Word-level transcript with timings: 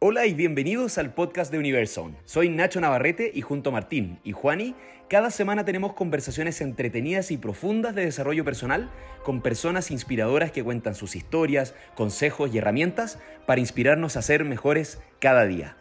Hola 0.00 0.26
y 0.26 0.34
bienvenidos 0.34 0.96
al 0.96 1.12
podcast 1.12 1.50
de 1.50 1.58
Universal. 1.58 2.16
Soy 2.24 2.48
Nacho 2.48 2.80
Navarrete 2.80 3.32
y 3.34 3.40
junto 3.40 3.70
a 3.70 3.72
Martín 3.72 4.20
y 4.22 4.30
Juani, 4.30 4.76
cada 5.10 5.32
semana 5.32 5.64
tenemos 5.64 5.94
conversaciones 5.94 6.60
entretenidas 6.60 7.32
y 7.32 7.36
profundas 7.36 7.96
de 7.96 8.04
desarrollo 8.04 8.44
personal 8.44 8.92
con 9.24 9.42
personas 9.42 9.90
inspiradoras 9.90 10.52
que 10.52 10.62
cuentan 10.62 10.94
sus 10.94 11.16
historias, 11.16 11.74
consejos 11.96 12.54
y 12.54 12.58
herramientas 12.58 13.18
para 13.44 13.60
inspirarnos 13.60 14.16
a 14.16 14.22
ser 14.22 14.44
mejores 14.44 15.00
cada 15.18 15.46
día. 15.46 15.76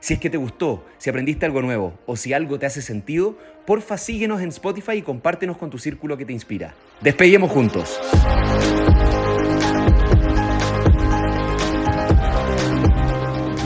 Si 0.00 0.14
es 0.14 0.20
que 0.20 0.30
te 0.30 0.38
gustó, 0.38 0.86
si 0.96 1.10
aprendiste 1.10 1.44
algo 1.44 1.60
nuevo 1.60 1.98
o 2.06 2.16
si 2.16 2.32
algo 2.32 2.58
te 2.58 2.64
hace 2.64 2.80
sentido, 2.80 3.36
porfa 3.66 3.98
síguenos 3.98 4.40
en 4.40 4.48
Spotify 4.48 4.92
y 4.92 5.02
compártenos 5.02 5.58
con 5.58 5.68
tu 5.68 5.76
círculo 5.76 6.16
que 6.16 6.24
te 6.24 6.32
inspira. 6.32 6.74
Despeguemos 7.02 7.50
juntos. 7.50 8.00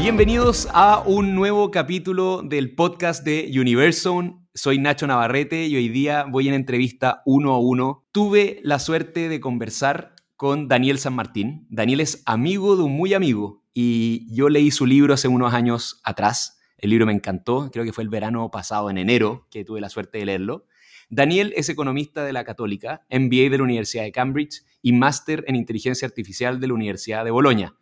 Bienvenidos 0.05 0.69
a 0.75 1.03
un 1.07 1.35
nuevo 1.35 1.71
capítulo 1.71 2.43
del 2.43 2.75
podcast 2.75 3.25
de 3.25 3.51
Universal. 3.59 4.35
Soy 4.53 4.77
Nacho 4.77 5.07
Navarrete 5.07 5.67
y 5.67 5.77
hoy 5.77 5.89
día 5.89 6.25
voy 6.25 6.47
en 6.47 6.53
entrevista 6.53 7.23
uno 7.25 7.55
a 7.55 7.59
uno. 7.59 8.05
Tuve 8.13 8.61
la 8.63 8.79
suerte 8.81 9.31
de 9.31 9.41
conversar 9.41 10.15
con 10.37 10.69
Daniel 10.69 10.99
San 10.99 11.15
Martín. 11.15 11.67
Daniel 11.71 12.01
es 12.01 12.23
amigo 12.27 12.77
de 12.77 12.83
un 12.83 12.93
muy 12.93 13.15
amigo 13.15 13.65
y 13.73 14.27
yo 14.31 14.51
leí 14.51 14.71
su 14.71 14.85
libro 14.85 15.15
hace 15.15 15.27
unos 15.27 15.55
años 15.55 16.03
atrás. 16.05 16.61
El 16.77 16.91
libro 16.91 17.07
me 17.07 17.15
encantó, 17.15 17.71
creo 17.73 17.87
que 17.87 17.95
fue 17.95 18.05
el 18.05 18.11
verano 18.11 18.51
pasado, 18.51 18.91
en 18.91 18.99
enero, 18.99 19.49
que 19.51 19.65
tuve 19.65 19.81
la 19.81 19.89
suerte 19.89 20.19
de 20.19 20.27
leerlo. 20.27 20.67
Daniel 21.09 21.55
es 21.57 21.71
economista 21.71 22.27
de 22.27 22.35
la 22.35 22.45
Católica, 22.45 23.07
MBA 23.11 23.49
de 23.49 23.57
la 23.57 23.65
Universidad 23.65 24.03
de 24.03 24.13
Cambridge 24.13 24.65
y 24.83 24.93
máster 24.93 25.45
en 25.47 25.57
inteligencia 25.57 26.07
artificial 26.07 26.61
de 26.61 26.67
la 26.67 26.75
Universidad 26.75 27.25
de 27.25 27.31
Bolonia. 27.31 27.75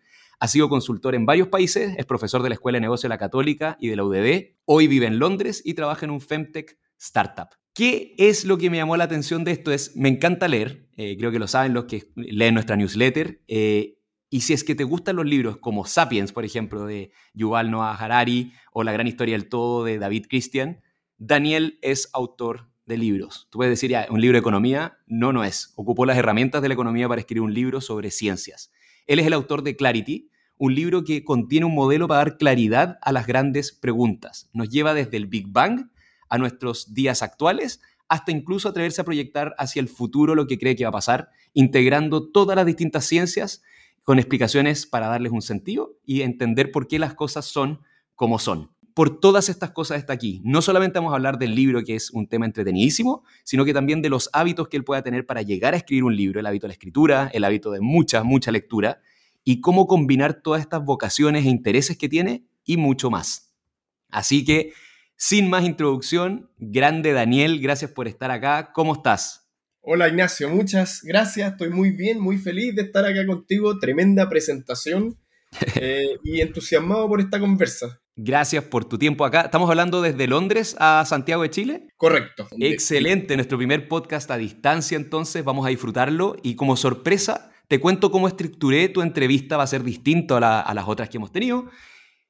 Ha 0.43 0.49
sido 0.49 0.69
consultor 0.69 1.15
en 1.15 1.25
varios 1.25 1.47
países, 1.47 1.95
es 1.97 2.05
profesor 2.05 2.43
de 2.43 2.49
la 2.49 2.57
Escuela 2.57 2.75
de 2.75 2.81
Negocio 2.81 3.07
de 3.07 3.11
la 3.11 3.19
Católica 3.19 3.77
y 3.79 3.87
de 3.87 3.95
la 3.95 4.03
UDD. 4.03 4.57
Hoy 4.65 4.89
vive 4.89 5.07
en 5.07 5.21
Londres 5.21 5.63
y 5.65 5.75
trabaja 5.75 6.05
en 6.05 6.11
un 6.11 6.21
Femtech 6.21 6.81
startup. 6.99 7.51
¿Qué 7.73 8.17
es 8.19 8.45
lo 8.45 8.59
que 8.59 8.69
me 8.69 8.79
llamó 8.79 8.97
la 8.97 9.05
atención 9.05 9.45
de 9.45 9.53
esto? 9.53 9.71
Es, 9.71 9.95
me 9.95 10.09
encanta 10.09 10.49
leer, 10.49 10.89
eh, 10.97 11.17
creo 11.17 11.31
que 11.31 11.39
lo 11.39 11.47
saben 11.47 11.75
los 11.75 11.85
que 11.85 12.11
leen 12.17 12.55
nuestra 12.55 12.75
newsletter, 12.75 13.41
eh, 13.47 14.01
y 14.31 14.41
si 14.41 14.53
es 14.53 14.65
que 14.65 14.75
te 14.75 14.83
gustan 14.83 15.15
los 15.15 15.27
libros 15.27 15.59
como 15.59 15.85
Sapiens, 15.85 16.33
por 16.33 16.45
ejemplo, 16.45 16.87
de 16.87 17.13
Yuval 17.35 17.71
Noah 17.71 17.95
Harari, 17.95 18.53
o 18.73 18.83
La 18.83 18.91
gran 18.91 19.07
historia 19.07 19.37
del 19.37 19.49
todo 19.49 19.85
de 19.85 20.01
David 20.01 20.27
Christian, 20.29 20.83
Daniel 21.19 21.79
es 21.83 22.11
autor 22.15 22.69
de 22.85 22.99
libros. 22.99 23.47
Tú 23.53 23.59
puedes 23.61 23.71
decir, 23.71 23.93
ya, 23.93 24.09
un 24.11 24.21
libro 24.21 24.35
de 24.35 24.41
economía, 24.41 24.99
no, 25.07 25.33
no 25.33 25.45
es. 25.45 25.73
Ocupó 25.77 26.05
las 26.05 26.19
herramientas 26.19 26.63
de 26.63 26.69
la 26.69 26.75
economía 26.75 27.09
para 27.09 27.21
escribir 27.21 27.43
un 27.43 27.55
libro 27.55 27.81
sobre 27.81 28.11
ciencias. 28.11 28.73
Él 29.07 29.21
es 29.21 29.27
el 29.27 29.35
autor 29.35 29.63
de 29.63 29.77
Clarity, 29.77 30.32
un 30.59 30.75
libro 30.75 31.05
que 31.05 31.25
contiene 31.25 31.67
un 31.67 31.75
modelo 31.75 32.09
para 32.09 32.19
dar 32.19 32.37
claridad 32.39 32.99
a 33.03 33.13
las 33.13 33.27
grandes 33.27 33.73
preguntas. 33.73 34.49
Nos 34.53 34.69
lleva 34.69 34.95
desde 34.95 35.17
el 35.17 35.27
Big 35.27 35.49
Bang 35.49 35.91
a 36.29 36.39
nuestros 36.39 36.95
días 36.95 37.23
actuales 37.23 37.81
hasta 38.09 38.31
incluso 38.31 38.69
atreverse 38.69 39.01
a 39.01 39.05
proyectar 39.05 39.55
hacia 39.57 39.81
el 39.81 39.89
futuro 39.89 40.35
lo 40.35 40.47
que 40.47 40.59
cree 40.59 40.77
que 40.77 40.85
va 40.85 40.91
a 40.91 40.93
pasar, 40.93 41.31
integrando 41.55 42.31
todas 42.31 42.57
las 42.57 42.67
distintas 42.67 43.07
ciencias 43.07 43.63
con 44.03 44.19
explicaciones 44.19 44.87
para 44.87 45.07
darles 45.07 45.33
un 45.33 45.43
sentido 45.43 45.97
y 46.05 46.23
entender 46.23 46.71
por 46.73 46.89
qué 46.89 46.99
las 46.99 47.15
cosas 47.15 47.47
son 47.47 47.81
como 48.15 48.39
son. 48.39 48.71
Por 48.95 49.19
todas 49.19 49.49
estas 49.49 49.71
cosas 49.71 49.97
está 49.97 50.13
aquí. 50.13 50.43
No 50.45 50.61
solamente 50.61 50.99
vamos 50.99 51.13
a 51.13 51.17
hablar 51.17 51.39
del 51.39 51.55
libro, 51.55 51.83
que 51.83 51.95
es 51.95 52.11
un 52.11 52.27
tema 52.27 52.45
entretenidísimo, 52.45 53.25
sino 53.45 53.65
que 53.65 53.73
también 53.73 54.03
de 54.03 54.11
los 54.11 54.29
hábitos 54.35 54.69
que 54.69 54.77
él 54.77 54.85
pueda 54.85 55.03
tener 55.03 55.25
para 55.25 55.41
llegar 55.41 55.73
a 55.73 55.79
escribir 55.79 56.05
un 56.05 56.15
libro, 56.15 56.39
el 56.41 56.47
hábito 56.47 56.67
de 56.67 56.69
la 56.69 56.75
escritura, 56.75 57.31
el 57.33 57.45
hábito 57.45 57.71
de 57.71 57.81
mucha, 57.81 58.23
mucha 58.23 58.53
lectura, 58.53 59.01
y 59.45 59.61
cómo 59.61 59.87
combinar 59.87 60.43
todas 60.43 60.61
estas 60.61 60.85
vocaciones 60.85 61.45
e 61.45 61.49
intereses 61.49 61.97
que 61.97 62.09
tiene 62.09 62.47
y 62.65 62.77
mucho 62.77 63.11
más. 63.11 63.55
Así 64.11 64.45
que, 64.45 64.73
sin 65.17 65.49
más 65.51 65.65
introducción, 65.65 66.51
grande 66.59 67.13
Daniel, 67.13 67.61
gracias 67.61 67.91
por 67.91 68.09
estar 68.09 68.31
acá. 68.31 68.73
¿Cómo 68.73 68.95
estás? 68.95 69.51
Hola 69.81 70.09
Ignacio, 70.09 70.49
muchas 70.49 71.03
gracias. 71.03 71.53
Estoy 71.53 71.71
muy 71.71 71.91
bien, 71.91 72.21
muy 72.21 72.39
feliz 72.39 72.75
de 72.77 72.83
estar 72.83 73.05
acá 73.05 73.27
contigo. 73.27 73.79
Tremenda 73.79 74.29
presentación 74.29 75.19
eh, 75.75 76.19
y 76.23 76.41
entusiasmado 76.41 77.09
por 77.09 77.21
esta 77.21 77.41
conversa. 77.41 78.01
Gracias 78.15 78.65
por 78.65 78.85
tu 78.85 78.99
tiempo 78.99 79.25
acá. 79.25 79.43
Estamos 79.43 79.71
hablando 79.71 80.03
desde 80.03 80.27
Londres 80.27 80.77
a 80.79 81.05
Santiago 81.07 81.43
de 81.43 81.51
Chile. 81.51 81.89
Correcto. 81.97 82.47
Excelente, 82.61 83.37
nuestro 83.37 83.57
primer 83.57 83.89
podcast 83.89 84.31
a 84.31 84.37
distancia 84.37 84.97
entonces, 84.97 85.43
vamos 85.43 85.65
a 85.67 85.71
disfrutarlo 85.71 86.37
y 86.43 86.55
como 86.55 86.77
sorpresa 86.77 87.52
te 87.73 87.81
cuento 87.81 88.11
cómo 88.11 88.29
estructuré 88.29 88.91
tu 88.91 89.01
entrevista, 89.01 89.57
va 89.57 89.63
a 89.63 89.67
ser 89.67 89.83
distinto 89.83 90.37
a, 90.37 90.75
las 90.75 90.85
otras 90.87 91.09
que 91.09 91.17
hemos 91.17 91.33
tenido. 91.33 91.71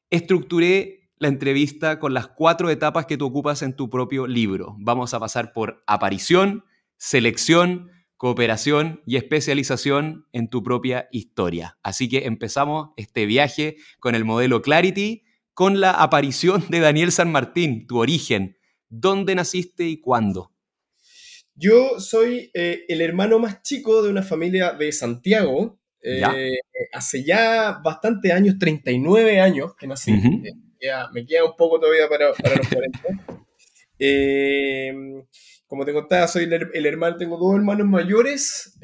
Estructuré 0.09 1.11
la 1.19 1.27
entrevista 1.27 1.99
con 1.99 2.15
las 2.15 2.29
cuatro 2.29 2.71
etapas 2.71 3.07
que 3.07 3.17
tú 3.17 3.27
ocupas 3.27 3.63
en 3.63 3.75
tu 3.75 3.91
propio 3.91 4.29
libro. 4.29 4.77
Vamos 4.79 5.15
a 5.15 5.19
pasar 5.19 5.53
por 5.53 5.83
aparición, 5.89 6.65
selección, 6.97 7.91
cooperación 8.17 9.03
y 9.05 9.17
especialización 9.17 10.29
en 10.31 10.49
tu 10.49 10.63
propia 10.63 11.09
historia. 11.11 11.77
Así 11.83 12.09
que 12.09 12.27
empezamos 12.27 12.91
este 12.97 13.27
viaje 13.27 13.79
con 13.99 14.15
el 14.15 14.25
modelo 14.25 14.63
Clarity, 14.63 15.25
con 15.55 15.81
la 15.81 15.91
aparición 15.91 16.65
de 16.69 16.79
Daniel 16.79 17.11
San 17.11 17.33
Martín, 17.33 17.89
tu 17.89 17.99
origen, 17.99 18.59
dónde 18.89 19.35
naciste 19.35 19.89
y 19.89 20.01
cuándo. 20.01 20.52
Yo 21.55 22.01
soy 22.01 22.51
eh, 22.55 22.85
el 22.89 23.01
hermano 23.01 23.39
más 23.39 23.63
chico 23.63 24.03
de 24.03 24.11
una 24.11 24.23
familia 24.23 24.73
de 24.73 24.91
Santiago. 24.93 25.79
Eh, 26.03 26.23
hace 26.93 27.23
ya 27.25 27.79
bastante 27.85 28.33
años, 28.33 28.59
39 28.59 29.41
años 29.41 29.75
que 29.77 29.87
nací. 29.87 30.13
Eh, 30.13 30.91
me 31.13 31.25
queda 31.25 31.45
un 31.45 31.55
poco 31.57 31.79
todavía 31.79 32.09
para, 32.09 32.29
los 32.29 32.39
40. 32.39 33.01
como 35.69 35.85
te 35.85 35.93
contaba, 35.93 36.27
soy 36.27 36.45
el, 36.45 36.87
hermano, 36.87 37.17
tengo 37.17 37.39
dos 37.39 37.55
hermanos 37.55 37.87
mayores, 37.87 38.79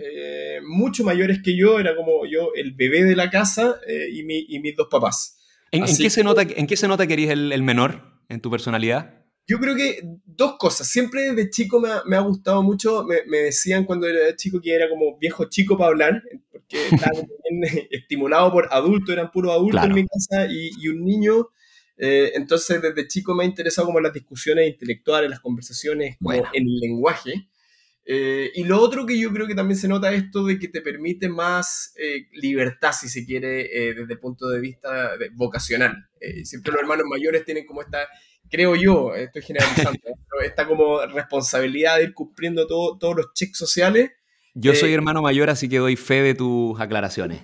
mucho 0.64 1.02
mayores 1.02 1.40
que 1.42 1.56
yo, 1.56 1.80
era 1.80 1.96
como 1.96 2.24
yo 2.24 2.52
el 2.54 2.72
bebé 2.74 3.04
de 3.04 3.16
la 3.16 3.30
casa 3.30 3.80
y, 4.12 4.22
mis 4.22 4.76
dos 4.76 4.86
papás. 4.88 5.38
¿En, 5.72 5.84
qué, 5.84 6.08
se 6.08 6.22
nota, 6.22 6.42
¿En 6.42 6.66
qué 6.66 6.76
se 6.76 6.86
nota 6.86 7.06
que 7.06 7.14
eres 7.14 7.30
el 7.30 7.62
menor 7.62 8.22
en 8.28 8.40
tu 8.40 8.50
personalidad? 8.50 9.17
Yo 9.48 9.58
creo 9.58 9.74
que 9.74 10.02
dos 10.26 10.56
cosas. 10.58 10.86
Siempre 10.86 11.32
desde 11.32 11.48
chico 11.48 11.80
me 11.80 11.90
ha, 11.90 12.02
me 12.04 12.16
ha 12.16 12.20
gustado 12.20 12.62
mucho. 12.62 13.02
Me, 13.04 13.24
me, 13.26 13.38
decían 13.38 13.84
cuando 13.84 14.06
era 14.06 14.36
chico 14.36 14.60
que 14.60 14.74
era 14.74 14.90
como 14.90 15.16
viejo 15.18 15.46
chico 15.48 15.78
para 15.78 15.88
hablar, 15.88 16.22
porque 16.52 16.76
estaba 16.92 17.18
bien 17.48 17.88
estimulado 17.90 18.52
por 18.52 18.68
adultos, 18.70 19.08
eran 19.08 19.30
puros 19.30 19.52
adultos 19.52 19.82
en 19.82 19.94
mi 19.94 20.06
casa 20.06 20.46
y, 20.50 20.70
y 20.78 20.88
un 20.88 21.02
niño. 21.02 21.48
Eh, 21.96 22.32
entonces, 22.34 22.80
desde 22.82 23.08
chico 23.08 23.34
me 23.34 23.44
ha 23.44 23.46
interesado 23.46 23.86
como 23.86 24.00
las 24.00 24.12
discusiones 24.12 24.68
intelectuales, 24.68 25.30
las 25.30 25.40
conversaciones 25.40 26.18
como 26.18 26.34
en 26.34 26.44
el 26.52 26.78
lenguaje. 26.78 27.48
Eh, 28.04 28.52
y 28.54 28.64
lo 28.64 28.80
otro 28.80 29.04
que 29.04 29.18
yo 29.18 29.32
creo 29.32 29.46
que 29.46 29.54
también 29.54 29.78
se 29.78 29.88
nota 29.88 30.12
esto 30.12 30.44
de 30.44 30.58
que 30.58 30.68
te 30.68 30.80
permite 30.82 31.28
más 31.28 31.92
eh, 31.96 32.28
libertad, 32.32 32.92
si 32.92 33.08
se 33.08 33.26
quiere, 33.26 33.68
desde 33.94 34.12
el 34.12 34.18
punto 34.18 34.48
de 34.48 34.60
vista 34.60 35.12
vocacional. 35.32 36.08
siempre 36.44 36.72
los 36.72 36.82
hermanos 36.82 37.06
mayores 37.08 37.44
tienen 37.44 37.66
como 37.66 37.82
esta 37.82 38.08
creo 38.50 38.74
yo, 38.76 39.14
estoy 39.14 39.42
generalizando, 39.42 39.98
pero 40.02 40.42
esta 40.44 40.66
como 40.66 41.04
responsabilidad 41.06 41.98
de 41.98 42.04
ir 42.04 42.14
cumpliendo 42.14 42.66
todos 42.66 43.16
los 43.16 43.32
checks 43.34 43.58
sociales. 43.58 44.10
Yo 44.54 44.74
soy 44.74 44.90
eh, 44.90 44.94
hermano 44.94 45.22
mayor, 45.22 45.50
así 45.50 45.68
que 45.68 45.78
doy 45.78 45.96
fe 45.96 46.22
de 46.22 46.34
tus 46.34 46.78
aclaraciones. 46.80 47.40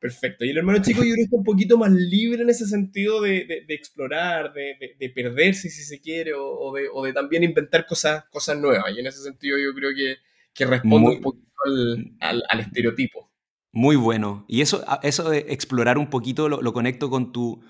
Perfecto. 0.00 0.46
Y 0.46 0.50
el 0.50 0.58
hermano 0.58 0.80
chico 0.80 1.00
yo 1.00 1.12
creo 1.12 1.14
que 1.16 1.22
está 1.22 1.36
un 1.36 1.44
poquito 1.44 1.76
más 1.76 1.92
libre 1.92 2.42
en 2.42 2.48
ese 2.48 2.66
sentido 2.66 3.20
de, 3.20 3.64
de, 3.68 3.74
explorar, 3.74 4.54
de, 4.54 4.96
de, 4.98 5.10
perderse 5.10 5.68
si 5.68 5.82
se 5.82 6.00
quiere, 6.00 6.32
o, 6.32 6.42
o, 6.42 6.74
o, 6.94 7.04
de, 7.04 7.12
también 7.12 7.44
inventar 7.44 7.86
cosas, 7.86 8.24
cosas 8.30 8.58
nuevas. 8.58 8.86
Y 8.96 9.00
en 9.00 9.06
ese 9.06 9.22
sentido 9.22 9.58
yo 9.58 9.74
creo 9.74 9.90
que, 9.94 10.16
que 10.54 10.64
responde 10.64 11.16
un 11.16 11.20
poquito 11.20 11.52
al, 11.66 12.16
al, 12.20 12.42
al, 12.48 12.60
estereotipo. 12.60 13.30
Muy 13.72 13.96
bueno. 13.96 14.46
Y 14.48 14.62
eso, 14.62 14.82
eso 15.02 15.28
de 15.28 15.44
explorar 15.50 15.98
un 15.98 16.08
poquito 16.08 16.48
lo, 16.48 16.62
lo 16.62 16.72
conecto 16.72 17.10
con 17.10 17.30
tu, 17.30 17.62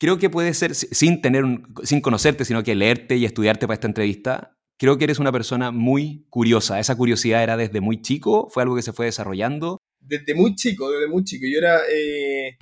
creo 0.00 0.18
que 0.18 0.30
puede 0.30 0.54
ser, 0.54 0.74
sin, 0.74 1.20
tener 1.20 1.44
sin 1.84 2.00
conocerte, 2.00 2.46
sino 2.46 2.64
que 2.64 2.74
leerte 2.74 3.16
y 3.16 3.26
estudiarte 3.26 3.66
para 3.66 3.74
esta 3.74 3.86
entrevista, 3.86 4.56
creo 4.78 4.96
que 4.96 5.04
eres 5.04 5.18
una 5.18 5.30
persona 5.30 5.70
muy 5.70 6.26
curiosa. 6.30 6.80
¿Esa 6.80 6.96
curiosidad 6.96 7.42
era 7.42 7.58
desde 7.58 7.82
muy 7.82 8.00
chico? 8.00 8.48
¿Fue 8.48 8.62
algo 8.62 8.74
que 8.74 8.82
se 8.82 8.94
fue 8.94 9.06
desarrollando? 9.06 9.78
Desde 10.00 10.34
muy 10.34 10.54
chico, 10.54 10.90
desde 10.90 11.06
muy 11.06 11.22
chico. 11.22 11.44
Yo 11.46 11.58
era 11.58 11.80
eh, 11.92 12.56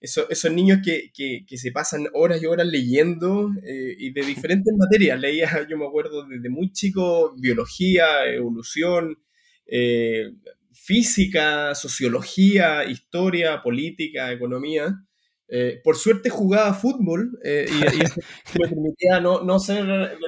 esos 0.00 0.52
niños 0.52 0.78
que, 0.84 1.10
que, 1.12 1.44
que, 1.44 1.58
se 1.58 1.72
pasan 1.72 2.06
horas 2.14 2.40
y 2.40 2.46
horas 2.46 2.68
leyendo 2.68 3.50
eh, 3.66 3.96
y 3.98 4.12
de 4.12 4.22
diferentes 4.26 4.72
materias. 4.76 5.18
Leía, 5.18 5.66
yo 5.68 5.76
me 5.76 5.86
acuerdo, 5.86 6.24
desde 6.28 6.48
muy 6.48 6.70
chico, 6.70 7.34
biología, 7.36 8.24
evolución, 8.26 9.18
eh, 9.66 10.30
física, 10.72 11.74
sociología, 11.74 12.84
historia, 12.84 13.62
política, 13.64 14.30
economía. 14.30 14.94
Eh, 15.48 15.80
por 15.84 15.96
suerte 15.96 16.30
jugaba 16.30 16.72
fútbol 16.72 17.38
eh, 17.44 17.66
y, 17.68 17.78
me 18.58 18.68
permitía 18.68 19.20
no, 19.20 19.42
no 19.42 19.58
ser 19.58 19.84
del, 19.84 20.18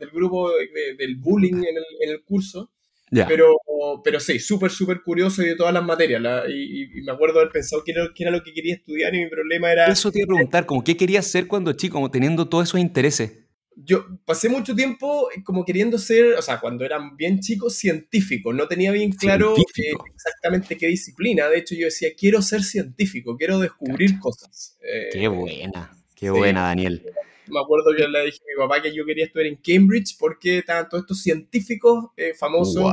del, 0.00 0.10
grupo 0.12 0.50
del 0.50 1.16
bullying 1.16 1.54
en 1.54 1.76
el, 1.76 1.84
en 2.00 2.10
el, 2.10 2.24
curso. 2.24 2.70
Pero, 3.10 3.54
pero 4.02 4.18
sí, 4.18 4.40
súper, 4.40 4.72
súper 4.72 5.02
curioso 5.02 5.40
y 5.42 5.46
de 5.46 5.54
todas 5.54 5.72
las 5.72 5.84
materias. 5.84 6.20
y, 6.48 7.02
me 7.02 7.12
acuerdo 7.12 7.38
haber 7.38 7.52
pensado 7.52 7.84
qué 7.84 7.92
era, 7.92 8.08
era, 8.16 8.30
lo 8.32 8.42
que 8.42 8.52
quería 8.52 8.74
estudiar 8.74 9.14
y 9.14 9.22
mi 9.22 9.30
problema 9.30 9.70
era... 9.70 9.86
Eso 9.86 10.10
te 10.10 10.18
iba 10.18 10.24
a 10.24 10.34
preguntar, 10.34 10.66
como 10.66 10.82
qué 10.82 10.96
querías 10.96 11.26
ser 11.26 11.46
cuando 11.46 11.72
chico, 11.74 11.94
como 11.94 12.10
teniendo 12.10 12.48
todos 12.48 12.68
esos 12.68 12.80
intereses. 12.80 13.43
Yo 13.76 14.06
pasé 14.24 14.48
mucho 14.48 14.74
tiempo 14.74 15.28
como 15.44 15.64
queriendo 15.64 15.98
ser, 15.98 16.34
o 16.34 16.42
sea, 16.42 16.60
cuando 16.60 16.84
era 16.84 16.98
bien 17.16 17.40
chico, 17.40 17.70
científico. 17.70 18.52
No 18.52 18.68
tenía 18.68 18.92
bien 18.92 19.12
claro 19.12 19.56
eh, 19.56 19.92
exactamente 20.14 20.76
qué 20.76 20.86
disciplina. 20.86 21.48
De 21.48 21.58
hecho, 21.58 21.74
yo 21.74 21.86
decía, 21.86 22.10
quiero 22.16 22.40
ser 22.42 22.62
científico, 22.62 23.36
quiero 23.36 23.58
descubrir 23.58 24.18
cosas. 24.20 24.78
qué 25.12 25.28
buena, 25.28 25.90
qué 26.14 26.30
buena, 26.30 26.62
Daniel 26.68 27.02
me 27.46 27.60
acuerdo 27.60 27.94
que 27.96 28.06
le 28.08 28.24
dije 28.26 28.38
a 28.38 28.46
mi 28.46 28.66
papá 28.66 28.82
que 28.82 28.94
yo 28.94 29.04
quería 29.04 29.26
estudiar 29.26 29.46
en 29.48 29.56
Cambridge 29.56 30.16
porque 30.18 30.58
estaban 30.58 30.88
todos 30.88 31.02
estos 31.02 31.22
científicos 31.22 32.06
eh, 32.16 32.34
famosos 32.34 32.92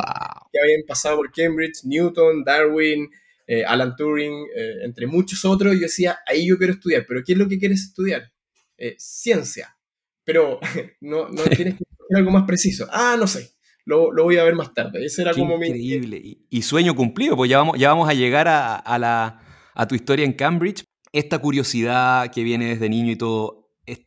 que 0.51 0.59
habían 0.59 0.81
pasado 0.87 1.17
por 1.17 1.31
Cambridge, 1.31 1.83
Newton, 1.83 2.43
Darwin, 2.43 3.09
eh, 3.47 3.63
Alan 3.65 3.95
Turing, 3.95 4.47
eh, 4.55 4.75
entre 4.83 5.07
muchos 5.07 5.45
otros. 5.45 5.73
Yo 5.75 5.81
decía, 5.81 6.19
ahí 6.27 6.47
yo 6.47 6.57
quiero 6.57 6.73
estudiar, 6.73 7.05
pero 7.07 7.21
¿qué 7.25 7.33
es 7.33 7.37
lo 7.37 7.47
que 7.47 7.59
quieres 7.59 7.81
estudiar? 7.81 8.31
ciencia. 8.97 9.77
Pero 10.23 10.59
no, 11.01 11.29
no 11.29 11.43
tienes 11.43 11.75
que 11.75 11.83
estudiar 11.83 12.19
algo 12.19 12.31
más 12.31 12.43
preciso. 12.43 12.87
Ah, 12.91 13.15
no 13.17 13.27
sé. 13.27 13.51
Lo, 13.85 14.11
lo, 14.11 14.23
voy 14.23 14.37
a 14.37 14.43
ver 14.43 14.55
más 14.55 14.73
tarde. 14.73 15.03
Ese 15.03 15.23
era 15.23 15.33
como 15.33 15.55
increíble. 15.55 16.21
Y, 16.49 16.61
sueño 16.61 16.95
cumplido, 16.95 17.35
pues 17.35 17.49
ya 17.49 17.57
vamos, 17.57 17.79
ya 17.79 17.89
vamos 17.89 18.07
a 18.07 18.13
llegar 18.13 18.47
a, 18.47 18.75
a, 18.75 18.99
la, 18.99 19.41
a 19.73 19.87
tu 19.87 19.95
historia 19.95 20.23
en 20.23 20.33
Cambridge. 20.33 20.83
Esta 21.11 21.39
curiosidad 21.39 22.31
que 22.31 22.43
viene 22.43 22.67
desde 22.67 22.89
niño 22.89 23.11
y 23.11 23.15
todo, 23.15 23.61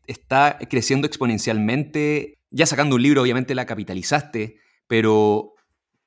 está 0.06 0.58
creciendo 0.70 1.06
exponencialmente. 1.06 2.38
Ya 2.50 2.66
sacando 2.66 2.96
un 2.96 3.02
libro, 3.02 3.22
obviamente 3.22 3.54
la 3.54 3.66
capitalizaste, 3.66 4.58
pero 4.86 5.54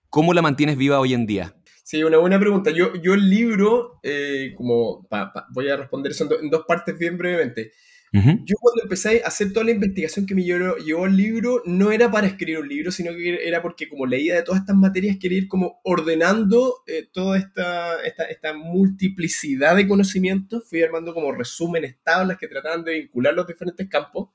¿cómo 0.10 0.34
la 0.34 0.42
mantienes 0.42 0.78
viva 0.78 1.00
hoy 1.00 1.14
en 1.14 1.26
día? 1.26 1.56
Sí, 1.84 2.04
una 2.04 2.18
buena 2.18 2.40
pregunta. 2.40 2.72
Yo, 2.72 2.96
yo 2.96 3.14
el 3.14 3.30
libro, 3.30 4.00
eh, 4.04 4.54
como 4.56 5.08
voy 5.54 5.70
a 5.70 5.78
responder 5.78 6.12
eso 6.12 6.28
en, 6.42 6.50
dos 6.50 6.66
partes 6.68 6.98
bien 6.98 7.18
brevemente. 7.18 7.72
Yo 8.12 8.56
cuando 8.60 8.84
empecé 8.84 9.22
a 9.24 9.28
hacer 9.28 9.54
toda 9.54 9.66
la 9.66 9.72
investigación 9.72 10.26
que 10.26 10.34
me 10.34 10.44
llevó, 10.44 11.06
el 11.06 11.18
libro, 11.18 11.62
no 11.66 11.92
era 11.92 12.10
para 12.10 12.28
escribir 12.28 12.60
un 12.60 12.68
libro, 12.68 12.92
sino 12.92 13.12
que 13.12 13.48
era 13.48 13.62
porque 13.62 13.88
como 13.90 14.06
leía 14.06 14.36
de 14.36 14.44
todas 14.44 14.62
estas 14.62 14.76
materias, 14.76 15.18
quería 15.20 15.40
ir 15.40 15.48
como 15.48 15.80
ordenando 15.84 16.84
eh, 16.88 17.08
toda 17.12 17.38
esta, 17.38 18.02
esta, 18.04 18.24
esta, 18.26 18.54
multiplicidad 18.54 19.76
de 19.76 19.88
conocimientos, 19.88 20.68
fui 20.70 20.82
armando 20.82 21.14
como 21.14 21.32
resúmenes, 21.32 21.98
tablas 22.04 22.38
que 22.38 22.48
trataban 22.48 22.84
de 22.84 22.94
vincular 22.94 23.34
los 23.34 23.46
diferentes 23.46 23.88
campos 23.88 24.30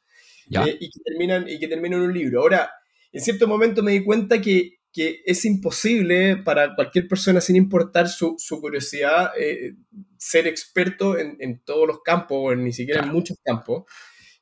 eh, 0.50 0.76
y, 0.78 0.90
que 0.90 1.00
terminan, 1.04 1.48
y 1.48 1.58
que 1.58 1.68
terminan 1.68 2.00
en 2.00 2.06
un 2.06 2.14
libro. 2.14 2.42
Ahora, 2.42 2.70
en 3.10 3.20
cierto 3.20 3.48
momento 3.48 3.82
me 3.82 3.92
di 3.92 4.04
cuenta 4.04 4.40
que 4.40 4.82
que 4.92 5.22
es 5.24 5.44
imposible 5.44 6.36
para 6.36 6.74
cualquier 6.74 7.08
persona, 7.08 7.40
sin 7.40 7.56
importar 7.56 8.08
su, 8.08 8.34
su 8.38 8.60
curiosidad, 8.60 9.30
eh, 9.38 9.74
ser 10.22 10.46
experto 10.46 11.18
en, 11.18 11.36
en, 11.40 11.60
todos 11.64 11.86
los 11.86 12.02
campos, 12.02 12.38
o 12.40 12.54
ni 12.54 12.72
siquiera 12.72 13.02
en 13.02 13.12
muchos 13.12 13.38
campos. 13.44 13.84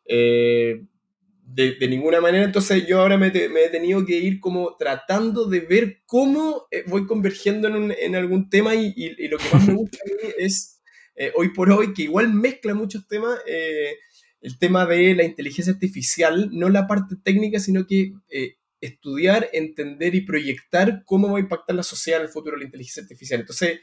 Eh, 0.04 0.82
de, 1.42 1.74
de, 1.74 1.88
ninguna 1.88 2.20
manera, 2.20 2.44
entonces 2.44 2.86
yo 2.86 3.00
ahora 3.00 3.16
me, 3.16 3.30
me, 3.30 3.64
he 3.64 3.70
tenido 3.70 4.04
que 4.04 4.16
ir 4.16 4.38
como 4.38 4.76
tratando 4.76 5.46
de 5.46 5.60
ver 5.60 6.02
cómo 6.06 6.68
eh, 6.70 6.84
voy 6.86 7.06
convergiendo 7.06 7.66
en, 7.66 7.76
un, 7.76 7.92
en 7.98 8.14
algún 8.14 8.48
tema 8.48 8.76
y, 8.76 8.92
y, 8.94 9.26
lo 9.26 9.36
que 9.38 9.48
más 9.52 9.66
me 9.66 9.74
gusta 9.74 9.98
a 10.04 10.08
mí 10.08 10.32
es, 10.38 10.80
hoy 11.34 11.48
por 11.52 11.70
hoy, 11.72 11.92
que 11.92 12.02
igual 12.02 12.32
mezcla 12.32 12.72
muchos 12.74 13.08
temas, 13.08 13.38
el 13.46 14.58
tema 14.58 14.86
de 14.86 15.14
la 15.14 15.24
inteligencia 15.24 15.72
artificial, 15.72 16.50
no 16.52 16.68
la 16.68 16.86
parte 16.86 17.16
técnica, 17.22 17.58
sino 17.58 17.86
que 17.86 18.12
estudiar, 18.80 19.50
entender 19.52 20.14
y 20.14 20.22
proyectar 20.22 21.02
cómo 21.04 21.32
va 21.32 21.38
a 21.38 21.42
impactar 21.42 21.76
la 21.76 21.82
sociedad 21.82 22.20
en 22.20 22.26
el 22.26 22.32
futuro 22.32 22.56
de 22.56 22.60
la 22.60 22.66
inteligencia 22.66 23.02
artificial. 23.02 23.40
Entonces, 23.40 23.80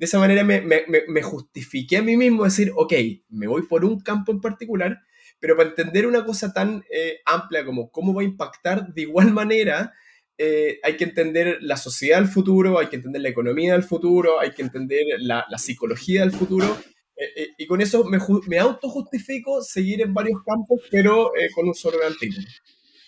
de 0.00 0.06
esa 0.06 0.18
manera 0.18 0.42
me, 0.44 1.22
justifiqué 1.22 1.98
a 1.98 2.02
mí 2.02 2.16
mismo 2.16 2.44
decir, 2.44 2.72
ok, 2.74 2.94
me 3.28 3.46
voy 3.46 3.66
por 3.66 3.84
un 3.84 4.00
campo 4.00 4.32
en 4.32 4.40
particular, 4.40 4.98
pero 5.38 5.58
para 5.58 5.68
entender 5.68 6.06
una 6.06 6.24
cosa 6.24 6.54
tan 6.54 6.82
eh, 6.90 7.18
amplia 7.26 7.66
como 7.66 7.90
cómo 7.90 8.14
va 8.14 8.22
a 8.22 8.24
impactar, 8.24 8.94
de 8.94 9.02
igual 9.02 9.30
manera, 9.34 9.92
eh, 10.38 10.80
hay 10.82 10.96
que 10.96 11.04
entender 11.04 11.58
la 11.60 11.76
sociedad 11.76 12.16
del 12.18 12.28
futuro, 12.28 12.78
hay 12.78 12.86
que 12.86 12.96
entender 12.96 13.20
la 13.20 13.28
economía 13.28 13.74
del 13.74 13.82
futuro, 13.82 14.40
hay 14.40 14.52
que 14.52 14.62
entender 14.62 15.04
la, 15.18 15.44
psicología 15.58 16.22
del 16.22 16.32
futuro. 16.32 16.78
Eh, 17.14 17.48
y 17.58 17.66
con 17.66 17.82
eso 17.82 18.02
me, 18.02 18.58
autojustifico 18.58 19.60
seguir 19.60 20.00
en 20.00 20.14
varios 20.14 20.42
campos, 20.46 20.80
pero 20.90 21.30
con 21.54 21.68
un 21.68 21.74
solo 21.74 21.98
gran. 21.98 22.14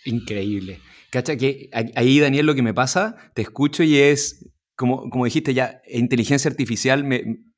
Increíble. 0.05 0.79
Cacha 1.09 1.37
que 1.37 1.71
ahí, 1.95 2.19
Daniel, 2.19 2.45
lo 2.45 2.53
que 2.53 2.61
me 2.61 2.75
pasa, 2.75 3.31
te 3.33 3.41
escucho 3.41 3.81
y 3.81 3.97
es, 3.97 4.52
como, 4.75 5.09
como 5.09 5.25
dijiste 5.25 5.53
ya, 5.53 5.81
inteligencia 5.87 6.49
artificial, 6.49 7.05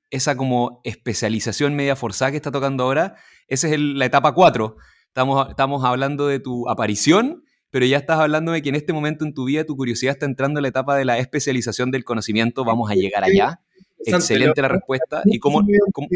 esa 0.10 0.38
como 0.38 0.82
especialización 0.84 1.76
media 1.76 1.96
forzada 1.96 2.32
que 2.32 2.38
está 2.38 2.52
tocando 2.52 2.84
ahora, 2.84 3.16
esa 3.48 3.68
es 3.68 3.80
la 3.80 4.06
etapa 4.06 4.34
4. 4.34 4.76
Estamos, 5.08 5.50
estamos 5.50 5.84
hablando 5.86 6.28
de 6.28 6.40
tu 6.40 6.70
aparición, 6.70 7.44
pero 7.70 7.86
ya 7.86 7.98
estás 7.98 8.20
hablando 8.20 8.52
de 8.52 8.62
que 8.62 8.70
en 8.70 8.76
este 8.76 8.94
momento 8.94 9.26
en 9.26 9.34
tu 9.34 9.46
vida 9.46 9.66
tu 9.66 9.76
curiosidad 9.76 10.14
está 10.14 10.26
entrando 10.26 10.60
en 10.60 10.64
la 10.64 10.70
etapa 10.70 10.96
de 10.98 11.06
la 11.06 11.18
especialización 11.20 11.92
del 11.92 12.04
conocimiento. 12.04 12.64
Vamos 12.64 12.90
a 12.92 12.96
llegar 12.96 13.24
allá. 13.24 13.62
Excelente 14.00 14.62
la 14.62 14.68
respuesta. 14.68 15.22
¿Y 15.26 15.40
cómo, 15.40 15.62
cómo, 15.94 16.08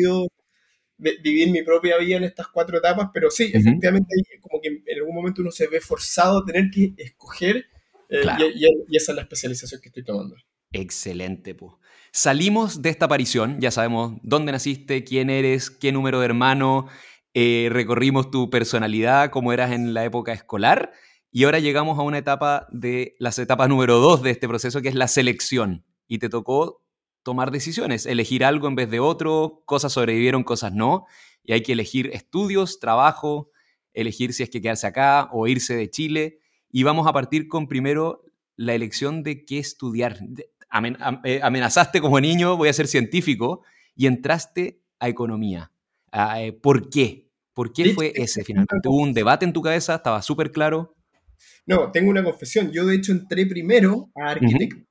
vivir 1.00 1.50
mi 1.52 1.64
propia 1.64 1.98
vida 1.98 2.18
en 2.18 2.26
estas 2.26 2.48
cuatro 2.50 2.78
etapas, 2.78 3.10
pero 3.14 3.32
sí, 3.32 3.50
efectivamente, 3.54 4.14
como 4.42 4.62
que 4.62 4.68
en 4.86 4.98
algún 5.00 5.16
momento 5.16 5.42
uno 5.42 5.52
se 5.52 5.68
ve 5.68 5.80
forzado 5.80 6.40
a 6.40 6.46
tener 6.46 6.70
que 6.70 6.94
escoger 6.98 7.66
eh, 8.10 8.22
y, 8.56 8.98
esa 8.98 9.12
es 9.12 9.16
la 9.16 9.22
especialización 9.22 9.82
que 9.82 9.90
estoy 9.90 10.04
tomando. 10.04 10.36
Excelente, 10.72 11.56
pues. 11.56 11.74
Salimos 12.12 12.82
de 12.82 12.90
esta 12.90 13.06
aparición, 13.06 13.60
ya 13.60 13.72
sabemos 13.72 14.14
dónde 14.24 14.52
naciste, 14.52 15.04
quién 15.04 15.30
eres, 15.30 15.70
qué 15.70 15.92
número 15.92 16.20
de 16.20 16.26
hermano, 16.26 16.88
eh, 17.34 17.70
recorrimos 17.72 18.32
tu 18.32 18.50
personalidad, 18.50 19.30
cómo 19.30 19.54
eras 19.54 19.72
en 19.72 19.94
la 19.94 20.06
época 20.06 20.34
escolar, 20.34 20.92
y 21.32 21.44
ahora 21.44 21.60
llegamos 21.60 22.00
a 22.00 22.02
una 22.02 22.18
etapa 22.18 22.68
de 22.72 23.16
las 23.20 23.38
etapas 23.38 23.70
número 23.70 24.00
dos 24.00 24.24
de 24.24 24.32
este 24.32 24.48
proceso, 24.48 24.82
que 24.82 24.90
es 24.90 24.96
la 24.96 25.08
selección. 25.08 25.86
Y 26.08 26.18
te 26.18 26.30
tocó 26.30 26.84
tomar 27.22 27.52
decisiones, 27.52 28.08
elegir 28.08 28.44
algo 28.44 28.68
en 28.68 28.76
vez 28.76 28.90
de 28.90 29.00
otro, 29.00 29.62
cosas 29.66 29.94
sobrevivieron, 29.94 30.44
cosas 30.44 30.74
no, 30.74 31.06
y 31.44 31.54
hay 31.54 31.62
que 31.62 31.74
elegir 31.74 32.10
estudios, 32.14 32.80
trabajo, 32.80 33.52
elegir 33.94 34.34
si 34.34 34.44
es 34.44 34.50
que 34.50 34.62
quedarse 34.62 34.88
acá 34.88 35.30
o 35.32 35.48
irse 35.48 35.76
de 35.76 35.90
Chile, 35.90 36.40
y 36.72 36.84
vamos 36.84 37.08
a 37.08 37.14
partir 37.14 37.48
con 37.48 37.68
primero 37.68 38.24
la 38.56 38.74
elección 38.74 39.22
de 39.24 39.46
qué 39.46 39.60
estudiar. 39.60 40.20
Eh, 41.24 41.40
amenazaste 41.42 42.02
como 42.02 42.20
niño, 42.20 42.58
voy 42.58 42.70
a 42.70 42.74
ser 42.74 42.88
científico, 42.88 43.64
y 43.96 44.08
entraste 44.08 44.82
a 45.00 45.10
economía. 45.10 45.72
Ah, 46.12 46.42
eh, 46.42 46.54
¿Por 46.54 46.90
qué? 46.90 47.30
¿Por 47.54 47.74
qué 47.74 47.94
fue 47.94 48.14
ese 48.16 48.44
finalmente? 48.44 48.88
¿Hubo 48.88 49.02
un 49.02 49.14
debate 49.14 49.46
en 49.46 49.54
tu 49.54 49.62
cabeza? 49.62 49.96
¿Estaba 49.96 50.22
súper 50.22 50.52
claro? 50.52 50.96
No, 51.66 51.92
tengo 51.92 52.10
una 52.10 52.24
confesión. 52.24 52.72
Yo 52.72 52.86
de 52.86 52.96
hecho 52.96 53.12
entré 53.12 53.46
primero 53.46 54.10
a 54.16 54.32
arquitecto. 54.32 54.89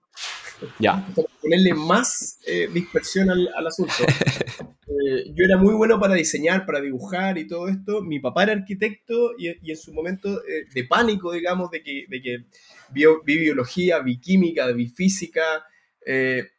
Ya. 0.78 1.06
Ponerle 1.40 1.74
más 1.74 2.40
eh, 2.46 2.68
dispersión 2.72 3.30
al, 3.30 3.66
asunto. 3.66 3.92
Eh, 4.90 5.32
yo 5.34 5.44
era 5.44 5.58
muy 5.58 5.74
bueno 5.74 6.00
para 6.00 6.14
diseñar, 6.14 6.64
para 6.64 6.80
dibujar 6.80 7.36
y 7.36 7.46
todo 7.46 7.68
esto. 7.68 8.00
Mi 8.00 8.20
papá 8.20 8.44
era 8.44 8.54
arquitecto 8.54 9.32
y, 9.38 9.48
en 9.70 9.76
su 9.76 9.92
momento 9.92 10.42
eh, 10.44 10.64
de 10.74 10.84
pánico, 10.84 11.30
digamos, 11.30 11.70
de 11.70 11.82
que, 11.82 12.06
de 12.08 12.22
que 12.22 12.44
vi, 12.90 13.04
biología, 13.38 13.98
vi 14.00 14.18
química, 14.18 14.66
vi 14.72 14.88
física. 14.88 15.42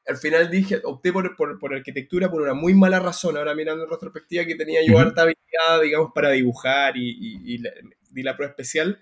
al 0.08 0.18
final 0.18 0.50
dije, 0.52 0.80
opté 0.84 1.12
por, 1.12 1.36
por, 1.36 1.74
arquitectura 1.74 2.30
por 2.30 2.44
una 2.44 2.54
muy 2.54 2.76
mala 2.76 3.00
razón. 3.00 3.36
Ahora 3.36 3.56
mirando 3.56 3.84
en 3.86 3.90
retrospectiva 3.90 4.46
que 4.46 4.56
tenía 4.56 4.86
yo 4.86 5.00
harta 5.00 5.24
habilidad, 5.24 5.82
digamos, 5.82 6.12
para 6.14 6.30
dibujar 6.30 6.98
y, 6.98 7.56
y, 7.56 7.64
di 8.12 8.24
la 8.24 8.38
prueba 8.38 8.52
especial. 8.52 9.00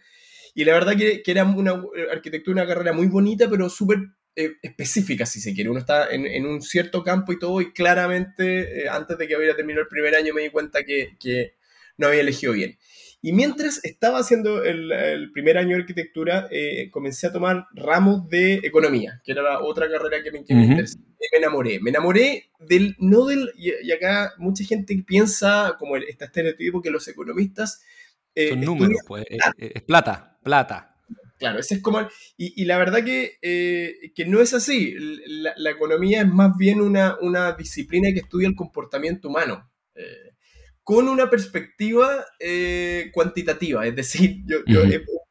Y 0.56 0.64
la 0.64 0.72
verdad 0.72 0.96
que, 0.96 1.22
que, 1.22 1.32
era 1.32 1.44
una 1.44 1.84
arquitectura, 2.12 2.64
una 2.64 2.68
carrera 2.68 2.94
muy 2.94 3.08
bonita, 3.08 3.50
pero 3.50 3.70
súper 3.70 4.00
eh, 4.00 4.17
específica, 4.38 5.26
si 5.26 5.42
se 5.42 5.54
quiere. 5.54 5.70
Uno 5.70 5.80
está 5.80 6.10
en, 6.12 6.46
un 6.46 6.62
cierto 6.62 7.04
campo 7.04 7.34
y 7.34 7.40
todo, 7.40 7.60
y 7.60 7.74
claramente 7.74 8.84
eh, 8.84 8.90
antes 8.90 9.18
de 9.18 9.28
que 9.28 9.36
hubiera 9.36 9.56
terminado 9.56 9.84
el 9.84 9.90
primer 9.90 10.16
año 10.16 10.34
me 10.34 10.44
di 10.44 10.50
cuenta 10.50 10.84
que, 10.84 11.56
no 11.98 12.08
había 12.08 12.22
elegido 12.22 12.54
bien. 12.54 12.78
Y 13.24 13.34
mientras 13.34 13.84
estaba 13.84 14.20
haciendo 14.20 14.64
el, 14.64 15.32
primer 15.34 15.58
año 15.58 15.76
de 15.76 15.82
arquitectura, 15.82 16.48
eh, 16.52 16.92
comencé 16.92 17.26
a 17.26 17.34
tomar 17.34 17.66
ramos 17.74 18.30
de 18.30 18.56
economía, 18.64 19.20
que 19.26 19.32
era 19.32 19.42
la 19.42 19.62
otra 19.62 19.90
carrera 19.90 20.22
que 20.24 20.32
me, 20.32 20.46
que 20.46 20.54
me 20.54 20.68
Me 20.68 20.86
enamoré. 21.34 21.80
Me 21.80 21.90
enamoré 21.90 22.52
del, 22.60 22.96
no 23.00 23.26
del, 23.26 23.52
y, 23.58 23.92
acá 23.92 24.34
mucha 24.38 24.64
gente 24.64 24.96
piensa, 25.08 25.76
como 25.80 25.98
este 25.98 26.26
estereotipo, 26.26 26.82
que 26.82 26.92
los 26.92 27.08
economistas... 27.08 27.82
Son 28.50 28.62
números, 28.62 29.00
pues, 29.08 29.26
es 29.58 29.82
plata, 29.82 30.38
plata. 30.44 30.97
Claro, 31.38 31.60
ese 31.60 31.76
es 31.76 31.82
como... 31.82 32.08
Y, 32.38 32.66
la 32.66 32.78
verdad 32.78 33.04
que, 33.04 33.38
eh, 33.42 34.12
que, 34.16 34.26
no 34.26 34.42
es 34.42 34.54
así. 34.54 34.96
La, 35.58 35.72
economía 35.72 36.22
es 36.22 36.28
más 36.28 36.58
bien 36.58 36.82
una, 36.82 37.18
una, 37.22 37.54
disciplina 37.54 38.10
que 38.12 38.22
estudia 38.22 38.48
el 38.48 38.56
comportamiento 38.56 39.30
humano, 39.30 39.70
eh, 39.96 40.34
con 40.84 41.10
una 41.10 41.30
perspectiva 41.30 42.26
eh, 42.40 43.12
cuantitativa. 43.14 43.86
Es 43.86 43.96
decir, 43.96 44.44
yo, 44.46 44.60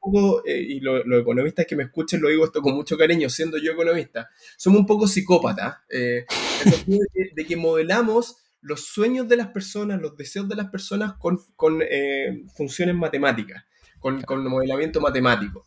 poco, 0.07 0.43
eh, 0.47 0.61
y 0.61 0.81
los 0.81 1.03
economistas 1.21 1.67
que 1.67 1.77
me 1.77 1.85
escuchen 1.85 2.21
lo 2.21 2.29
digo 2.29 2.45
esto 2.45 2.63
con 2.63 2.75
mucho 2.75 2.97
cariño, 2.97 3.29
siendo 3.29 3.59
yo 3.59 3.73
economista, 3.73 4.29
somos 4.57 4.81
un 4.81 4.87
poco 4.87 5.07
psicópatas, 5.07 5.79
eh, 5.89 6.27
en 6.61 6.69
el 6.69 6.75
sentido 6.75 7.07
de 7.35 7.47
que, 7.47 7.57
modelamos 7.57 8.37
los 8.61 8.85
sueños 8.85 9.29
de 9.29 9.37
las 9.37 9.49
personas, 9.49 10.01
los 10.01 10.17
deseos 10.17 10.49
de 10.49 10.57
las 10.57 10.69
personas 10.69 11.15
con, 11.15 11.39
con 11.57 11.81
eh, 11.83 12.45
funciones 12.55 12.95
matemáticas, 12.95 13.65
con, 13.99 14.21
con 14.23 14.47
modelamiento 14.47 15.01
matemático. 15.01 15.67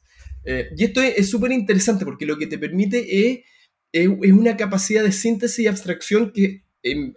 Y 0.76 0.84
esto 0.84 1.02
es 1.02 1.30
súper 1.30 1.52
interesante 1.52 2.06
porque 2.06 2.26
lo 2.26 2.38
que 2.38 2.48
te 2.48 2.58
permite 2.58 3.32
es, 3.32 3.40
es, 3.92 4.08
una 4.08 4.58
capacidad 4.58 5.04
de 5.04 5.12
síntesis 5.12 5.60
y 5.60 5.68
abstracción 5.68 6.32
que 6.32 6.64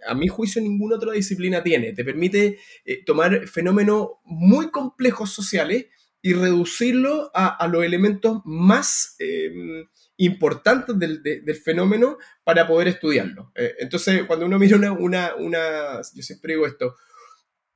a 0.05 0.13
mi 0.13 0.27
juicio 0.27 0.61
ninguna 0.61 0.97
otra 0.97 1.13
disciplina 1.13 1.63
tiene. 1.63 1.93
Te 1.93 2.03
permite 2.03 2.59
eh, 2.85 3.03
tomar 3.05 3.47
fenómenos 3.47 4.09
muy 4.25 4.69
complejos 4.71 5.31
sociales 5.31 5.85
y 6.21 6.33
reducirlo 6.33 7.31
a, 7.33 7.67
los 7.67 7.83
elementos 7.83 8.41
más 8.45 9.15
em, 9.19 9.85
importantes 10.17 10.97
del, 10.97 11.21
fenómeno 11.63 12.17
para 12.45 12.65
poder 12.65 12.87
estudiarlo. 12.87 13.51
Eh, 13.55 13.75
entonces, 13.79 14.23
cuando 14.23 14.45
uno 14.45 14.57
mira 14.57 14.77
una, 14.77 15.35
una, 15.35 16.01
yo 16.13 16.23
siempre 16.23 16.53
digo 16.53 16.65
esto, 16.65 16.95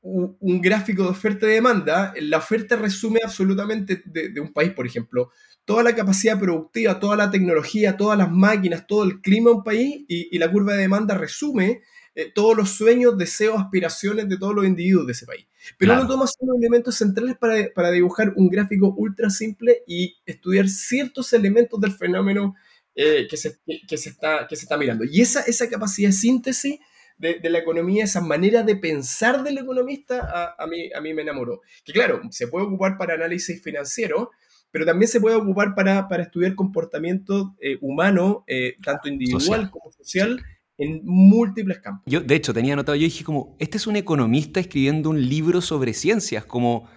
un, 0.07 0.61
gráfico 0.61 1.03
de 1.03 1.09
oferta 1.09 1.45
y 1.45 1.51
demanda, 1.51 2.13
la 2.19 2.37
oferta 2.37 2.75
resume 2.75 3.19
absolutamente 3.23 4.01
de, 4.05 4.39
un 4.39 4.53
país, 4.53 4.71
por 4.71 4.85
ejemplo, 4.85 5.31
toda 5.65 5.83
la 5.83 5.93
capacidad 5.93 6.39
productiva, 6.39 6.99
toda 6.99 7.17
la 7.17 7.29
tecnología, 7.29 7.97
todas 7.97 8.17
las 8.17 8.31
máquinas, 8.31 8.87
todo 8.87 9.03
el 9.03 9.21
clima 9.21 9.49
de 9.49 9.55
un 9.57 9.63
país 9.63 10.05
y, 10.07 10.37
la 10.37 10.51
curva 10.51 10.73
de 10.73 10.81
demanda 10.81 11.17
resume 11.17 11.81
eh, 12.15 12.31
todos 12.33 12.55
los 12.55 12.69
sueños, 12.69 13.17
deseos, 13.17 13.59
aspiraciones 13.59 14.29
de 14.29 14.37
todos 14.37 14.55
los 14.55 14.65
individuos 14.65 15.05
de 15.05 15.11
ese 15.11 15.25
país. 15.25 15.45
Pero 15.77 15.93
uno 15.93 16.07
toma 16.07 16.25
solo 16.25 16.53
elementos 16.57 16.95
centrales 16.95 17.35
para, 17.37 17.91
dibujar 17.91 18.33
un 18.37 18.49
gráfico 18.49 18.93
ultra 18.97 19.29
simple 19.29 19.83
y 19.85 20.15
estudiar 20.25 20.69
ciertos 20.69 21.33
elementos 21.33 21.79
del 21.81 21.91
fenómeno 21.91 22.55
eh, 22.95 23.27
que, 23.29 23.37
se, 23.37 23.59
se 23.95 24.09
está, 24.09 24.47
que 24.47 24.55
se 24.55 24.63
está 24.63 24.77
mirando. 24.77 25.03
Y 25.03 25.21
esa, 25.21 25.41
esa 25.41 25.69
capacidad 25.69 26.09
de 26.09 26.13
síntesis 26.13 26.79
de, 27.17 27.49
la 27.49 27.59
economía, 27.59 28.03
esa 28.03 28.21
manera 28.21 28.63
de 28.63 28.75
pensar 28.75 29.43
del 29.43 29.57
economista, 29.57 30.55
a, 30.57 30.67
mí, 30.67 30.89
a 30.93 31.01
mí 31.01 31.13
me 31.13 31.23
enamoró. 31.23 31.61
Que 31.83 31.93
claro, 31.93 32.21
se 32.29 32.47
puede 32.47 32.65
ocupar 32.65 32.97
para 32.97 33.15
análisis 33.15 33.61
financiero, 33.61 34.31
pero 34.71 34.85
también 34.85 35.09
se 35.09 35.19
puede 35.19 35.35
ocupar 35.35 35.73
para, 35.75 36.07
para 36.07 36.23
estudiar 36.23 36.55
comportamiento 36.55 37.55
eh, 37.59 37.77
humano, 37.81 38.43
eh, 38.47 38.75
tanto 38.83 39.09
individual 39.09 39.71
como 39.71 39.91
social, 39.91 40.43
en 40.77 41.01
múltiples 41.03 41.79
campos. 41.79 42.03
Yo, 42.05 42.21
de 42.21 42.35
hecho, 42.35 42.53
tenía 42.53 42.73
anotado, 42.73 42.95
yo 42.95 43.03
dije 43.03 43.23
como, 43.23 43.55
este 43.59 43.77
es 43.77 43.87
un 43.87 43.95
economista 43.95 44.59
escribiendo 44.59 45.09
un 45.09 45.27
libro 45.27 45.61
sobre 45.61 45.93
ciencias, 45.93 46.45
como 46.45 46.87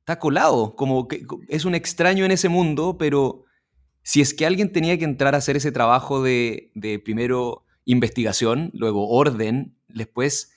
está 0.00 0.18
colado, 0.18 0.76
como 0.76 1.08
que 1.08 1.24
es 1.48 1.64
un 1.64 1.74
extraño 1.74 2.24
en 2.24 2.32
ese 2.32 2.50
mundo, 2.50 2.96
pero 2.98 3.44
si 4.02 4.20
es 4.20 4.34
que 4.34 4.44
alguien 4.44 4.72
tenía 4.72 4.98
que 4.98 5.04
entrar 5.04 5.34
a 5.34 5.38
hacer 5.38 5.56
ese 5.56 5.72
trabajo 5.72 6.22
de, 6.22 6.70
de 6.74 6.98
primero 6.98 7.64
investigación, 7.84 8.70
luego 8.74 9.08
orden, 9.08 9.76
después 9.88 10.52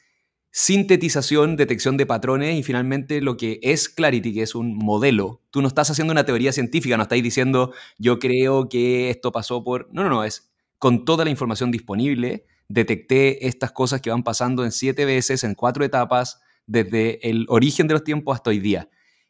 sintetización, 0.55 1.55
detección 1.55 1.97
de 1.97 2.05
patrones 2.05 2.55
y 2.55 2.61
finalmente 2.61 3.21
lo 3.21 3.37
que 3.37 3.59
es 3.63 3.89
Clarity, 3.89 4.35
que 4.35 4.43
es 4.43 4.53
un 4.53 4.77
modelo. 4.77 5.41
Tú 5.49 5.63
no 5.63 5.67
estás 5.67 5.89
haciendo 5.89 6.11
una 6.11 6.25
teoría 6.25 6.51
científica, 6.51 6.95
no 6.95 7.03
estáis 7.03 7.23
diciendo 7.23 7.73
yo 7.97 8.19
creo 8.19 8.69
que 8.69 9.09
esto 9.09 9.31
pasó 9.31 9.63
por... 9.63 9.89
No, 9.91 10.03
no, 10.03 10.09
no, 10.09 10.23
es 10.23 10.51
con 10.77 11.05
toda 11.05 11.23
la 11.25 11.31
información 11.31 11.71
disponible, 11.71 12.45
detecté 12.67 13.47
estas 13.47 13.71
cosas 13.71 13.99
que 14.01 14.11
van 14.11 14.21
pasando 14.21 14.63
en 14.63 14.71
siete 14.71 15.05
veces, 15.05 15.43
en 15.43 15.55
cuatro 15.55 15.83
etapas, 15.83 16.39
desde 16.67 17.27
el 17.27 17.47
origen 17.49 17.87
de 17.87 17.95
los 17.95 18.03
tiempos 18.03 18.35
hasta 18.35 18.51
hoy 18.51 18.59
día. 18.59 18.89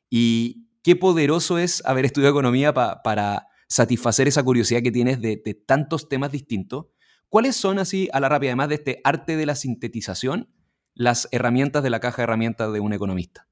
Y 0.10 0.68
qué 0.84 0.98
poderoso 0.98 1.58
es 1.58 1.82
haber 1.86 2.04
estudiado 2.04 2.34
economía 2.34 2.74
para 2.74 3.48
satisfacer 3.70 4.28
esa 4.28 4.44
curiosidad 4.44 4.82
que 4.82 4.92
tienes 4.92 5.22
de, 5.22 5.42
de 5.44 5.54
tantos 5.54 6.10
temas 6.10 6.32
distintos. 6.32 6.88
¿Cuáles 7.34 7.56
son 7.56 7.80
así, 7.80 8.10
a 8.14 8.20
la 8.20 8.30
rápida, 8.30 8.52
además 8.52 8.70
de 8.70 8.76
este 8.76 9.02
arte 9.04 9.36
de 9.36 9.48
la 9.48 9.56
sintetización? 9.56 10.54
las 10.96 11.28
herramientas 11.32 11.82
de 11.82 11.90
la 11.90 12.00
caja 12.00 12.18
de 12.18 12.26
herramientas 12.26 12.72
de 12.72 12.80
un 12.80 12.94
economista. 12.94 13.48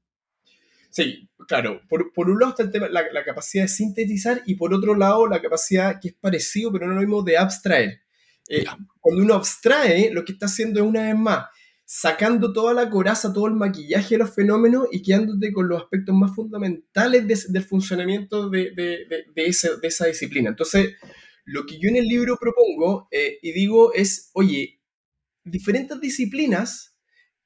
Sí, 0.90 1.28
claro. 1.48 1.80
Por, 1.88 2.30
un 2.30 2.38
lado 2.38 2.50
está 2.50 2.62
el 2.62 2.70
tema, 2.70 2.88
la, 2.88 3.24
capacidad 3.24 3.64
de 3.64 3.68
sintetizar 3.68 4.40
y 4.46 4.54
por 4.54 4.72
otro 4.72 4.94
lado 4.94 5.26
la 5.26 5.42
capacidad 5.42 5.98
que 6.00 6.10
es 6.10 6.14
parecido, 6.14 6.70
pero 6.70 6.86
no 6.86 6.94
lo 6.94 7.00
mismo, 7.00 7.22
de 7.24 7.36
abstraer. 7.36 8.02
Eh, 8.48 8.64
cuando 9.00 9.24
uno 9.24 9.34
abstrae, 9.34 10.12
lo 10.12 10.24
que 10.24 10.34
está 10.34 10.46
haciendo 10.46 10.78
es 10.78 10.86
una 10.86 11.02
vez 11.02 11.16
más 11.16 11.46
sacando 11.84 12.52
toda 12.52 12.72
la 12.72 12.88
coraza, 12.88 13.32
todo 13.32 13.48
el 13.48 13.54
maquillaje 13.54 14.14
de 14.14 14.18
los 14.18 14.32
fenómenos 14.32 14.86
y 14.92 15.02
quedándote 15.02 15.52
con 15.52 15.68
los 15.68 15.82
aspectos 15.82 16.14
más 16.14 16.34
fundamentales 16.34 17.52
del 17.52 17.64
funcionamiento 17.64 18.48
de, 18.48 19.04
esa 19.34 20.06
disciplina. 20.06 20.50
Entonces, 20.50 20.94
lo 21.44 21.66
que 21.66 21.78
yo 21.78 21.88
en 21.88 21.96
el 21.96 22.06
libro 22.06 22.36
propongo 22.40 23.08
eh, 23.10 23.38
y 23.42 23.52
digo 23.52 23.92
es, 23.94 24.30
oye, 24.34 24.80
diferentes 25.44 26.00
disciplinas 26.00 26.96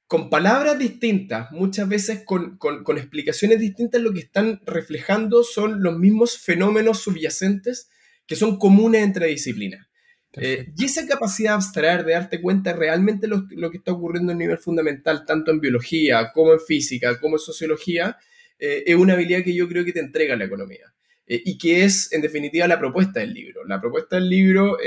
con 0.07 0.29
palabras 0.29 0.79
distintas, 0.79 1.51
muchas 1.51 1.89
veces 1.89 2.23
con, 2.23 2.57
explicaciones 2.95 3.59
distintas, 3.59 4.01
lo 4.01 4.13
que 4.13 4.21
están 4.21 4.61
reflejando 4.65 5.43
son 5.43 5.83
los 5.83 5.97
mismos 5.97 6.37
fenómenos 6.37 6.99
subyacentes 6.99 7.89
que 8.25 8.37
son 8.37 8.57
comunes 8.57 9.03
entre 9.03 9.27
disciplinas. 9.27 9.87
Eh, 10.33 10.71
y 10.77 10.85
esa 10.85 11.07
capacidad 11.07 11.51
de 11.51 11.55
abstraer, 11.55 12.05
de 12.05 12.13
darte 12.13 12.41
cuenta 12.41 12.73
realmente 12.73 13.27
lo, 13.27 13.47
lo, 13.49 13.71
que 13.71 13.77
está 13.77 13.91
ocurriendo 13.91 14.31
a 14.31 14.35
nivel 14.35 14.59
fundamental, 14.59 15.25
tanto 15.25 15.51
en 15.51 15.59
biología 15.59 16.31
como 16.33 16.53
en 16.53 16.59
física, 16.59 17.19
como 17.19 17.35
en 17.35 17.39
sociología, 17.39 18.17
eh, 18.59 18.83
es 18.85 18.95
una 18.95 19.13
habilidad 19.13 19.43
que 19.43 19.55
yo 19.55 19.67
creo 19.67 19.83
que 19.83 19.93
te 19.93 19.99
entrega 19.99 20.35
la 20.35 20.45
economía. 20.45 20.93
Eh, 21.27 21.41
y 21.45 21.57
que 21.57 21.83
es, 21.83 22.11
en 22.13 22.21
definitiva, 22.21 22.67
la 22.67 22.79
propuesta 22.79 23.19
del 23.19 23.33
libro. 23.33 23.65
La 23.65 23.79
propuesta 23.79 24.15
del 24.15 24.29
libro 24.29 24.77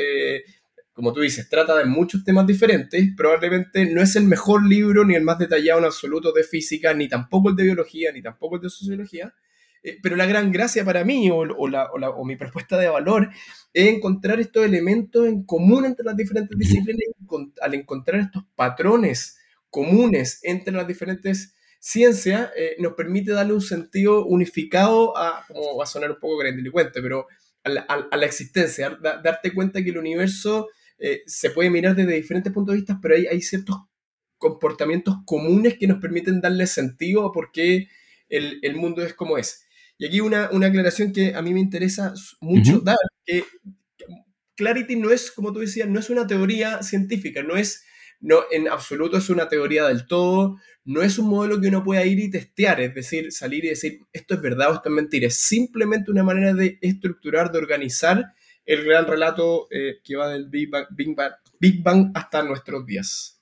como 0.92 1.14
tú 1.14 1.20
dices, 1.20 1.48
trata 1.48 1.78
de 1.78 1.86
muchos 1.86 2.24
temas 2.24 2.46
diferentes, 2.46 3.02
probablemente 3.16 3.86
no 3.86 4.02
es 4.02 4.16
el 4.16 4.24
mejor 4.24 4.66
libro 4.66 5.02
ni 5.02 5.14
el 5.14 5.22
más 5.22 5.38
detallado 5.38 5.78
en 5.78 5.86
absoluto 5.86 6.30
de 6.30 6.44
física, 6.44 6.92
ni 6.92 7.08
tampoco 7.08 7.48
el 7.48 7.56
de 7.56 7.62
biología, 7.62 8.12
ni 8.12 8.20
tampoco 8.20 8.56
el 8.56 8.62
de 8.62 8.68
sociología, 8.68 9.32
eh, 9.82 9.98
pero 10.02 10.14
la 10.14 10.26
gran 10.26 10.52
gracia 10.52 10.84
para 10.84 11.02
mí 11.02 11.30
o, 11.30 11.38
o, 11.38 12.24
mi 12.26 12.36
propuesta 12.36 12.76
de 12.76 12.88
valor 12.88 13.30
es 13.72 13.86
encontrar 13.86 14.40
estos 14.40 14.62
elementos 14.62 15.26
en 15.26 15.44
común 15.44 15.86
entre 15.86 16.04
las 16.04 16.16
diferentes 16.16 16.58
disciplinas 16.58 17.00
al 17.62 17.74
encontrar 17.74 18.20
estos 18.20 18.44
patrones 18.54 19.38
comunes 19.70 20.40
entre 20.42 20.74
las 20.74 20.86
diferentes 20.86 21.54
ciencias, 21.80 22.50
eh, 22.56 22.76
nos 22.78 22.92
permite 22.92 23.32
darle 23.32 23.54
un 23.54 23.60
sentido 23.60 24.24
unificado 24.26 25.16
a, 25.16 25.44
como 25.48 25.76
va 25.76 25.84
a 25.84 25.86
sonar 25.86 26.12
un 26.12 26.20
poco 26.20 26.36
grandilocuente, 26.36 27.02
pero 27.02 27.26
a 27.64 27.68
la, 27.68 27.80
a 27.82 28.16
la 28.16 28.26
existencia, 28.26 28.96
darte 29.00 29.52
cuenta 29.52 29.82
que 29.82 29.90
el 29.90 29.98
universo 29.98 30.68
eh, 30.98 31.22
se 31.26 31.50
puede 31.50 31.70
mirar 31.70 31.96
desde 31.96 32.12
diferentes 32.12 32.52
puntos 32.52 32.74
de 32.74 32.80
vista, 32.80 32.98
pero 33.02 33.14
hay, 33.14 33.26
hay 33.26 33.40
ciertos 33.40 33.76
comportamientos 34.36 35.16
comunes 35.24 35.76
que 35.78 35.86
nos 35.86 36.00
permiten 36.00 36.40
darle 36.40 36.66
sentido 36.66 37.26
a 37.26 37.32
por 37.32 37.50
qué 37.52 37.88
el, 38.28 38.58
el 38.62 38.76
mundo 38.76 39.02
es 39.02 39.14
como 39.14 39.38
es. 39.38 39.64
Y 39.98 40.06
aquí 40.06 40.20
una, 40.20 40.50
una, 40.52 40.68
aclaración 40.68 41.12
que 41.12 41.34
a 41.34 41.42
mí 41.42 41.52
me 41.52 41.60
interesa 41.60 42.14
mucho 42.40 42.80
dar, 42.80 42.96
que 43.26 43.44
Clarity 44.56 44.96
no 44.96 45.10
es, 45.10 45.30
como 45.30 45.52
tú 45.52 45.60
decías, 45.60 45.88
no 45.88 45.98
es 46.00 46.10
una 46.10 46.26
teoría 46.26 46.82
científica, 46.82 47.42
no 47.42 47.56
es, 47.56 47.84
no, 48.20 48.40
en 48.50 48.68
absoluto 48.68 49.16
es 49.16 49.30
una 49.30 49.48
teoría 49.48 49.86
del 49.86 50.06
todo, 50.06 50.58
no 50.84 51.02
es 51.02 51.18
un 51.18 51.28
modelo 51.28 51.60
que 51.60 51.68
uno 51.68 51.82
pueda 51.82 52.04
ir 52.04 52.18
y 52.18 52.30
testear, 52.30 52.80
es 52.80 52.94
decir, 52.94 53.32
salir 53.32 53.64
y 53.64 53.68
decir, 53.68 54.00
esto 54.12 54.34
es 54.34 54.42
verdad 54.42 54.70
o 54.70 54.74
esto 54.74 54.88
es 54.88 54.94
mentira, 54.94 55.26
es 55.26 55.40
simplemente 55.40 56.10
una 56.10 56.22
manera 56.22 56.52
de 56.52 56.78
estructurar, 56.82 57.50
de 57.50 57.58
organizar 57.58 58.34
el 58.66 58.84
gran 58.84 59.06
relato 59.06 59.66
eh, 59.70 60.00
que 60.04 60.16
va 60.16 60.28
del 60.28 60.48
Big 60.48 61.82
Bang, 61.82 62.12
hasta 62.14 62.42
nuestros 62.42 62.86
días. 62.86 63.40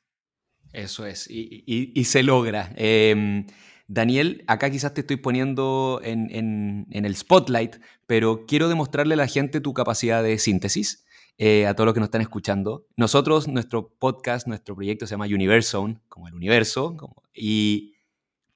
Eso 0.73 1.07
es, 1.07 1.27
y, 1.29 2.05
se 2.05 2.23
logra. 2.23 2.73
Em, 2.77 3.47
Daniel, 3.89 4.45
acá 4.47 4.71
quizás 4.71 4.95
te 4.95 5.01
estoy 5.01 5.17
poniendo 5.17 6.01
en, 6.05 6.87
el 6.91 7.17
spotlight, 7.17 7.77
pero 8.07 8.45
quiero 8.47 8.69
demostrarle 8.69 9.15
a 9.15 9.17
la 9.17 9.27
gente 9.27 9.61
tu 9.61 9.73
capacidad 9.73 10.23
de 10.23 10.39
síntesis, 10.39 11.07
eh, 11.39 11.67
a 11.67 11.75
todos 11.75 11.87
los 11.87 11.95
que 11.95 12.01
nos 12.01 12.09
están 12.09 12.21
escuchando. 12.21 12.87
Nosotros, 12.97 13.49
nuestro 13.49 13.95
podcast, 13.99 14.47
nuestro 14.47 14.75
proyecto 14.75 15.07
se 15.07 15.13
llama 15.13 15.27
Universone, 15.27 15.99
como 16.09 16.29
el 16.29 16.35
universo, 16.35 16.97
y 17.33 17.95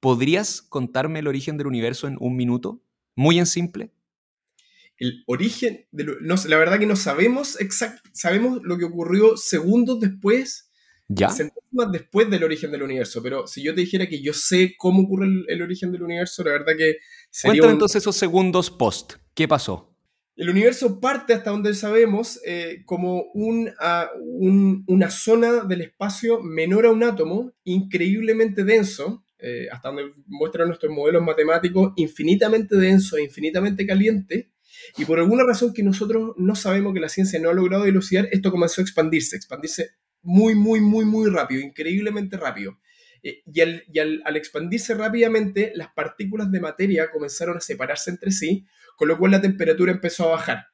¿podrías 0.00 0.60
contarme 0.60 1.20
el 1.20 1.28
origen 1.28 1.56
del 1.56 1.68
universo 1.68 2.06
en 2.06 2.16
un 2.20 2.36
minuto? 2.36 2.82
Muy 3.14 3.38
en 3.38 3.46
simple 3.46 3.92
el 5.02 5.24
origen, 5.26 5.84
de 5.90 6.06
no, 6.20 6.36
la 6.46 6.56
verdad 6.56 6.78
que 6.78 6.86
no 6.86 6.94
sabemos 6.94 7.60
exacto, 7.60 8.08
sabemos 8.12 8.60
lo 8.62 8.78
que 8.78 8.84
ocurrió 8.84 9.36
segundos 9.36 9.98
después, 9.98 10.70
¿Ya? 11.08 11.28
después 11.90 12.30
del 12.30 12.44
origen 12.44 12.70
del 12.70 12.84
universo, 12.84 13.20
pero 13.20 13.48
si 13.48 13.64
yo 13.64 13.74
te 13.74 13.80
dijera 13.80 14.06
que 14.06 14.22
yo 14.22 14.32
sé 14.32 14.76
cómo 14.78 15.02
ocurre 15.02 15.26
el, 15.48 15.60
origen 15.60 15.90
del 15.90 16.04
universo, 16.04 16.44
la 16.44 16.52
verdad 16.52 16.74
que 16.78 16.98
sería 17.30 17.52
Cuéntame 17.52 17.72
entonces 17.72 18.02
esos 18.02 18.14
segundos 18.14 18.70
post, 18.70 19.14
¿qué 19.34 19.48
pasó? 19.48 19.91
El 20.34 20.48
universo 20.48 20.98
parte 20.98 21.34
hasta 21.34 21.50
donde 21.50 21.74
sabemos 21.74 22.40
eh, 22.46 22.82
como 22.86 23.24
un, 23.34 23.70
una 24.86 25.10
zona 25.10 25.64
del 25.64 25.82
espacio 25.82 26.40
menor 26.42 26.86
a 26.86 26.90
un 26.90 27.02
átomo, 27.04 27.52
increíblemente 27.64 28.64
denso, 28.64 29.24
eh, 29.38 29.68
hasta 29.70 29.88
donde 29.88 30.12
muestran 30.26 30.68
nuestros 30.68 30.92
modelos 30.92 31.22
matemáticos, 31.22 31.92
infinitamente 31.96 32.76
denso 32.76 33.18
infinitamente 33.18 33.86
caliente, 33.86 34.52
y 34.96 35.04
por 35.04 35.18
alguna 35.18 35.44
razón 35.44 35.74
que 35.74 35.82
nosotros 35.82 36.32
no 36.36 36.54
sabemos 36.54 36.94
que 36.94 37.00
la 37.00 37.08
ciencia 37.08 37.38
no 37.38 37.50
ha 37.50 37.54
logrado 37.54 37.84
dilucidar, 37.84 38.28
esto 38.32 38.50
comenzó 38.50 38.80
a 38.80 38.84
expandirse, 38.84 39.36
expandirse 39.36 39.90
muy, 40.22 40.54
muy, 40.54 40.80
muy, 40.80 41.04
muy 41.04 41.28
rápido, 41.28 41.60
increíblemente 41.60 42.36
rápido. 42.36 42.78
Eh, 43.22 43.42
y, 43.46 43.98
al, 44.00 44.36
expandirse 44.36 44.94
rápidamente, 44.94 45.72
las 45.74 45.92
partículas 45.92 46.50
de 46.50 46.60
materia 46.60 47.10
comenzaron 47.10 47.56
a 47.56 47.60
separarse 47.60 48.10
entre 48.10 48.32
sí, 48.32 48.66
con 48.96 49.08
lo 49.08 49.18
cual 49.18 49.32
la 49.32 49.40
temperatura 49.40 49.92
empezó 49.92 50.24
a 50.24 50.32
bajar. 50.32 50.66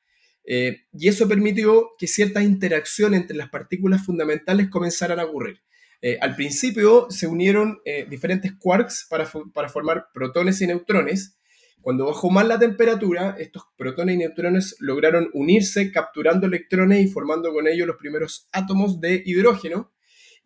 Eh, 0.44 0.84
y 0.92 1.08
eso 1.08 1.28
permitió 1.28 1.90
que 1.98 2.06
ciertas 2.06 2.42
interacciones 2.44 3.20
entre 3.20 3.36
las 3.36 3.50
partículas 3.50 4.04
fundamentales 4.04 4.68
comenzaran 4.70 5.20
a 5.20 5.24
ocurrir. 5.24 5.60
Eh, 6.00 6.16
al 6.20 6.36
principio 6.36 7.08
se 7.10 7.26
unieron 7.26 7.80
diferentes 8.08 8.52
quarks 8.56 9.06
para, 9.10 9.28
para, 9.52 9.68
formar 9.68 10.06
protones 10.14 10.60
y 10.60 10.66
neutrones. 10.66 11.36
Cuando 11.80 12.06
bajó 12.06 12.30
más 12.30 12.46
la 12.46 12.58
temperatura, 12.58 13.36
estos 13.38 13.64
protones 13.76 14.14
y 14.14 14.18
neutrones 14.18 14.76
lograron 14.78 15.28
unirse 15.32 15.90
capturando 15.92 16.46
electrones 16.46 17.04
y 17.04 17.08
formando 17.08 17.52
con 17.52 17.66
ellos 17.66 17.86
los 17.86 17.96
primeros 17.96 18.48
átomos 18.52 19.00
de 19.00 19.22
hidrógeno. 19.26 19.92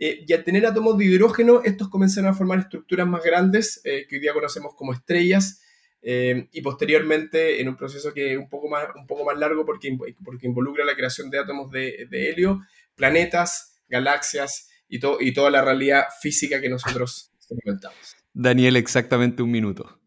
Eh, 0.04 0.24
y 0.26 0.32
al 0.32 0.42
tener 0.42 0.66
átomos 0.66 0.98
de 0.98 1.04
hidrógeno, 1.04 1.62
estos 1.62 1.88
comenzaron 1.88 2.28
a 2.28 2.34
formar 2.34 2.58
estructuras 2.58 3.06
más 3.06 3.22
grandes 3.22 3.80
eh, 3.84 4.04
que 4.08 4.16
hoy 4.16 4.20
día 4.20 4.32
conocemos 4.32 4.74
como 4.74 4.92
estrellas. 4.92 5.62
Eh, 6.02 6.48
y 6.50 6.60
posteriormente, 6.60 7.60
en 7.60 7.68
un 7.68 7.76
proceso 7.76 8.12
que 8.12 8.32
es 8.32 8.36
un 8.36 8.48
poco 8.48 8.68
más, 8.68 8.88
un 8.96 9.06
poco 9.06 9.24
más 9.24 9.38
largo 9.38 9.64
porque, 9.64 9.96
porque 10.24 10.48
involucra 10.48 10.84
la 10.84 10.96
creación 10.96 11.30
de 11.30 11.38
átomos 11.38 11.70
de, 11.70 12.08
helio, 12.10 12.62
planetas, 12.96 13.80
galaxias 13.88 14.68
y, 14.88 14.98
y 15.20 15.32
toda 15.32 15.52
la 15.52 15.62
realidad 15.62 16.06
física 16.20 16.60
que 16.60 16.68
nosotros 16.68 17.30
experimentamos. 17.36 18.16
Daniel, 18.32 18.74
exactamente 18.74 19.40
un 19.40 19.52
minuto. 19.52 20.00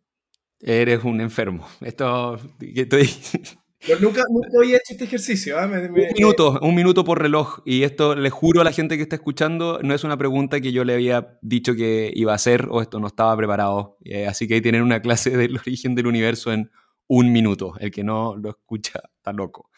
Eres 0.60 1.06
un 1.06 1.22
enfermo. 1.22 1.70
Esto, 1.80 2.38
estoy, 2.60 3.10
nunca, 4.00 4.24
había 4.58 4.78
hecho 4.78 4.92
este 4.92 5.06
ejercicio. 5.06 5.60
¿ah? 5.60 5.66
un 5.66 5.94
minuto, 6.16 6.60
un 6.62 6.76
minuto 6.76 7.04
por 7.04 7.22
reloj. 7.22 7.60
Y 7.66 7.84
esto 7.84 8.16
le 8.16 8.30
juro 8.30 8.62
a 8.62 8.64
la 8.64 8.72
gente 8.72 8.98
que 8.98 9.04
está 9.04 9.16
escuchando, 9.16 9.80
no 9.84 9.94
es 9.94 10.04
una 10.04 10.18
pregunta 10.18 10.60
que 10.62 10.72
yo 10.72 10.84
le 10.84 10.94
había 10.94 11.38
dicho 11.42 11.76
que 11.76 12.12
iba 12.16 12.32
a 12.32 12.36
hacer 12.36 12.68
o 12.70 12.82
esto 12.82 13.00
no 13.00 13.08
estaba 13.08 13.36
preparado. 13.38 13.98
Eh, 14.04 14.28
así 14.28 14.48
que 14.48 14.56
que 14.56 14.62
tener 14.62 14.82
una 14.82 15.02
clase 15.02 15.32
del 15.32 15.58
origen 15.66 15.96
del 15.96 16.08
universo 16.08 16.52
en 16.52 16.72
un 17.08 17.32
minuto. 17.32 17.76
El 17.80 17.92
que 17.92 18.04
no 18.04 18.36
lo 18.36 18.50
escucha 18.50 19.02
está 19.18 19.34
loco. 19.34 19.70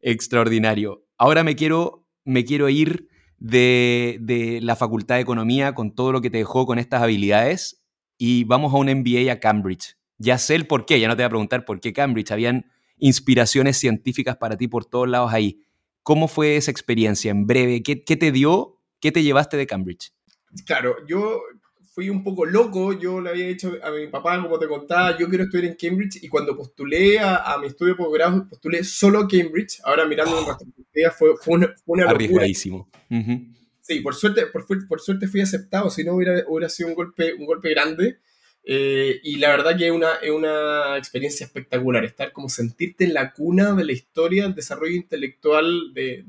Extraordinario. 0.00 1.06
Ahora 1.16 1.44
me 1.44 1.56
quiero, 1.56 2.06
me 2.24 2.44
quiero 2.44 2.68
ir 2.68 3.08
de, 3.38 4.18
de 4.20 4.60
la 4.62 4.76
Facultad 4.76 5.16
de 5.16 5.22
Economía 5.22 5.74
con 5.74 5.94
todo 5.94 6.12
lo 6.12 6.20
que 6.20 6.30
te 6.30 6.38
dejó 6.38 6.66
con 6.66 6.78
estas 6.78 7.02
habilidades 7.02 7.82
y 8.18 8.44
vamos 8.44 8.74
a 8.74 8.76
un 8.76 8.86
MBA 8.86 9.32
a 9.32 9.40
Cambridge. 9.40 9.96
Ya 10.18 10.36
sé 10.36 10.54
el 10.54 10.66
por 10.66 10.84
qué, 10.84 11.00
ya 11.00 11.08
no 11.08 11.16
te 11.16 11.22
voy 11.22 11.26
a 11.26 11.30
preguntar 11.30 11.64
por 11.64 11.80
qué 11.80 11.94
Cambridge. 11.94 12.30
Habían 12.30 12.66
inspiraciones 13.00 13.76
científicas 13.78 14.36
para 14.36 14.56
ti 14.56 14.68
por 14.68 14.84
todos 14.84 15.08
lados 15.08 15.32
ahí. 15.32 15.62
¿Cómo 16.02 16.28
fue 16.28 16.56
esa 16.56 16.70
experiencia? 16.70 17.30
En 17.30 17.46
breve, 17.46 17.82
¿qué, 17.82 17.96
te 17.96 18.32
dio? 18.32 18.78
¿Qué 19.00 19.12
te 19.12 19.22
llevaste 19.22 19.56
de 19.56 19.66
Cambridge? 19.66 20.12
Claro, 20.66 20.96
yo 21.06 21.42
fui 21.92 22.08
un 22.08 22.24
poco 22.24 22.46
loco, 22.46 22.98
yo 22.98 23.20
le 23.20 23.30
había 23.30 23.46
dicho 23.46 23.72
a 23.82 23.90
mi 23.90 24.06
papá, 24.06 24.40
como 24.42 24.58
te 24.58 24.66
contaba, 24.66 25.18
yo 25.18 25.28
quiero 25.28 25.44
estudiar 25.44 25.66
en 25.66 25.76
Cambridge 25.76 26.22
y 26.22 26.28
cuando 26.28 26.56
postulé 26.56 27.18
a, 27.18 27.56
mi 27.60 27.66
estudio 27.66 27.94
de 27.94 27.98
posgrado, 27.98 28.48
postulé 28.48 28.84
solo 28.84 29.28
Cambridge, 29.28 29.80
ahora 29.84 30.06
mirando 30.06 30.38
en 30.38 30.46
retrospectiva 30.46 31.10
fue, 31.10 31.36
fue, 31.36 31.54
una, 31.54 31.66
fue 31.84 31.98
una 31.98 32.10
Arriesgadísimo. 32.10 32.88
Sí, 33.82 34.00
por 34.00 34.14
suerte, 34.14 34.46
por, 34.46 34.66
por, 34.86 35.00
suerte 35.00 35.26
fui 35.26 35.40
aceptado, 35.40 35.90
si 35.90 36.04
no 36.04 36.14
hubiera, 36.14 36.44
hubiera 36.46 36.68
sido 36.68 36.88
un 36.88 36.94
golpe, 36.94 37.34
un 37.34 37.44
golpe 37.44 37.70
grande. 37.70 38.20
Eh, 38.62 39.20
y 39.22 39.36
la 39.36 39.50
verdad 39.50 39.76
que 39.76 39.86
es 39.86 39.92
una, 39.92 40.14
es 40.16 40.30
una 40.30 40.96
experiencia 40.98 41.46
espectacular, 41.46 42.04
estar 42.04 42.32
como 42.32 42.48
sentirte 42.48 43.04
en 43.04 43.14
la 43.14 43.32
cuna 43.32 43.72
de 43.72 43.84
la 43.84 43.92
historia, 43.92 44.42
del 44.42 44.54
desarrollo 44.54 44.94
intelectual 44.94 45.94
de, 45.94 46.22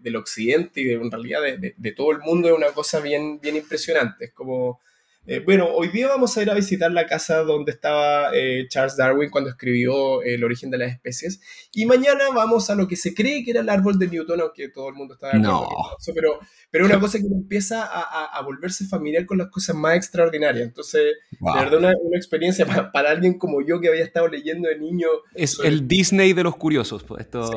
del 0.00 0.16
occidente 0.16 0.82
y 0.82 0.84
de, 0.84 0.94
en 0.94 1.10
realidad 1.10 1.40
de, 1.42 1.92
todo 1.92 2.12
el 2.12 2.18
mundo 2.18 2.48
es 2.48 2.54
una 2.54 2.72
cosa 2.72 3.00
bien, 3.00 3.40
bien 3.40 3.56
impresionante. 3.56 4.26
Es 4.26 4.32
como 4.32 4.80
eh, 5.24 5.38
bueno, 5.38 5.68
hoy 5.72 5.88
día 5.88 6.08
vamos 6.08 6.36
a 6.36 6.42
ir 6.42 6.50
a 6.50 6.54
visitar 6.54 6.90
la 6.90 7.06
casa 7.06 7.42
donde 7.42 7.70
estaba 7.70 8.30
eh, 8.34 8.66
Charles 8.68 8.96
Darwin 8.96 9.30
cuando 9.30 9.50
escribió 9.50 10.20
El 10.22 10.42
origen 10.42 10.70
de 10.70 10.78
las 10.78 10.92
especies. 10.92 11.40
Y 11.72 11.86
mañana 11.86 12.24
vamos 12.34 12.70
a 12.70 12.74
lo 12.74 12.88
que 12.88 12.96
se 12.96 13.14
cree 13.14 13.44
que 13.44 13.52
era 13.52 13.60
el 13.60 13.68
árbol 13.68 13.98
de 13.98 14.08
Newton, 14.08 14.40
aunque 14.40 14.68
todo 14.68 14.88
el 14.88 14.94
mundo 14.94 15.14
está 15.14 15.28
de 15.28 15.38
acuerdo 15.38 15.60
no. 15.60 15.96
eso, 15.98 16.12
pero, 16.12 16.40
pero 16.70 16.86
una 16.86 16.98
cosa 16.98 17.18
que 17.18 17.26
empieza 17.26 17.84
a, 17.84 18.36
a, 18.36 18.42
volverse 18.42 18.84
familiar 18.84 19.24
con 19.24 19.38
las 19.38 19.48
cosas 19.48 19.76
más 19.76 19.96
extraordinarias. 19.96 20.66
Entonces, 20.66 21.14
de 21.30 21.52
verdad, 21.54 21.78
una, 21.78 21.92
una 22.00 22.16
experiencia 22.16 22.66
para, 22.66 23.10
alguien 23.10 23.38
como 23.38 23.64
yo 23.64 23.80
que 23.80 23.88
había 23.88 24.04
estado 24.04 24.26
leyendo 24.26 24.68
de 24.68 24.78
niño. 24.78 25.06
Es 25.34 25.58
el 25.62 25.86
Disney 25.86 26.32
de 26.32 26.42
los 26.42 26.56
curiosos. 26.56 27.04
Pues, 27.04 27.22
esto... 27.22 27.48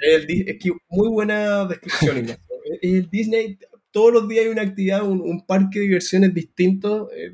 el, 0.00 0.48
es 0.48 0.58
que 0.60 0.70
muy 0.88 1.08
buena 1.08 1.66
descripción, 1.66 2.26
El 2.80 3.10
Disney 3.10 3.58
todos 3.92 4.12
los 4.12 4.28
días 4.28 4.46
hay 4.46 4.50
una 4.50 4.62
actividad, 4.62 5.02
un, 5.02 5.46
parque 5.46 5.78
de 5.78 5.84
diversiones 5.86 6.34
distinto 6.34 7.10
eh, 7.12 7.30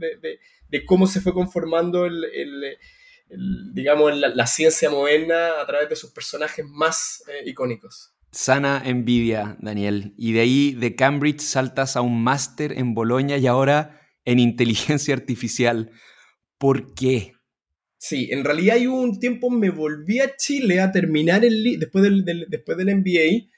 de, 0.68 0.84
cómo 0.84 1.06
se 1.06 1.20
fue 1.20 1.32
conformando 1.32 2.04
el, 2.04 2.26
digamos, 3.72 4.16
la, 4.16 4.46
ciencia 4.46 4.90
moderna 4.90 5.60
a 5.60 5.66
través 5.66 5.88
de 5.88 5.96
sus 5.96 6.10
personajes 6.10 6.64
más 6.66 7.22
eh, 7.28 7.48
icónicos. 7.48 8.14
Sana 8.30 8.82
envidia, 8.84 9.56
Daniel. 9.60 10.12
Y 10.18 10.32
de 10.32 10.40
ahí, 10.40 10.74
de 10.74 10.94
Cambridge, 10.94 11.40
saltas 11.40 11.96
a 11.96 12.02
un 12.02 12.22
máster 12.22 12.72
en 12.72 12.92
Bolonia 12.94 13.38
y 13.38 13.46
ahora 13.46 14.02
en 14.24 14.38
inteligencia 14.38 15.14
artificial. 15.14 15.90
¿Por 16.58 16.94
qué? 16.94 17.32
Sí, 17.96 18.28
en 18.30 18.44
realidad 18.44 18.76
hay 18.76 18.86
un 18.86 19.18
tiempo 19.18 19.50
me 19.50 19.70
volví 19.70 20.20
a 20.20 20.36
Chile 20.36 20.80
a 20.80 20.92
terminar 20.92 21.44
el 21.44 21.78
después 21.80 22.04
del, 22.04 22.46
después 22.48 22.78
del 22.78 22.94
MBA 22.96 23.48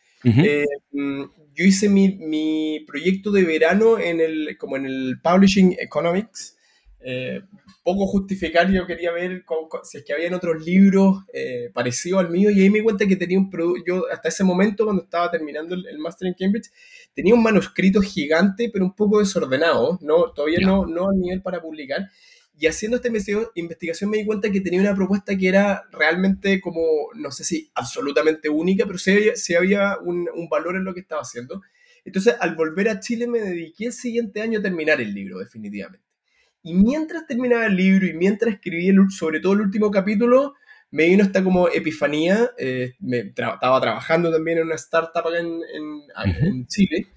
yo 1.54 1.64
hice 1.64 1.88
mi, 1.88 2.84
proyecto 2.86 3.30
de 3.30 3.44
verano 3.44 3.98
en 3.98 4.20
el, 4.20 4.56
como 4.58 4.76
en 4.76 4.86
el 4.86 5.20
Publishing 5.22 5.76
Economics. 5.78 6.56
Eh, 7.02 7.40
poco 7.82 8.06
justificar, 8.06 8.70
yo 8.70 8.86
quería 8.86 9.10
ver 9.10 9.42
si 9.84 9.98
es 9.98 10.04
que 10.04 10.12
habían 10.12 10.34
otros 10.34 10.64
libros 10.64 11.24
eh, 11.32 11.70
parecidos 11.72 12.20
al 12.20 12.30
mío 12.30 12.50
y 12.50 12.60
ahí 12.60 12.70
me 12.70 12.78
di 12.78 12.84
cuenta 12.84 13.06
que 13.06 13.16
tenía 13.16 13.38
un 13.38 13.48
producto, 13.48 13.82
yo 13.86 14.04
hasta 14.12 14.28
ese 14.28 14.44
momento 14.44 14.84
cuando 14.84 15.04
estaba 15.04 15.30
terminando 15.30 15.74
el, 15.74 15.98
Master 15.98 16.28
en 16.28 16.34
Cambridge, 16.34 16.70
tenía 17.14 17.34
un 17.34 17.42
manuscrito 17.42 18.02
gigante 18.02 18.68
pero 18.70 18.84
un 18.84 18.94
poco 18.94 19.18
desordenado, 19.18 19.98
no, 20.02 20.30
todavía 20.32 20.58
no, 20.60 20.84
no 20.84 21.08
a 21.08 21.14
nivel 21.14 21.40
para 21.40 21.62
publicar 21.62 22.10
y 22.60 22.66
haciendo 22.66 22.98
esta 22.98 23.08
investigación 23.08 24.10
me 24.10 24.18
di 24.18 24.26
cuenta 24.26 24.50
que 24.50 24.60
tenía 24.60 24.82
una 24.82 24.94
propuesta 24.94 25.34
que 25.34 25.48
era 25.48 25.82
realmente 25.90 26.60
como, 26.60 26.82
no 27.14 27.30
sé 27.30 27.42
si 27.42 27.70
absolutamente 27.74 28.50
única, 28.50 28.84
pero 28.84 28.98
sí 28.98 29.12
había, 29.12 29.32
había 29.56 29.96
un, 29.98 30.28
valor 30.50 30.76
en 30.76 30.84
lo 30.84 30.92
que 30.92 31.00
estaba 31.00 31.22
haciendo. 31.22 31.62
Entonces, 32.04 32.34
al 32.38 32.56
volver 32.56 32.90
a 32.90 33.00
Chile 33.00 33.26
me 33.26 33.40
dediqué 33.40 33.86
el 33.86 33.94
siguiente 33.94 34.42
año 34.42 34.58
a 34.58 34.62
terminar 34.62 35.00
el 35.00 35.14
libro, 35.14 35.38
definitivamente. 35.38 36.04
Y 36.62 36.74
mientras 36.74 37.26
terminaba 37.26 37.64
el 37.64 37.76
libro 37.76 38.06
y 38.06 38.12
mientras 38.12 38.52
escribí 38.52 38.94
sobre 39.08 39.40
todo 39.40 39.54
el 39.54 39.62
último 39.62 39.90
capítulo, 39.90 40.52
me 40.90 41.06
vino 41.06 41.24
esta 41.24 41.42
como 41.42 41.66
epifanía. 41.68 42.50
Eh, 42.58 42.92
me 42.98 43.20
estaba 43.20 43.80
trabajando 43.80 44.30
también 44.30 44.58
en 44.58 44.66
una 44.66 44.74
startup 44.74 45.26
acá 45.26 45.38
en, 45.38 45.62
en 46.14 46.66
Chile 46.66 47.08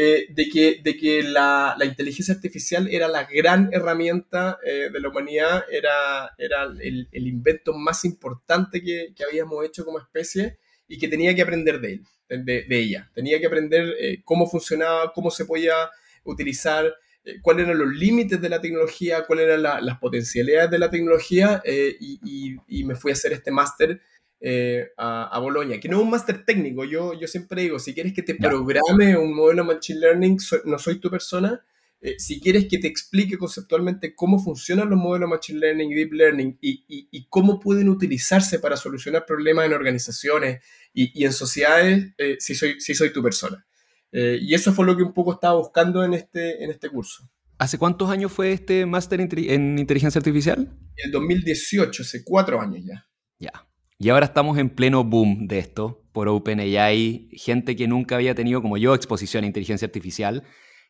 eh, 0.00 0.26
de 0.30 0.48
que, 0.48 0.80
de 0.80 0.96
que 0.96 1.24
la, 1.24 1.74
la, 1.76 1.84
inteligencia 1.84 2.32
artificial 2.32 2.86
era 2.86 3.08
la 3.08 3.24
gran 3.24 3.68
herramienta 3.72 4.60
eh, 4.64 4.90
de 4.92 5.00
la 5.00 5.08
humanidad, 5.08 5.64
era, 5.68 6.36
era 6.38 6.72
el, 6.80 7.08
el 7.10 7.26
invento 7.26 7.72
más 7.72 8.04
importante 8.04 8.80
que, 8.80 9.12
que, 9.16 9.24
habíamos 9.24 9.64
hecho 9.64 9.84
como 9.84 9.98
especie 9.98 10.60
y 10.86 10.98
que 10.98 11.08
tenía 11.08 11.34
que 11.34 11.42
aprender 11.42 11.80
de, 11.80 11.94
él, 11.94 12.44
de, 12.44 12.62
de 12.68 12.78
ella. 12.78 13.10
Tenía 13.12 13.40
que 13.40 13.46
aprender 13.48 13.92
eh, 13.98 14.22
cómo 14.24 14.46
funcionaba, 14.46 15.12
cómo 15.12 15.32
se 15.32 15.46
podía 15.46 15.90
utilizar, 16.22 16.94
cuáles 17.42 17.66
eran 17.66 17.78
los 17.78 17.92
límites 17.92 18.40
de 18.40 18.48
la 18.50 18.60
tecnología, 18.60 19.24
cuáles 19.26 19.46
eran 19.46 19.84
las 19.84 19.98
potencialidades 19.98 20.70
de 20.70 20.78
la 20.78 20.90
tecnología 20.90 21.60
y, 21.66 22.20
y, 22.24 22.56
y, 22.68 22.84
me 22.84 22.94
fui 22.94 23.10
a 23.10 23.14
hacer 23.14 23.32
este 23.32 23.50
máster 23.50 24.00
eh, 24.40 24.90
a, 24.96 25.24
a, 25.24 25.38
Bolonia, 25.40 25.80
que 25.80 25.88
no 25.88 25.96
es 25.98 26.02
un 26.04 26.10
máster 26.10 26.44
técnico. 26.44 26.84
Yo, 26.84 27.18
yo 27.18 27.26
siempre 27.26 27.62
digo, 27.62 27.78
si 27.78 27.92
quieres 27.92 28.12
que 28.12 28.22
te 28.22 28.36
programe 28.36 29.16
un 29.16 29.34
modelo 29.34 29.64
Machine 29.64 29.98
Learning, 30.00 30.38
no 30.64 30.78
soy 30.78 31.00
tu 31.00 31.10
persona. 31.10 31.64
Eh, 32.00 32.14
si 32.18 32.40
quieres 32.40 32.68
que 32.68 32.78
te 32.78 32.86
explique 32.86 33.36
conceptualmente 33.36 34.14
cómo 34.14 34.38
funcionan 34.38 34.88
los 34.88 34.98
modelos 34.98 35.28
Machine 35.28 35.58
Learning 35.58 35.90
y 35.90 35.94
Deep 35.94 36.12
Learning 36.12 36.58
y, 36.60 36.84
y, 36.86 37.08
y 37.10 37.26
cómo 37.28 37.58
pueden 37.58 37.88
utilizarse 37.88 38.60
para 38.60 38.76
solucionar 38.76 39.26
problemas 39.26 39.66
en 39.66 39.72
organizaciones 39.72 40.62
y, 40.94 41.20
y 41.20 41.24
en 41.24 41.32
sociedades, 41.32 42.14
eh, 42.18 42.36
si, 42.38 42.54
soy, 42.54 42.80
si 42.80 42.94
soy 42.94 43.12
tu 43.12 43.22
persona. 43.22 43.66
y 44.12 44.54
eso 44.54 44.72
fue 44.72 44.86
lo 44.86 44.96
que 44.96 45.02
un 45.02 45.12
poco 45.12 45.32
estaba 45.32 45.58
buscando 45.58 46.04
en 46.04 46.14
este, 46.14 46.62
en 46.62 46.70
este 46.70 46.88
curso. 46.88 47.28
¿Hace 47.58 47.76
cuántos 47.76 48.08
años 48.08 48.30
fue 48.30 48.52
este 48.52 48.86
máster 48.86 49.20
en 49.20 49.78
inteligencia 49.78 50.20
artificial? 50.20 50.72
En 50.96 51.10
2018, 51.10 52.02
hace 52.02 52.22
cuatro 52.24 52.60
años 52.60 52.84
ya. 52.86 53.08
Ya. 53.40 53.67
Y 54.00 54.10
ahora 54.10 54.26
estamos 54.26 54.58
en 54.58 54.70
pleno 54.70 55.02
boom 55.02 55.48
de 55.48 55.58
esto 55.58 56.04
por 56.12 56.28
OpenAI, 56.28 57.30
gente 57.32 57.74
que 57.74 57.88
nunca 57.88 58.14
había 58.14 58.32
tenido 58.34 58.62
como 58.62 58.76
yo 58.76 58.94
exposición 58.94 59.42
a 59.42 59.48
inteligencia 59.48 59.86
artificial. 59.86 60.44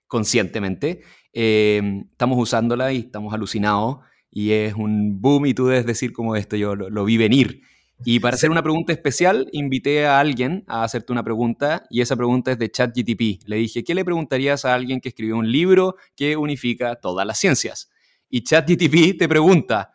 conscientemente. 0.06 1.02
Eh, 1.34 2.02
estamos 2.12 2.38
usándola 2.38 2.92
y 2.92 2.98
estamos 2.98 3.34
alucinados 3.34 3.98
y 4.30 4.52
es 4.52 4.74
un 4.74 5.20
boom 5.20 5.46
y 5.46 5.54
tú 5.54 5.66
debes 5.66 5.86
decir 5.86 6.12
como 6.12 6.36
esto, 6.36 6.56
yo 6.56 6.74
lo, 6.76 7.04
vi 7.04 7.16
venir. 7.18 7.62
Y 8.04 8.20
para 8.20 8.36
hacer 8.36 8.50
una 8.50 8.62
pregunta 8.62 8.92
especial, 8.92 9.48
invité 9.52 10.06
a 10.06 10.20
alguien 10.20 10.64
a 10.66 10.84
hacerte 10.84 11.12
una 11.12 11.24
pregunta 11.24 11.84
y 11.90 12.00
esa 12.00 12.16
pregunta 12.16 12.52
es 12.52 12.58
de 12.58 12.70
ChatGTP. 12.70 13.46
Le 13.46 13.56
dije, 13.56 13.84
¿qué 13.84 13.94
le 13.94 14.04
preguntarías 14.04 14.64
a 14.64 14.74
alguien 14.74 15.00
que 15.00 15.10
escribió 15.10 15.36
un 15.36 15.50
libro 15.50 15.96
que 16.16 16.36
unifica 16.36 16.96
todas 16.96 17.26
las 17.26 17.38
ciencias? 17.38 17.90
Y 18.30 18.44
ChatGTP 18.44 19.18
te 19.18 19.28
pregunta, 19.28 19.92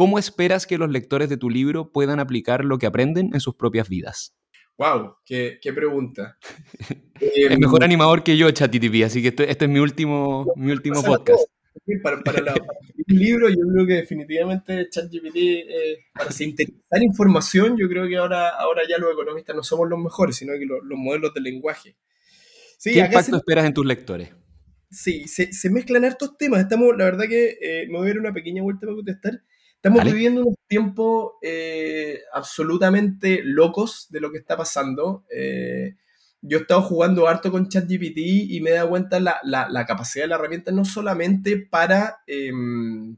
¿cómo 0.00 0.18
esperas 0.18 0.66
que 0.66 0.78
los 0.78 0.90
lectores 0.90 1.28
de 1.28 1.36
tu 1.36 1.50
libro 1.50 1.92
puedan 1.92 2.20
aplicar 2.20 2.64
lo 2.64 2.78
que 2.78 2.86
aprenden 2.86 3.32
en 3.34 3.40
sus 3.40 3.54
propias 3.56 3.86
vidas? 3.90 4.34
¡Wow! 4.78 5.16
¡Qué, 5.26 5.60
pregunta! 5.74 6.38
el 7.20 7.58
mejor 7.58 7.82
em, 7.82 7.84
animador 7.84 8.22
que 8.22 8.34
yo, 8.38 8.50
ChatGTP, 8.50 9.04
así 9.04 9.20
que 9.20 9.28
este, 9.28 9.50
es 9.50 9.68
mi 9.68 9.78
último, 9.78 10.46
mi 10.56 10.72
último 10.72 11.02
podcast. 11.02 11.42
Para, 12.02 12.22
para, 12.22 12.54
un 12.54 13.18
libro, 13.18 13.50
yo 13.50 13.56
creo 13.74 13.86
que 13.86 13.92
definitivamente 13.92 14.88
ChatGPT, 14.88 15.36
eh, 15.36 15.98
para 16.14 16.32
sintetizar 16.32 17.02
información, 17.02 17.76
yo 17.76 17.86
creo 17.86 18.08
que 18.08 18.16
ahora, 18.16 18.48
ahora 18.48 18.80
ya 18.88 18.96
los 18.96 19.12
economistas 19.12 19.54
no 19.54 19.62
somos 19.62 19.86
los 19.86 19.98
mejores, 19.98 20.34
sino 20.34 20.54
que 20.54 20.64
los, 20.64 20.80
modelos 20.96 21.34
de 21.34 21.42
lenguaje. 21.42 21.94
¿Qué 22.82 23.00
impacto 23.00 23.36
esperas 23.36 23.66
en 23.66 23.74
tus 23.74 23.84
lectores? 23.84 24.30
Sí, 24.90 25.28
se, 25.28 25.52
se, 25.52 25.68
mezclan 25.68 26.06
hartos 26.06 26.38
temas. 26.38 26.62
Estamos, 26.62 26.96
la 26.96 27.04
verdad 27.04 27.26
que 27.28 27.58
eh, 27.60 27.86
me 27.90 27.98
voy 27.98 28.06
a 28.06 28.10
dar 28.12 28.20
una 28.20 28.32
pequeña 28.32 28.62
vuelta 28.62 28.86
para 28.86 28.94
contestar. 28.94 29.42
Estamos 29.82 30.04
viviendo 30.04 30.42
unos 30.42 30.56
tiempos 30.68 31.32
eh, 31.40 32.20
absolutamente 32.34 33.40
locos 33.42 34.08
de 34.10 34.20
lo 34.20 34.30
que 34.30 34.36
está 34.36 34.54
pasando. 34.54 35.24
Eh, 35.34 35.96
yo 36.42 36.58
he 36.58 36.60
estado 36.60 36.82
jugando 36.82 37.26
harto 37.26 37.50
con 37.50 37.66
ChatGPT 37.66 38.18
y 38.18 38.60
me 38.60 38.70
he 38.70 38.74
dado 38.74 38.90
cuenta 38.90 39.18
la, 39.20 39.40
la, 39.42 39.86
capacidad 39.86 40.24
de 40.24 40.28
la 40.28 40.34
herramienta 40.34 40.70
no 40.70 40.84
solamente 40.84 41.56
para, 41.56 42.18
em, 42.26 43.16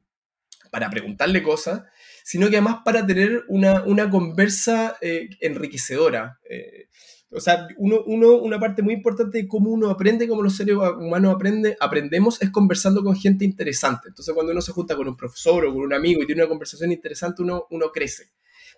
para 0.70 0.88
preguntarle 0.88 1.42
cosas, 1.42 1.83
sino 2.22 2.48
que 2.48 2.59
además 2.59 2.77
para 2.85 3.05
tener 3.05 3.42
una, 3.48 3.83
una 3.83 4.09
conversa 4.09 4.98
eh, 5.01 5.31
enriquecedora. 5.40 6.38
O 7.35 7.40
sea, 7.40 7.66
uno, 7.79 8.03
uno, 8.07 8.35
una 8.35 8.61
parte 8.61 8.83
muy 8.83 8.92
importante 8.92 9.38
de 9.38 9.49
cómo 9.49 9.71
uno 9.71 9.88
aprende, 9.88 10.29
cómo 10.29 10.42
los 10.42 10.55
seres 10.55 10.77
humanos 10.77 11.35
aprende, 11.35 11.77
aprendemos, 11.81 12.40
es 12.42 12.51
conversando 12.51 13.03
con 13.03 13.16
gente 13.16 13.45
interesante. 13.45 14.09
Entonces, 14.09 14.35
cuando 14.35 14.53
uno 14.53 14.61
se 14.61 14.73
junta 14.73 14.95
con 14.95 15.09
un 15.09 15.16
profesor 15.16 15.64
o 15.64 15.73
con 15.73 15.83
un 15.83 15.95
amigo 15.95 16.23
y 16.23 16.27
tiene 16.27 16.42
una 16.42 16.49
conversación 16.49 16.92
interesante, 16.92 17.42
uno, 17.42 17.66
uno 17.71 17.90
crece. 17.90 18.33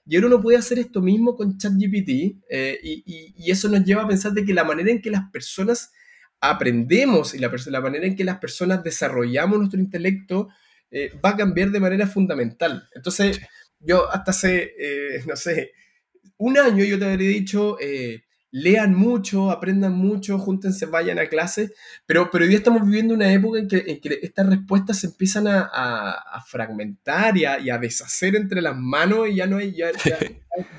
Y 0.07 0.17
ahora 0.17 0.29
uno 0.29 0.41
puede 0.41 0.59
hacer 0.59 0.79
esto 0.79 1.01
mismo 1.01 1.35
con 1.35 1.59
ChatGPT 1.59 2.43
eh, 2.49 2.79
y, 2.83 3.51
eso 3.51 3.69
nos 3.69 3.85
lleva 3.85 4.03
a 4.03 4.09
pensar 4.09 4.33
de 4.33 4.45
que 4.45 4.55
la 4.55 4.65
manera 4.65 4.91
en 4.91 5.01
que 5.01 5.11
las 5.11 5.31
personas 5.31 5.93
aprendemos 6.41 7.35
y 7.35 7.39
la, 7.39 7.51
la 7.67 7.81
manera 7.81 8.07
en 8.07 8.17
que 8.17 8.25
las 8.25 8.39
personas 8.39 8.83
desarrollamos 8.83 9.59
nuestro 9.59 9.81
intelecto 9.81 10.49
eh, 10.91 11.11
va 11.25 11.31
a 11.31 11.37
cambiar 11.37 11.71
de 11.71 11.81
manera 11.81 12.07
fundamental. 12.07 12.89
Entonces, 12.95 13.41
yo 13.81 14.11
hasta 14.11 14.31
hace, 14.31 14.75
eh, 14.79 15.23
no 15.27 15.37
sé, 15.37 15.73
un 16.37 16.59
año 16.59 16.85
yo 16.85 16.99
te 16.99 17.07
habría 17.07 17.29
dicho, 17.29 17.79
lean 18.55 18.95
mucho, 18.95 19.51
aprendan 19.51 19.95
mucho, 19.95 20.39
júntense, 20.39 20.87
vayan 20.87 21.19
a 21.19 21.27
clases, 21.27 21.73
pero, 22.07 22.31
pero 22.31 22.45
hoy 22.45 22.51
día 22.51 22.59
estamos 22.59 22.87
viviendo 22.87 23.13
una 23.13 23.33
época 23.33 23.59
en 23.59 23.67
que, 23.67 24.21
estas 24.23 24.49
respuestas 24.49 25.01
se 25.01 25.09
empiezan 25.09 25.47
a, 25.49 26.45
fragmentar 26.47 27.37
y 27.37 27.47
a, 27.47 27.79
deshacer 27.79 28.37
entre 28.37 28.63
las 28.63 28.77
manos 28.77 29.29
y 29.29 29.35
ya 29.35 29.49
no 29.49 29.57
hay, 29.57 29.75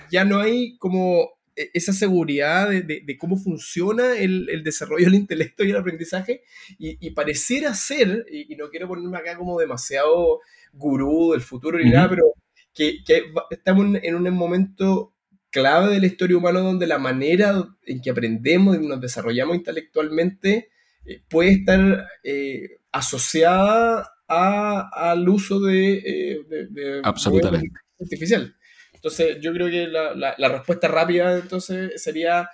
ya, 0.10 0.24
no 0.24 0.40
hay 0.40 0.78
como 0.78 1.32
e, 1.54 1.70
esa 1.74 1.92
seguridad 1.92 2.70
de, 2.70 3.18
cómo 3.20 3.36
funciona 3.36 4.16
el, 4.16 4.64
desarrollo 4.64 5.08
del 5.08 5.16
intelecto 5.16 5.66
y 5.66 5.72
el 5.72 5.76
aprendizaje. 5.76 6.44
Y, 6.80 7.10
pareciera 7.12 7.74
ser, 7.74 8.26
y, 8.32 8.56
no 8.56 8.70
quiero 8.70 8.88
ponerme 8.88 9.18
acá 9.18 9.36
como 9.36 9.60
demasiado 9.60 10.40
gurú 10.72 11.34
del 11.34 11.42
futuro 11.42 11.78
ni 11.78 11.90
nada, 11.90 12.08
pero 12.08 12.24
que, 12.74 13.04
que 13.06 13.34
estamos 13.50 14.00
en 14.02 14.16
un 14.16 14.34
momento 14.34 15.14
clave 15.56 15.94
de 15.94 16.02
la 16.02 16.08
historia 16.08 16.36
humana 16.36 16.60
donde 16.60 16.86
la 16.86 16.98
manera 16.98 17.65
en 17.86 18.02
que 18.02 18.10
aprendemos 18.10 18.76
y 18.76 18.86
nos 18.86 19.00
desarrollamos 19.00 19.56
intelectualmente 19.56 20.68
eh, 21.06 21.22
puede 21.30 21.52
estar 21.52 22.10
eh, 22.26 22.80
asociada 22.91 24.12
al 24.28 25.30
uso 25.30 25.62
de, 25.62 25.94
eh, 25.94 26.68
de, 26.70 27.00
Absolutamente. 27.04 27.80
artificial. 28.02 28.54
Entonces, 28.96 29.38
yo 29.39 29.54
creo 29.54 29.70
que 29.70 29.88
la, 29.88 30.50
respuesta 30.50 30.89
rápida 30.89 31.38
entonces 31.38 32.04
sería 32.04 32.50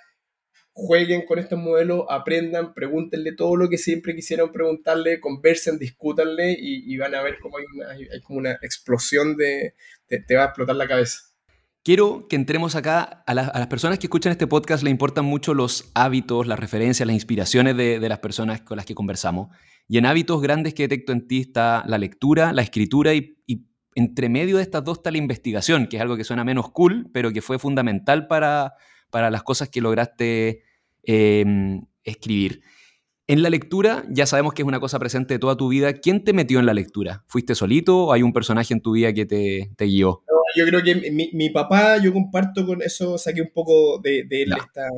jueguen 0.72 1.26
con 1.26 1.40
estos 1.40 1.58
modelos, 1.58 2.04
aprendan, 2.08 2.72
pregúntenle 2.72 3.32
todo 3.32 3.56
lo 3.56 3.68
que 3.68 3.78
siempre 3.78 4.14
quisieron 4.14 4.52
preguntarle, 4.52 5.18
conversen, 5.18 5.76
discútanle 5.76 6.56
y, 6.56 6.96
van 6.98 7.16
a 7.16 7.22
ver 7.22 7.38
cómo 7.40 7.56
hay, 7.58 8.04
hay, 8.12 8.20
como 8.20 8.38
una 8.38 8.52
explosión 8.62 9.36
de, 9.36 9.74
te 10.06 10.36
va 10.36 10.42
a 10.42 10.46
explotar 10.46 10.76
la 10.76 10.86
cabeza. 10.86 11.31
Quiero 11.84 12.28
que 12.28 12.36
entremos 12.36 12.76
acá. 12.76 13.24
A, 13.26 13.34
las 13.34 13.66
personas 13.66 13.98
que 13.98 14.06
escuchan 14.06 14.30
este 14.30 14.46
podcast 14.46 14.84
le 14.84 14.90
importan 14.90 15.24
mucho 15.24 15.52
los 15.52 15.90
hábitos, 15.94 16.46
las 16.46 16.58
referencias, 16.58 17.04
las 17.04 17.14
inspiraciones 17.14 17.76
de, 17.76 18.08
las 18.08 18.20
personas 18.20 18.60
con 18.60 18.76
las 18.76 18.86
que 18.86 18.94
conversamos. 18.94 19.48
Y 19.88 19.98
en 19.98 20.06
hábitos 20.06 20.40
grandes 20.40 20.74
que 20.74 20.84
detecto 20.84 21.10
en 21.10 21.26
ti 21.26 21.40
está 21.40 21.82
la 21.88 21.98
lectura, 21.98 22.52
la 22.52 22.62
escritura 22.62 23.14
y, 23.14 23.36
entre 23.94 24.28
medio 24.28 24.56
de 24.56 24.62
estas 24.62 24.84
dos 24.84 24.98
está 24.98 25.10
la 25.10 25.18
investigación, 25.18 25.86
que 25.86 25.96
es 25.96 26.02
algo 26.02 26.16
que 26.16 26.24
suena 26.24 26.44
menos 26.44 26.70
cool, 26.70 27.10
pero 27.12 27.32
que 27.32 27.42
fue 27.42 27.58
fundamental 27.58 28.26
para, 28.26 28.74
para 29.10 29.28
las 29.30 29.42
cosas 29.42 29.68
que 29.68 29.80
lograste 29.80 30.62
em, 31.02 31.84
escribir. 32.04 32.62
En 33.26 33.42
la 33.42 33.50
lectura, 33.50 34.04
ya 34.08 34.24
sabemos 34.24 34.54
que 34.54 34.62
es 34.62 34.68
una 34.68 34.80
cosa 34.80 34.98
presente 34.98 35.34
de 35.34 35.38
toda 35.40 35.56
tu 35.56 35.68
vida. 35.68 35.92
¿Quién 35.94 36.22
te 36.24 36.32
metió 36.32 36.60
en 36.60 36.66
la 36.66 36.74
lectura? 36.74 37.24
¿Fuiste 37.26 37.54
solito 37.54 38.04
o 38.04 38.12
hay 38.12 38.22
un 38.22 38.32
personaje 38.32 38.72
en 38.72 38.80
tu 38.80 38.92
vida 38.92 39.12
que 39.12 39.26
te 39.26 39.84
guió? 39.84 40.22
Yo 40.56 40.66
creo 40.66 40.82
que 40.82 41.10
mi, 41.10 41.30
mi, 41.32 41.50
papá, 41.50 41.98
yo 41.98 42.12
comparto 42.12 42.66
con 42.66 42.82
eso, 42.82 43.18
saqué 43.18 43.42
un 43.42 43.52
poco 43.52 43.98
de, 43.98 44.24
de 44.24 44.42
él 44.42 44.52
esta, 44.56 44.88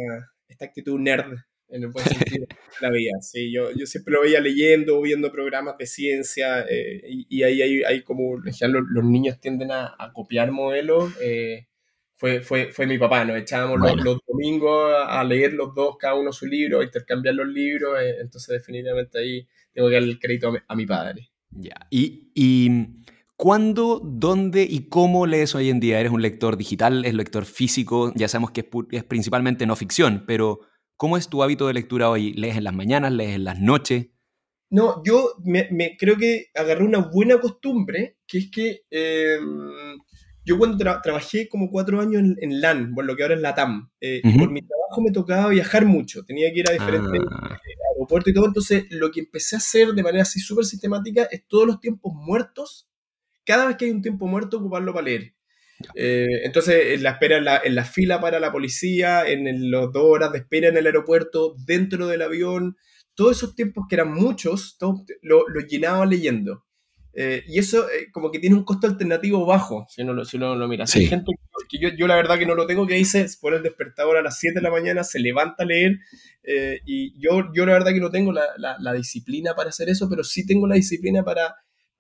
esta, 0.49 0.65
actitud 0.65 0.99
nerd, 0.99 1.35
en 1.69 1.83
el 1.83 1.89
buen 1.89 2.05
sentido 2.39 2.47
de 2.47 2.57
la 2.81 2.91
vida. 2.91 3.13
Sí, 3.21 3.53
yo, 3.53 3.71
yo 3.73 3.87
siempre 3.87 4.15
lo 4.15 4.23
veía 4.23 4.41
leyendo, 4.41 5.01
viendo 5.01 5.33
programas 5.33 5.77
de 5.79 5.87
ciencia, 5.87 6.65
eh, 6.69 7.03
y, 7.05 7.43
ahí 7.43 7.63
hay, 7.63 7.83
hay 7.83 8.03
como, 8.03 8.43
ya 8.45 8.69
los, 8.69 8.83
los, 8.89 9.05
niños 9.05 9.41
tienden 9.41 9.71
a, 9.71 9.95
a 9.99 10.13
copiar 10.13 10.51
modelos. 10.51 11.13
Eh, 11.21 11.67
fue, 12.17 12.41
fue, 12.41 12.73
fue, 12.73 12.87
mi 12.87 12.97
papá, 12.97 13.25
nos 13.25 13.37
echábamos 13.37 13.81
los, 14.03 14.19
domingos 14.27 14.95
a, 15.07 15.23
leer 15.25 15.53
los 15.53 15.75
dos, 15.75 15.97
cada 15.99 16.15
uno 16.15 16.33
su 16.33 16.47
libro, 16.47 16.81
a 16.81 16.85
intercambiar 16.85 17.35
los 17.35 17.49
libros, 17.49 18.01
eh, 18.01 18.17
entonces 18.21 18.49
definitivamente 18.61 19.19
ahí 19.19 19.47
tengo 19.73 19.89
que 19.89 19.95
darle 19.95 20.11
el 20.13 20.19
crédito 20.19 20.49
a 20.49 20.53
mi, 20.53 20.59
a 20.67 20.77
mi 20.77 20.87
padre. 20.87 21.29
Ya, 21.51 21.75
y, 21.91 22.31
y 22.35 22.71
¿Cuándo, 23.37 24.01
dónde 24.05 24.63
y 24.63 24.89
cómo 24.89 25.27
lees 25.27 25.57
hoy 25.57 25.69
en 25.69 25.81
día? 25.81 25.99
¿Eres 25.99 26.13
un 26.13 26.23
lector 26.23 26.57
digital? 26.57 27.05
¿Es 27.05 27.15
lector 27.15 27.45
físico? 27.45 28.13
Ya 28.15 28.29
sabemos 28.29 28.53
que 28.53 28.69
es, 28.93 29.05
principalmente 29.05 29.67
no 29.67 29.75
ficción, 29.75 30.25
pero 30.25 30.61
¿cómo 30.97 31.17
es 31.17 31.29
tu 31.29 31.43
hábito 31.43 31.67
de 31.67 31.75
lectura 31.75 32.11
hoy? 32.11 32.33
¿Lees 32.35 32.57
en 32.57 32.65
las 32.65 32.75
mañanas? 32.75 33.13
¿Lees 33.13 33.35
en 33.35 33.45
las 33.45 33.59
noches? 33.59 34.07
No, 34.71 35.03
yo 35.05 35.35
me, 35.45 35.97
creo 35.99 36.17
que 36.17 36.47
agarré 36.55 36.85
una 36.85 36.99
buena 36.99 37.41
costumbre, 37.41 38.19
que 38.27 38.39
es 38.39 38.51
que 38.53 38.83
em, 38.91 39.99
yo 40.45 40.57
cuando 40.57 40.79
trabajé 41.03 41.49
como 41.49 41.71
cuatro 41.71 42.01
años 42.01 42.23
en, 42.41 42.61
LAN, 42.61 42.95
bueno, 42.95 43.09
lo 43.09 43.17
que 43.17 43.25
ahora 43.25 43.35
es 43.35 43.41
la 43.41 43.55
TAM, 43.55 43.91
eh, 44.01 44.23
por 44.39 44.51
mi 44.51 44.63
trabajo 44.63 45.01
me 45.01 45.11
tocaba 45.11 45.49
viajar 45.49 45.87
mucho, 45.87 46.25
tenía 46.25 46.53
que 46.53 46.61
ir 46.61 46.69
a 46.69 46.73
diferentes 46.73 47.21
ah. 47.31 47.59
aeropuertos 47.95 48.31
y 48.31 48.35
todo, 48.35 48.47
entonces 48.47 48.85
lo 48.91 49.11
que 49.11 49.21
empecé 49.21 49.57
a 49.57 49.59
hacer 49.59 49.89
de 49.89 50.03
manera 50.03 50.23
así 50.23 50.39
súper 50.41 50.65
sistemática 50.65 51.29
es 51.31 51.47
todos 51.47 51.67
los 51.67 51.81
tiempos 51.81 52.13
muertos 52.15 52.89
cada 53.45 53.67
vez 53.67 53.77
que 53.77 53.87
hay 53.87 53.91
un 53.91 54.03
tiempo 54.03 54.27
muerto, 54.27 54.59
ocuparlo 54.59 54.93
para 54.93 55.07
leer. 55.07 55.35
Eh, 55.95 56.45
entonces, 56.45 56.95
en 56.95 57.03
la 57.03 57.11
espera, 57.11 57.61
en 57.65 57.75
la, 57.75 57.85
fila 57.85 58.21
para 58.21 58.41
la 58.41 58.53
policía, 58.53 59.27
en 59.27 59.71
las 59.71 59.93
dos 59.93 60.05
horas 60.05 60.33
de 60.33 60.39
espera 60.39 60.69
en 60.69 60.77
el 60.77 60.87
aeropuerto, 60.87 61.55
dentro 61.67 62.07
del 62.07 62.23
avión, 62.23 62.77
todos 63.15 63.37
esos 63.37 63.55
tiempos 63.55 63.87
que 63.89 63.97
eran 63.97 64.13
muchos, 64.13 64.77
lo, 65.23 65.49
lo 65.49 65.61
llenaba 65.61 66.07
leyendo. 66.07 66.65
Eh, 67.17 67.45
y 67.47 67.61
eso 67.61 67.89
eh, 67.91 68.11
como 68.11 68.33
que 68.33 68.41
tiene 68.41 68.57
un 68.57 68.65
costo 68.65 68.89
alternativo 68.89 69.47
bajo, 69.47 69.87
si 69.89 70.03
uno, 70.03 70.25
si 70.25 70.37
uno 70.37 70.57
lo 70.57 70.67
mira. 70.67 70.85
Hay 70.93 71.07
gente 71.07 71.31
que 71.69 71.79
yo, 71.79 71.91
yo, 71.97 72.09
la 72.09 72.17
verdad 72.17 72.39
que 72.39 72.47
no 72.47 72.57
lo 72.57 72.67
tengo, 72.67 72.89
que 72.89 72.95
dice, 72.95 73.25
pone 73.41 73.59
el 73.59 73.63
despertador 73.63 74.17
a 74.17 74.23
las 74.23 74.39
7 74.41 74.57
de 74.57 74.63
la 74.63 74.71
mañana, 74.71 75.05
se 75.05 75.21
levanta 75.21 75.63
a 75.63 75.67
leer, 75.67 75.99
y 76.85 77.19
yo, 77.21 77.53
yo 77.55 77.65
la 77.67 77.73
verdad 77.73 77.93
que 77.93 78.01
no 78.01 78.11
tengo 78.11 78.33
la, 78.33 78.45
la, 78.59 78.77
la, 78.81 78.93
disciplina 78.93 79.55
para 79.55 79.71
hacer 79.71 79.89
eso, 79.89 80.09
pero 80.11 80.25
sí 80.25 80.45
tengo 80.45 80.67
la 80.67 80.75
disciplina 80.75 81.23
para 81.23 81.55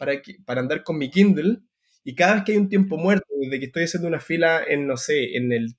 para, 0.05 0.21
para 0.45 0.61
andar 0.61 0.83
con 0.83 0.99
mi 0.99 1.11
Kindle 1.11 1.61
y 2.05 2.15
cada 2.15 2.35
vez 2.35 2.45
que 2.45 2.53
hay 2.53 2.59
un 2.59 2.69
tiempo 2.69 2.99
muerto, 2.99 3.27
desde 3.41 3.59
que 3.59 3.67
estoy 3.67 3.85
haciendo 3.85 4.09
una 4.09 4.21
fila 4.21 4.63
en, 4.69 4.87
no 4.87 4.97
sé, 4.97 5.37
en 5.37 5.53
el, 5.53 5.75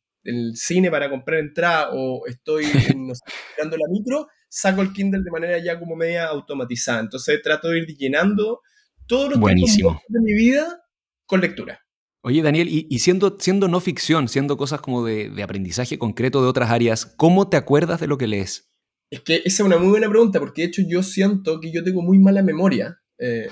cine 0.56 0.90
para 0.90 1.08
comprar 1.08 1.40
entrada 1.40 1.90
o 1.94 2.26
estoy, 2.26 2.64
no 2.98 3.14
sé, 3.14 3.22
la 3.60 3.88
micro, 3.92 4.28
saco 4.50 4.82
el 4.82 4.92
Kindle 4.92 5.22
de 5.24 5.30
manera 5.30 5.60
ya 5.60 5.80
como 5.80 5.96
media 5.96 6.26
automatizada. 6.26 7.00
Entonces 7.00 7.40
trato 7.44 7.70
de 7.70 7.80
ir 7.80 7.86
llenando 7.96 8.62
todos 9.06 9.30
los 9.30 9.40
Buenísimo. 9.40 10.02
de 10.08 10.20
mi 10.20 10.34
vida 10.34 10.84
con 11.28 11.42
lectura. 11.42 11.80
Oye, 12.24 12.42
Daniel, 12.42 12.68
y, 12.68 12.98
siendo, 12.98 13.38
siendo 13.40 13.68
no 13.68 13.80
ficción, 13.80 14.28
siendo 14.28 14.58
cosas 14.58 14.82
como 14.82 15.06
de, 15.06 15.30
de, 15.30 15.44
aprendizaje 15.44 16.00
concreto 16.00 16.42
de 16.42 16.48
otras 16.48 16.72
áreas, 16.72 17.06
¿cómo 17.06 17.50
te 17.50 17.58
acuerdas 17.58 18.00
de 18.00 18.08
lo 18.08 18.18
que 18.18 18.26
lees? 18.26 18.72
Es 19.12 19.20
que 19.20 19.36
esa 19.46 19.48
es 19.48 19.60
una 19.60 19.78
muy 19.78 19.90
buena 19.90 20.10
pregunta, 20.10 20.40
porque 20.40 20.64
de 20.64 20.70
hecho 20.70 20.82
yo 20.88 21.04
siento 21.04 21.60
que 21.60 21.72
yo 21.72 21.84
tengo 21.84 22.02
muy 22.02 22.18
mala 22.18 22.42
memoria. 22.42 23.00
Eh, 23.20 23.48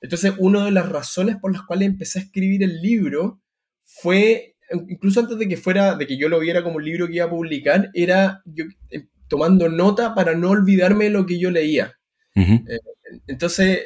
entonces, 0.00 0.32
una 0.38 0.64
de 0.64 0.70
las 0.70 0.88
razones 0.88 1.36
por 1.36 1.52
las 1.52 1.62
cuales 1.62 1.88
empecé 1.88 2.18
a 2.18 2.22
escribir 2.22 2.62
el 2.62 2.80
libro 2.80 3.42
fue, 3.84 4.56
incluso 4.88 5.20
antes 5.20 5.38
de 5.38 5.48
que 5.48 5.56
fuera, 5.56 5.94
de 5.94 6.06
que 6.06 6.16
yo 6.16 6.28
lo 6.28 6.40
viera 6.40 6.62
como 6.62 6.76
un 6.76 6.84
libro 6.84 7.06
que 7.06 7.16
iba 7.16 7.26
a 7.26 7.30
publicar, 7.30 7.90
era 7.92 8.42
yo 8.46 8.64
eh, 8.90 9.08
tomando 9.28 9.68
nota 9.68 10.14
para 10.14 10.34
no 10.34 10.50
olvidarme 10.50 11.04
de 11.04 11.10
lo 11.10 11.26
que 11.26 11.38
yo 11.38 11.50
leía. 11.50 11.96
Eh, 12.34 12.78
entonces, 13.26 13.80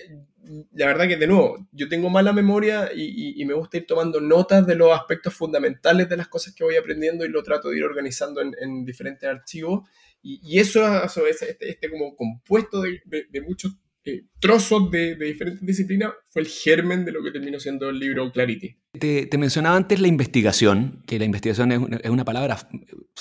la 0.72 0.86
verdad 0.86 1.08
que 1.08 1.16
de 1.16 1.26
nuevo, 1.26 1.66
yo 1.72 1.88
tengo 1.88 2.10
mala 2.10 2.32
memoria 2.32 2.90
y, 2.94 3.44
me 3.44 3.54
gusta 3.54 3.78
ir 3.78 3.86
tomando 3.86 4.20
notas 4.20 4.64
de 4.66 4.76
los 4.76 4.92
aspectos 4.92 5.34
fundamentales 5.34 6.08
de 6.08 6.16
las 6.16 6.28
cosas 6.28 6.54
que 6.54 6.62
voy 6.62 6.76
aprendiendo 6.76 7.24
y 7.24 7.28
lo 7.28 7.42
trato 7.42 7.70
de 7.70 7.78
ir 7.78 7.84
organizando 7.84 8.40
en, 8.40 8.84
diferentes 8.84 9.28
archivos. 9.28 9.88
Y, 10.22 10.58
eso, 10.60 11.04
es 11.04 11.42
este, 11.42 11.70
este, 11.70 11.90
como 11.90 12.14
compuesto 12.14 12.82
de, 12.82 13.00
de 13.04 13.40
muchos 13.40 13.72
eh, 14.06 14.26
trozos 14.38 14.90
de, 14.90 15.16
diferentes 15.16 15.64
disciplinas 15.64 16.12
fue 16.30 16.42
el 16.42 16.48
germen 16.48 17.04
de 17.04 17.12
lo 17.12 17.22
que 17.22 17.30
terminó 17.30 17.58
siendo 17.58 17.88
el 17.88 17.98
libro 17.98 18.30
Clarity. 18.30 18.76
Te, 18.98 19.38
mencionaba 19.38 19.76
antes 19.76 19.98
la 19.98 20.08
investigación, 20.08 21.02
que 21.06 21.18
la 21.18 21.24
investigación 21.24 21.72
es 21.72 22.10
una, 22.10 22.24
palabra, 22.24 22.68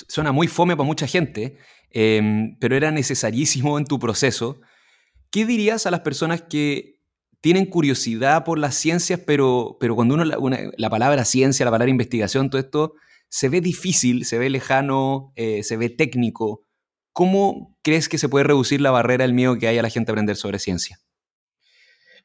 suena 0.08 0.32
muy 0.32 0.46
fome 0.46 0.76
para 0.76 0.86
mucha 0.86 1.06
gente, 1.06 1.56
em, 1.90 2.58
pero 2.58 2.76
era 2.76 2.90
necesarísimo 2.90 3.78
en 3.78 3.86
tu 3.86 3.98
proceso. 3.98 4.60
¿Qué 5.30 5.46
dirías 5.46 5.86
a 5.86 5.90
las 5.90 6.00
personas 6.00 6.42
que 6.42 6.94
tienen 7.40 7.66
curiosidad 7.66 8.44
por 8.44 8.58
las 8.58 8.74
ciencias, 8.74 9.20
pero, 9.26 9.76
pero 9.78 9.94
cuando 9.94 10.14
uno 10.14 10.24
la, 10.24 10.90
palabra 10.90 11.24
ciencia, 11.24 11.64
la 11.64 11.70
palabra 11.70 11.90
investigación, 11.90 12.50
todo 12.50 12.60
esto 12.60 12.94
se 13.28 13.48
ve 13.48 13.60
difícil, 13.60 14.24
se 14.24 14.38
ve 14.38 14.48
lejano, 14.48 15.32
eh, 15.36 15.62
se 15.62 15.76
ve 15.76 15.88
técnico? 15.88 16.64
¿Cómo 17.14 17.78
crees 17.82 18.08
que 18.08 18.18
se 18.18 18.28
puede 18.28 18.44
reducir 18.44 18.80
la 18.80 18.90
barrera 18.90 19.22
del 19.24 19.34
miedo 19.34 19.56
que 19.56 19.68
hay 19.68 19.78
a 19.78 19.82
la 19.82 19.88
gente 19.88 20.10
a 20.10 20.12
aprender 20.12 20.34
sobre 20.34 20.58
ciencia? 20.58 20.98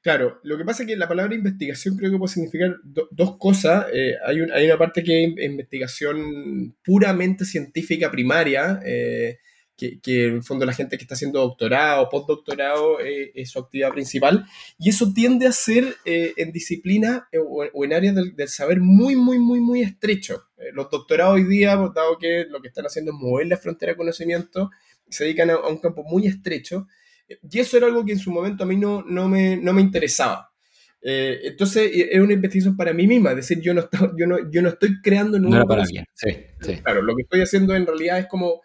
Claro, 0.01 0.39
lo 0.43 0.57
que 0.57 0.65
pasa 0.65 0.81
es 0.81 0.87
que 0.87 0.95
la 0.95 1.07
palabra 1.07 1.35
investigación 1.35 1.95
creo 1.95 2.09
que 2.09 2.17
puede 2.17 2.33
significar 2.33 2.77
dos 2.83 3.37
cosas. 3.37 3.85
Eh, 3.93 4.15
hay, 4.25 4.41
una 4.41 4.77
parte 4.79 5.03
que 5.03 5.25
es 5.25 5.45
investigación 5.45 6.75
puramente 6.83 7.45
científica 7.45 8.09
primaria, 8.09 8.79
eh, 8.83 9.37
que, 9.79 10.27
en 10.27 10.35
el 10.35 10.43
fondo 10.43 10.65
la 10.65 10.73
gente 10.73 10.97
que 10.97 11.03
está 11.03 11.13
haciendo 11.13 11.39
doctorado 11.39 12.03
o 12.03 12.09
postdoctorado 12.09 12.99
eh, 12.99 13.31
es 13.33 13.51
su 13.51 13.59
actividad 13.59 13.91
principal, 13.91 14.45
y 14.77 14.89
eso 14.89 15.13
tiende 15.13 15.47
a 15.47 15.51
ser 15.51 15.95
en 16.05 16.51
disciplinas 16.51 17.21
o, 17.47 17.83
en 17.83 17.93
áreas 17.93 18.15
del, 18.15 18.49
saber 18.49 18.79
muy, 18.81 19.15
muy, 19.15 19.39
muy, 19.39 19.61
muy 19.61 19.81
estrecho. 19.81 20.43
los 20.73 20.89
doctorados 20.89 21.35
hoy 21.35 21.45
día, 21.45 21.75
dado 21.75 22.17
que 22.19 22.45
lo 22.49 22.61
que 22.61 22.67
están 22.67 22.85
haciendo 22.85 23.11
es 23.11 23.17
mover 23.17 23.47
la 23.47 23.57
frontera 23.57 23.93
de 23.93 23.97
conocimiento, 23.97 24.69
se 25.09 25.23
dedican 25.23 25.49
a, 25.49 25.67
un 25.67 25.77
campo 25.77 26.03
muy 26.03 26.27
estrecho, 26.27 26.87
y 27.27 27.59
eso 27.59 27.77
era 27.77 27.87
algo 27.87 28.03
que 28.03 28.13
en 28.13 28.19
su 28.19 28.31
momento 28.31 28.63
a 28.63 28.67
mí 28.67 28.75
no, 28.75 29.03
no, 29.03 29.29
me, 29.29 29.55
no 29.55 29.73
me 29.73 29.81
interesaba. 29.81 30.49
Eh, 31.01 31.39
entonces 31.43 31.89
es 31.93 32.19
una 32.19 32.33
investigación 32.33 32.75
para 32.75 32.93
mí 32.93 33.07
misma, 33.07 33.29
es 33.31 33.37
decir, 33.37 33.61
yo 33.61 33.73
no, 33.73 33.81
estoy, 33.81 34.09
yo 34.17 34.27
no, 34.27 34.51
yo 34.51 34.61
no 34.61 34.69
estoy 34.69 35.01
creando 35.01 35.39
nuevos... 35.39 35.59
No 35.59 35.67
para 35.67 35.85
bien, 35.85 36.05
sí, 36.13 36.75
Claro, 36.83 37.01
lo 37.01 37.15
que 37.15 37.21
estoy 37.21 37.41
haciendo 37.41 37.73
en 37.75 37.85
realidad 37.85 38.19
es 38.19 38.27
como 38.27 38.61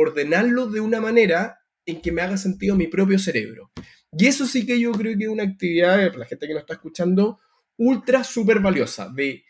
ordenarlo 0.00 0.66
de 0.66 0.80
una 0.80 1.00
manera 1.00 1.58
en 1.84 2.00
que 2.00 2.12
me 2.12 2.22
haga 2.22 2.36
sentido 2.36 2.76
mi 2.76 2.86
propio 2.86 3.18
cerebro. 3.18 3.72
Y 4.16 4.26
eso 4.26 4.46
sí 4.46 4.64
que 4.64 4.78
yo 4.78 4.92
creo 4.92 5.18
que 5.18 5.24
es 5.24 5.30
una 5.30 5.42
actividad, 5.42 6.06
para 6.08 6.20
la 6.20 6.26
gente 6.26 6.46
que 6.46 6.54
nos 6.54 6.62
está 6.62 6.74
escuchando, 6.74 7.40
ultra 7.76 8.22
súper 8.22 8.60
valiosa, 8.60 9.08
de 9.08 9.44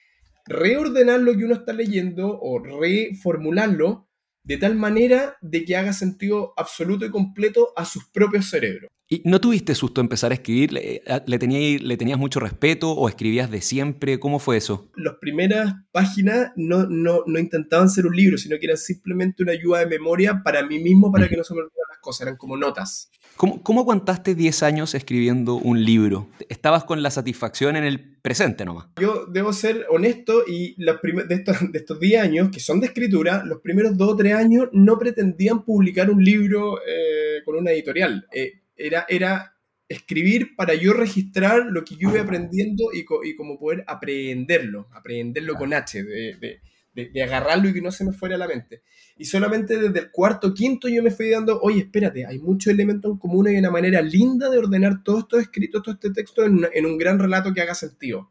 reordenar 0.47 1.21
lo 1.21 1.37
que 1.37 1.45
uno 1.45 1.55
está 1.55 1.75
leyendo 1.75 2.39
o 2.41 2.59
reformularlo 2.59 4.09
de 4.43 4.57
tal 4.57 4.77
manera 4.77 5.37
de 5.43 5.67
que 5.67 5.77
haga 5.77 5.93
sentido 5.93 6.55
absoluto 6.57 7.05
y 7.05 7.11
completo 7.11 7.75
a 7.77 7.85
sus 7.85 8.09
propios 8.09 8.49
cerebros. 8.49 8.91
¿Y 9.11 9.23
no 9.25 9.41
tuviste 9.41 9.75
susto 9.75 10.03
empezar 10.03 10.33
a 10.33 10.35
escribir? 10.35 10.71
¿Le, 10.71 11.03
le, 11.27 11.39
tenías, 11.39 11.81
¿Le 11.81 11.97
tenías 11.97 12.19
mucho 12.19 12.41
respeto 12.41 12.93
o 12.93 13.09
escribías 13.09 13.51
de 13.51 13.63
siempre? 13.63 14.21
¿Cómo 14.21 14.39
fue 14.39 14.59
eso? 14.59 14.91
Las 14.97 15.15
primeras 15.19 15.73
páginas 15.93 16.53
no, 16.57 16.85
no, 16.85 17.23
no 17.27 17.39
intentaban 17.39 17.89
ser 17.89 18.07
un 18.07 18.15
libro, 18.15 18.37
sino 18.37 18.59
que 18.59 18.67
eran 18.67 18.77
simplemente 18.77 19.43
una 19.43 19.53
ayuda 19.53 19.79
de 19.79 19.87
memoria 19.87 20.43
para 20.45 20.63
mí 20.63 20.79
mismo, 20.79 21.11
para 21.11 21.27
que 21.27 21.39
no 21.39 21.45
se 21.45 21.55
me 21.55 21.61
olvidaran 21.61 21.89
las 21.89 22.01
cosas, 22.01 22.27
eran 22.27 22.37
como 22.37 22.59
notas. 22.59 23.11
¿Cómo, 23.39 23.63
¿Cómo, 23.63 23.81
aguantaste 23.81 24.35
10 24.35 24.63
años 24.63 24.95
escribiendo 24.95 25.55
un 25.55 25.83
libro? 25.83 26.29
¿Estabas 26.51 26.85
con 26.85 27.03
la 27.03 27.11
satisfacción 27.11 27.77
en 27.77 27.85
el 27.85 28.19
presente 28.21 28.67
nomás? 28.67 28.89
Yo 29.01 29.25
debo 29.25 29.55
ser 29.55 29.87
honesto 29.89 30.43
y 30.47 30.75
los 30.77 31.01
de, 31.01 31.35
estos, 31.35 31.73
de 31.73 31.79
estos 31.79 31.99
10 31.99 32.23
años, 32.23 32.51
que 32.51 32.61
son 32.61 32.79
de 32.81 32.89
escritura, 32.89 33.43
los 33.47 33.63
primeros 33.63 33.97
2 33.97 34.07
o 34.07 34.17
3 34.17 34.35
años 34.35 34.69
no 34.73 34.99
pretendían 34.99 35.65
publicar 35.65 36.11
un 36.11 36.23
libro 36.23 36.79
eh, 36.87 37.43
con 37.47 37.57
una 37.57 37.71
editorial. 37.71 38.27
Eh, 38.35 38.65
era, 38.79 39.05
era 39.09 39.57
escribir 39.89 40.57
para 40.57 40.75
yo 40.75 40.93
registrar 40.93 41.67
lo 41.67 41.85
que 41.85 41.97
yo 41.97 42.11
iba 42.11 42.23
aprendiendo 42.23 42.91
y, 42.93 43.05
y 43.29 43.37
como 43.37 43.59
poder 43.59 43.85
aprenderlo, 43.87 44.89
aprenderlo 44.93 45.57
con 45.57 45.75
H, 45.75 46.03
de 46.03 46.61
de, 47.07 47.23
agarrarlo 47.23 47.69
y 47.69 47.75
que 47.75 47.81
no 47.81 47.91
se 47.91 48.05
me 48.05 48.13
fuera 48.13 48.35
a 48.35 48.39
la 48.39 48.49
mente. 48.49 48.83
Y 49.17 49.25
solamente 49.25 49.79
desde 49.79 49.99
el 49.99 50.11
cuarto, 50.11 50.55
quinto 50.55 50.89
yo 50.89 51.03
me 51.03 51.11
fui 51.11 51.31
dando, 51.31 51.61
oye, 51.61 51.81
espérate, 51.81 52.27
hay 52.27 52.39
muchos 52.39 52.73
elementos 52.73 53.11
en 53.11 53.19
común 53.19 53.51
y 53.51 53.57
una 53.57 53.71
manera 53.71 54.01
linda 54.01 54.51
de 54.51 54.59
ordenar 54.59 55.03
todo 55.03 55.21
esto 55.21 55.39
escrito, 55.39 55.83
todo 55.83 55.95
este 55.95 56.11
texto 56.11 56.45
en, 56.45 56.67
en 56.73 56.87
un 56.87 56.99
gran 56.99 57.19
relato 57.19 57.53
que 57.53 57.61
haga 57.61 57.75
sentido. 57.75 58.31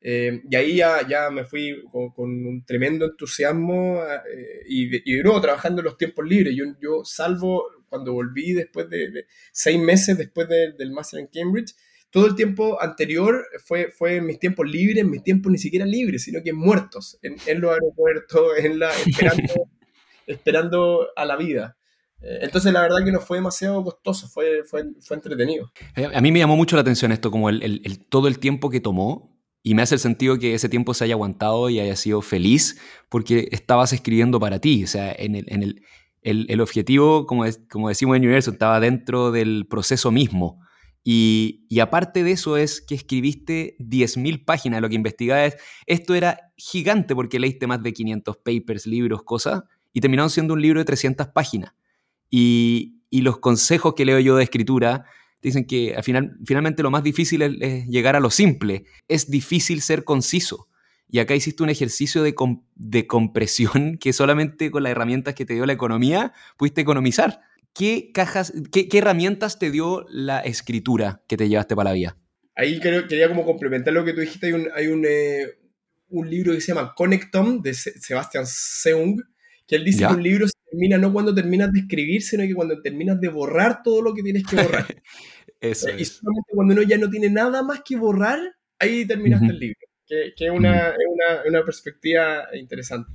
Eh, 0.00 0.42
y 0.48 0.54
ahí 0.54 0.76
ya, 0.76 1.06
ya 1.06 1.28
me 1.30 1.44
fui 1.44 1.82
con, 1.90 2.46
un 2.46 2.64
tremendo 2.64 3.04
entusiasmo 3.04 4.00
eh, 4.32 4.62
y, 4.68 5.12
y, 5.12 5.20
luego 5.22 5.40
trabajando 5.40 5.80
en 5.80 5.86
los 5.86 5.98
tiempos 5.98 6.24
libres. 6.24 6.54
Yo, 6.54 6.64
yo 6.80 7.04
salvo 7.04 7.64
cuando 7.88 8.12
volví 8.12 8.52
después 8.52 8.88
de, 8.90 9.26
seis 9.52 9.78
meses 9.78 10.18
después 10.18 10.48
del 10.48 10.92
máster 10.92 11.20
en 11.20 11.26
Cambridge, 11.26 11.74
todo 12.10 12.26
el 12.26 12.34
tiempo 12.34 12.80
anterior 12.80 13.44
fue, 13.64 13.90
fue 13.90 14.16
en 14.16 14.26
mis 14.26 14.38
tiempos 14.38 14.66
libres, 14.68 14.98
en 14.98 15.10
mis 15.10 15.22
tiempos 15.22 15.52
ni 15.52 15.58
siquiera 15.58 15.84
libres, 15.84 16.24
sino 16.24 16.42
que 16.42 16.52
muertos, 16.52 17.18
en, 17.22 17.36
en 17.46 17.60
los 17.60 17.72
aeropuertos, 17.72 18.58
en 18.58 18.78
la, 18.78 18.90
esperando, 18.94 19.70
esperando 20.26 21.06
a 21.16 21.24
la 21.24 21.36
vida. 21.36 21.76
Eh, 22.20 22.38
entonces 22.42 22.72
la 22.72 22.82
verdad 22.82 23.04
que 23.04 23.12
no 23.12 23.20
fue 23.20 23.36
demasiado 23.36 23.84
costoso, 23.84 24.28
fue, 24.28 24.64
fue, 24.64 24.84
fue 25.00 25.16
entretenido. 25.16 25.70
Eh, 25.96 26.08
a 26.12 26.20
mí 26.20 26.32
me 26.32 26.38
llamó 26.38 26.56
mucho 26.56 26.76
la 26.76 26.82
atención 26.82 27.12
esto, 27.12 27.30
como 27.30 27.48
el, 27.50 27.62
el, 27.62 28.06
todo 28.06 28.28
el 28.28 28.38
tiempo 28.38 28.70
que 28.70 28.80
tomó, 28.80 29.36
y 29.62 29.74
me 29.74 29.82
hace 29.82 29.96
el 29.96 30.00
sentido 30.00 30.38
que 30.38 30.54
ese 30.54 30.68
tiempo 30.68 30.94
se 30.94 31.04
haya 31.04 31.14
aguantado 31.14 31.68
y 31.68 31.80
haya 31.80 31.96
sido 31.96 32.22
feliz 32.22 32.80
porque 33.10 33.48
estabas 33.50 33.92
escribiendo 33.92 34.40
para 34.40 34.60
ti. 34.60 34.84
O 34.84 34.86
sea, 34.86 35.12
en 35.12 35.34
el, 35.34 35.44
en 35.48 35.62
el, 35.62 35.82
el 36.22 36.60
objetivo, 36.60 37.26
como, 37.26 37.44
es, 37.44 37.60
como 37.70 37.88
decimos 37.88 38.16
en 38.16 38.22
Universo, 38.22 38.50
estaba 38.50 38.80
dentro 38.80 39.30
del 39.30 39.66
proceso 39.68 40.10
mismo. 40.10 40.60
Y, 41.10 41.80
aparte 41.80 42.22
de 42.22 42.32
eso 42.32 42.58
es 42.58 42.82
que 42.82 42.94
escribiste 42.94 43.76
10.000 43.78 44.44
páginas, 44.44 44.82
lo 44.82 44.90
que 44.90 44.94
investigabas, 44.94 45.56
esto 45.86 46.14
era 46.14 46.52
gigante 46.58 47.14
porque 47.14 47.40
leíste 47.40 47.66
más 47.66 47.82
de 47.82 47.94
500 47.94 48.36
papers, 48.36 48.86
libros, 48.86 49.22
cosas, 49.22 49.62
y 49.94 50.02
terminaron 50.02 50.28
siendo 50.28 50.52
un 50.52 50.60
libro 50.60 50.80
de 50.80 50.84
300 50.84 51.28
páginas. 51.28 51.72
Y, 52.30 52.96
los 53.10 53.38
consejos 53.38 53.94
que 53.94 54.04
leo 54.04 54.18
yo 54.18 54.36
de 54.36 54.44
escritura 54.44 55.06
dicen 55.40 55.64
que 55.64 55.94
al 55.96 56.04
final, 56.04 56.36
finalmente 56.44 56.82
lo 56.82 56.90
más 56.90 57.02
difícil 57.02 57.40
es, 57.40 57.86
llegar 57.86 58.14
a 58.14 58.20
lo 58.20 58.28
simple, 58.28 58.84
es 59.08 59.30
difícil 59.30 59.80
ser 59.80 60.04
conciso. 60.04 60.68
Y 61.10 61.20
acá 61.20 61.34
hiciste 61.34 61.62
un 61.62 61.70
ejercicio 61.70 62.22
de, 62.22 62.34
de 62.74 63.06
compresión 63.06 63.96
que 64.00 64.12
solamente 64.12 64.70
con 64.70 64.82
las 64.82 64.92
herramientas 64.92 65.34
que 65.34 65.44
te 65.44 65.54
dio 65.54 65.66
la 65.66 65.72
economía 65.72 66.32
pudiste 66.56 66.80
economizar. 66.80 67.40
¿qué 67.78 68.10
cajas, 68.12 68.52
qué, 68.72 68.88
herramientas 68.92 69.58
te 69.58 69.70
dio 69.70 70.04
la 70.10 70.40
escritura 70.40 71.22
que 71.28 71.36
te 71.36 71.48
llevaste 71.48 71.76
para 71.76 71.90
la 71.90 71.94
vida? 71.94 72.16
Ahí 72.56 72.80
quería 72.80 73.28
como 73.28 73.44
complementar 73.44 73.94
lo 73.94 74.04
que 74.04 74.12
tú 74.12 74.20
dijiste. 74.20 74.48
Hay 74.48 74.52
un, 74.52 74.68
hay 74.74 74.86
un, 74.88 75.04
eh, 75.08 75.58
un 76.08 76.28
libro 76.28 76.52
que 76.52 76.60
se 76.60 76.74
llama 76.74 76.92
Connectom 76.96 77.62
de 77.62 77.74
Sebastian 77.74 78.44
Seung, 78.46 79.22
que 79.66 79.76
él 79.76 79.84
dice 79.84 80.06
que 80.06 80.12
un 80.12 80.22
libro 80.22 80.48
se 80.48 80.54
termina 80.68 80.98
no 80.98 81.12
cuando 81.12 81.32
terminas 81.32 81.72
de 81.72 81.80
escribir, 81.80 82.22
sino 82.22 82.42
que 82.42 82.54
cuando 82.54 82.80
terminas 82.82 83.20
de 83.20 83.28
borrar 83.28 83.82
todo 83.84 84.02
lo 84.02 84.12
que 84.12 84.22
tienes 84.22 84.44
que 84.44 84.56
borrar. 84.56 84.86
Eso 85.60 85.88
y 85.90 86.04
solamente 86.04 86.52
cuando 86.52 86.74
uno 86.74 86.82
ya 86.82 86.98
no 86.98 87.10
tiene 87.10 87.30
nada 87.30 87.62
más 87.62 87.82
que 87.84 87.96
borrar, 87.96 88.38
ahí 88.78 89.04
terminaste 89.06 89.46
el 89.46 89.58
libro, 89.58 89.78
que, 90.08 90.32
que 90.36 90.46
es, 90.46 90.50
una, 90.50 90.94
una, 91.08 91.42
una 91.46 91.64
perspectiva 91.64 92.48
interesante. 92.54 93.12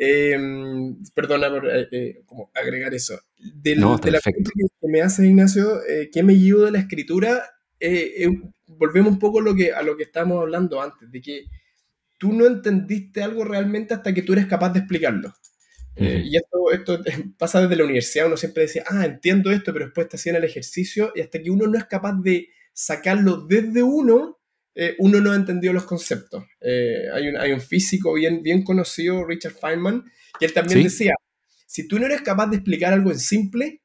Em, 0.00 0.96
perdona 1.12 1.50
por 1.50 1.68
eh, 1.68 1.88
eh, 1.90 2.22
como 2.24 2.52
agregar 2.54 2.94
eso. 2.94 3.18
Del, 3.36 3.80
de 3.80 4.10
la 4.12 4.20
pregunta 4.20 4.50
que 4.80 4.88
me 4.88 5.02
hace 5.02 5.26
Ignacio, 5.26 5.82
eh, 5.88 6.08
¿qué 6.12 6.22
me 6.22 6.38
llevo 6.38 6.62
de 6.62 6.70
la 6.70 6.78
escritura? 6.78 7.42
volvemos 8.66 9.12
un 9.12 9.18
poco 9.20 9.38
a 9.38 9.42
lo, 9.42 9.54
que, 9.54 9.72
a 9.72 9.82
lo 9.82 9.96
que 9.96 10.02
estábamos 10.02 10.40
hablando 10.40 10.82
antes, 10.82 11.10
de 11.10 11.20
que 11.20 11.44
tú 12.16 12.32
no 12.32 12.44
entendiste 12.46 13.22
algo 13.22 13.44
realmente 13.44 13.94
hasta 13.94 14.12
que 14.12 14.22
tú 14.22 14.32
eres 14.32 14.46
capaz 14.46 14.72
de 14.72 14.80
explicarlo. 14.80 15.32
y 15.96 16.36
esto, 16.36 16.72
esto 16.72 17.02
pasa 17.38 17.60
desde 17.60 17.76
la 17.76 17.84
universidad, 17.84 18.26
uno 18.26 18.36
siempre 18.36 18.64
decía, 18.64 18.84
ah, 18.88 19.04
entiendo 19.04 19.50
esto, 19.52 19.72
pero 19.72 19.86
después 19.86 20.08
te 20.08 20.16
hacían 20.16 20.36
el 20.36 20.44
ejercicio 20.44 21.12
y 21.14 21.20
hasta 21.20 21.40
que 21.40 21.50
uno 21.50 21.68
no 21.68 21.78
es 21.78 21.84
capaz 21.84 22.14
de 22.20 22.48
sacarlo 22.72 23.46
desde 23.48 23.82
uno, 23.84 24.37
eh, 24.80 24.94
uno 24.98 25.20
no 25.20 25.32
ha 25.32 25.34
entendido 25.34 25.72
los 25.72 25.86
conceptos. 25.86 26.44
Eh, 26.60 27.08
hay, 27.12 27.26
un, 27.26 27.36
hay, 27.36 27.50
un, 27.50 27.60
físico 27.60 28.14
bien, 28.14 28.44
bien 28.44 28.62
conocido, 28.62 29.26
Richard 29.26 29.54
Feynman, 29.54 30.04
que 30.38 30.46
él 30.46 30.52
también 30.52 30.84
decía, 30.84 31.14
si 31.66 31.88
tú 31.88 31.98
no 31.98 32.06
eres 32.06 32.22
capaz 32.22 32.46
de 32.46 32.58
explicar 32.58 32.92
algo 32.92 33.10
en 33.10 33.18
simple, 33.18 33.82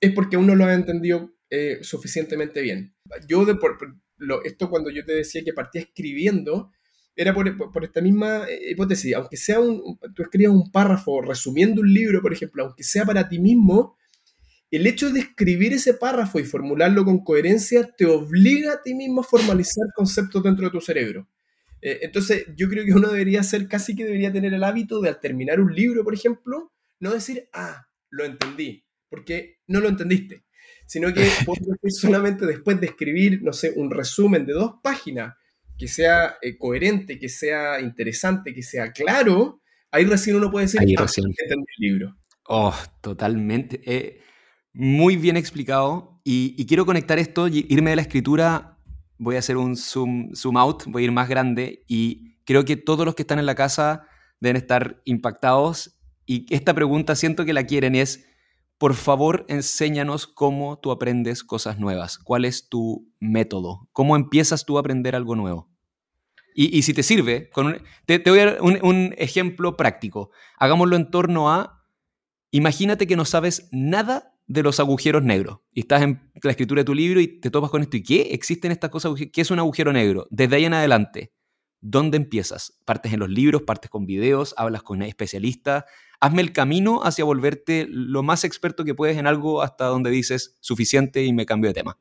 es 0.00 0.12
porque 0.12 0.36
aún 0.36 0.46
no 0.46 0.54
lo 0.54 0.64
has 0.64 0.76
entendido 0.76 1.34
eh, 1.50 1.80
suficientemente 1.82 2.62
bien. 2.62 2.94
Yo, 3.26 3.44
de, 3.44 3.56
por, 3.56 3.78
lo, 4.16 4.44
esto 4.44 4.70
cuando 4.70 4.90
yo 4.90 5.04
te 5.04 5.12
decía 5.12 5.42
que 5.42 5.52
partía 5.52 5.80
escribiendo, 5.80 6.70
era 7.16 7.34
por, 7.34 7.72
por, 7.72 7.82
esta 7.82 8.00
misma 8.00 8.46
hipótesis, 8.70 9.16
aunque 9.16 9.36
sea 9.36 9.58
un, 9.58 9.98
tú 10.14 10.22
escribas 10.22 10.54
un 10.54 10.70
párrafo 10.70 11.20
resumiendo 11.20 11.80
un 11.80 11.92
libro, 11.92 12.22
por 12.22 12.32
ejemplo, 12.32 12.62
aunque 12.62 12.84
sea 12.84 13.04
para 13.04 13.28
ti 13.28 13.40
mismo, 13.40 13.96
el 14.70 14.86
hecho 14.86 15.10
de 15.10 15.20
escribir 15.20 15.72
ese 15.72 15.94
párrafo 15.94 16.38
y 16.38 16.44
formularlo 16.44 17.04
con 17.04 17.24
coherencia 17.24 17.88
te 17.96 18.04
obliga 18.04 18.74
a 18.74 18.82
ti 18.82 18.94
mismo 18.94 19.22
a 19.22 19.24
formalizar 19.24 19.86
conceptos 19.94 20.42
dentro 20.42 20.66
de 20.66 20.70
tu 20.70 20.80
cerebro. 20.80 21.26
Eh, 21.80 22.00
entonces, 22.02 22.46
yo 22.56 22.68
creo 22.68 22.84
que 22.84 22.92
uno 22.92 23.08
debería 23.08 23.42
ser, 23.42 23.68
casi 23.68 23.94
que 23.94 24.04
debería 24.04 24.32
tener 24.32 24.52
el 24.52 24.64
hábito 24.64 25.00
de 25.00 25.08
al 25.08 25.20
terminar 25.20 25.60
un 25.60 25.74
libro, 25.74 26.04
por 26.04 26.12
ejemplo, 26.12 26.72
no 27.00 27.12
decir, 27.12 27.48
ah, 27.52 27.86
lo 28.10 28.24
entendí, 28.24 28.84
porque 29.08 29.60
no 29.68 29.80
lo 29.80 29.88
entendiste, 29.88 30.44
sino 30.86 31.12
que 31.14 31.24
solamente 31.90 32.46
después 32.46 32.80
de 32.80 32.88
escribir, 32.88 33.42
no 33.42 33.52
sé, 33.52 33.72
un 33.76 33.90
resumen 33.90 34.44
de 34.44 34.52
dos 34.52 34.74
páginas 34.82 35.34
que 35.78 35.86
sea 35.86 36.36
eh, 36.42 36.58
coherente, 36.58 37.18
que 37.18 37.28
sea 37.28 37.80
interesante, 37.80 38.52
que 38.52 38.62
sea 38.62 38.92
claro, 38.92 39.62
ahí 39.92 40.04
recién 40.04 40.36
uno 40.36 40.50
puede 40.50 40.66
decir, 40.66 40.80
ahí 40.80 40.94
ah, 40.98 41.02
recién. 41.02 41.26
entendí 41.28 41.66
el 41.78 41.88
libro. 41.88 42.16
Oh, 42.48 42.74
totalmente. 43.00 43.80
Eh, 43.84 44.20
muy 44.78 45.16
bien 45.16 45.36
explicado. 45.36 46.20
Y, 46.22 46.54
y, 46.56 46.66
quiero 46.66 46.86
conectar 46.86 47.18
esto, 47.18 47.48
irme 47.48 47.90
de 47.90 47.96
la 47.96 48.02
escritura, 48.02 48.78
voy 49.18 49.34
a 49.34 49.40
hacer 49.40 49.56
un 49.56 49.76
zoom, 49.76 50.32
zoom 50.36 50.56
out, 50.56 50.84
voy 50.86 51.02
a 51.02 51.06
ir 51.06 51.12
más 51.12 51.28
grande 51.28 51.84
y 51.88 52.36
creo 52.44 52.64
que 52.64 52.76
todos 52.76 53.04
los 53.04 53.16
que 53.16 53.22
están 53.22 53.40
en 53.40 53.46
la 53.46 53.56
casa 53.56 54.06
deben 54.38 54.56
estar 54.56 55.02
impactados. 55.04 55.98
Y 56.26 56.46
esta 56.54 56.74
pregunta 56.74 57.16
siento 57.16 57.44
que 57.44 57.52
la 57.52 57.64
quieren 57.64 57.96
y 57.96 58.00
es, 58.00 58.24
por 58.78 58.94
favor, 58.94 59.46
enséñanos 59.48 60.28
cómo 60.28 60.78
tú 60.78 60.92
aprendes 60.92 61.42
cosas 61.42 61.80
nuevas. 61.80 62.16
¿Cuál 62.16 62.44
es 62.44 62.68
tu 62.68 63.10
método? 63.18 63.88
¿Cómo 63.92 64.14
empiezas 64.14 64.64
tú 64.64 64.76
a 64.76 64.80
aprender 64.80 65.16
algo 65.16 65.34
nuevo? 65.34 65.68
Y, 66.54 66.76
y 66.76 66.82
si 66.82 66.94
te 66.94 67.02
sirve, 67.02 67.50
te, 68.06 68.20
te, 68.20 68.30
voy 68.30 68.38
a 68.38 68.44
dar 68.44 68.58
un, 68.60 68.78
un 68.82 69.14
ejemplo 69.18 69.76
práctico. 69.76 70.30
Hagámoslo 70.56 70.94
en 70.94 71.10
torno 71.10 71.50
a, 71.50 71.84
imagínate 72.52 73.08
que 73.08 73.16
no 73.16 73.24
sabes 73.24 73.68
nada 73.72 74.37
de 74.48 74.62
los 74.62 74.80
agujeros 74.80 75.22
negros. 75.22 75.58
Y 75.72 75.80
estás 75.80 76.02
en 76.02 76.30
la 76.42 76.50
escritura 76.50 76.80
de 76.80 76.86
tu 76.86 76.94
libro 76.94 77.20
y 77.20 77.28
te 77.40 77.50
topas 77.50 77.70
con 77.70 77.82
esto. 77.82 77.96
¿Y 77.96 78.02
qué? 78.02 78.20
¿Existen 78.32 78.72
estas 78.72 78.90
cosas? 78.90 79.12
¿Qué 79.32 79.40
es 79.40 79.50
un 79.50 79.58
agujero 79.58 79.92
negro? 79.92 80.26
Desde 80.30 80.56
ahí 80.56 80.64
en 80.64 80.74
adelante, 80.74 81.32
¿dónde 81.80 82.16
empiezas? 82.16 82.78
¿Partes 82.84 83.12
en 83.12 83.20
los 83.20 83.28
libros? 83.28 83.62
¿Partes 83.62 83.90
con 83.90 84.06
videos? 84.06 84.54
¿Hablas 84.56 84.82
con 84.82 85.02
especialistas? 85.02 85.84
Hazme 86.18 86.42
el 86.42 86.52
camino 86.52 87.04
hacia 87.04 87.24
volverte 87.24 87.86
lo 87.88 88.22
más 88.22 88.42
experto 88.42 88.84
que 88.84 88.94
puedes 88.94 89.18
en 89.18 89.26
algo 89.26 89.62
hasta 89.62 89.84
donde 89.84 90.10
dices 90.10 90.56
suficiente 90.60 91.24
y 91.24 91.32
me 91.32 91.46
cambio 91.46 91.70
de 91.70 91.74
tema. 91.74 91.98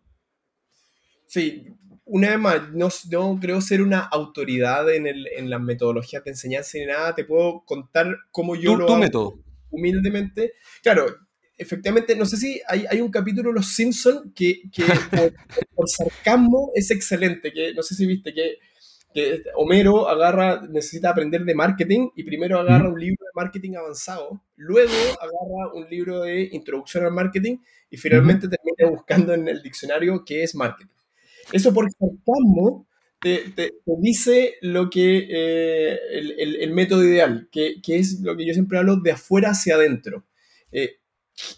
Sí, 1.27 1.67
una 2.05 2.29
vez 2.29 2.39
más, 2.39 2.73
no, 2.73 2.87
no 3.11 3.39
creo 3.41 3.59
ser 3.59 3.81
una 3.81 3.99
autoridad 3.99 4.89
en, 4.93 5.05
el, 5.05 5.27
en, 5.35 5.49
las 5.49 5.59
metodologías 5.61 6.23
de 6.23 6.31
enseñanza 6.31 6.77
ni 6.77 6.85
nada. 6.85 7.13
Te 7.13 7.25
puedo 7.25 7.63
contar 7.65 8.15
cómo 8.31 8.55
yo 8.55 8.71
¿Tu, 8.71 8.77
lo 8.77 8.85
tu 8.85 8.93
hago 8.93 9.01
método? 9.01 9.43
humildemente. 9.69 10.53
Claro, 10.81 11.26
efectivamente, 11.57 12.15
no 12.15 12.25
sé 12.25 12.37
si 12.37 12.61
hay, 12.67 12.85
hay 12.89 13.01
un 13.01 13.11
capítulo 13.11 13.49
de 13.49 13.55
Los 13.55 13.73
Simpsons 13.73 14.31
que, 14.35 14.61
que 14.71 14.83
por, 15.11 15.33
por, 15.73 15.89
sarcasmo 15.89 16.71
es 16.75 16.91
excelente, 16.91 17.51
que 17.51 17.73
no 17.73 17.81
sé 17.81 17.95
si 17.95 18.05
viste 18.05 18.33
que, 18.33 18.57
que, 19.13 19.43
Homero 19.55 20.07
agarra, 20.07 20.61
necesita 20.67 21.09
aprender 21.09 21.43
de 21.43 21.55
marketing 21.55 22.09
y 22.15 22.23
primero 22.23 22.59
agarra 22.59 22.89
un 22.89 22.99
libro 22.99 23.25
de 23.25 23.31
marketing 23.33 23.75
avanzado, 23.75 24.43
luego 24.55 24.93
agarra 25.19 25.73
un 25.73 25.89
libro 25.89 26.21
de 26.21 26.49
introducción 26.51 27.05
al 27.05 27.13
marketing 27.13 27.57
y 27.89 27.97
finalmente 27.97 28.47
termina 28.47 28.95
buscando 28.95 29.33
en 29.33 29.47
el 29.47 29.61
diccionario 29.61 30.23
qué 30.25 30.43
es 30.43 30.55
marketing. 30.55 30.93
Eso 31.51 31.73
por 31.73 31.87
sarcasmo 31.91 32.87
te, 33.19 33.49
te, 33.55 33.69
te, 33.69 33.91
dice 33.99 34.55
lo 34.61 34.89
que 34.89 35.27
eh, 35.29 35.97
el, 36.11 36.31
el, 36.37 36.55
el, 36.57 36.71
método 36.73 37.03
ideal, 37.03 37.47
que, 37.51 37.81
que, 37.81 37.97
es 37.97 38.19
lo 38.21 38.35
que 38.37 38.45
yo 38.45 38.53
siempre 38.53 38.77
hablo 38.77 38.97
de 38.97 39.11
afuera 39.11 39.51
hacia 39.51 39.75
adentro. 39.75 40.25
Eh, 40.71 40.97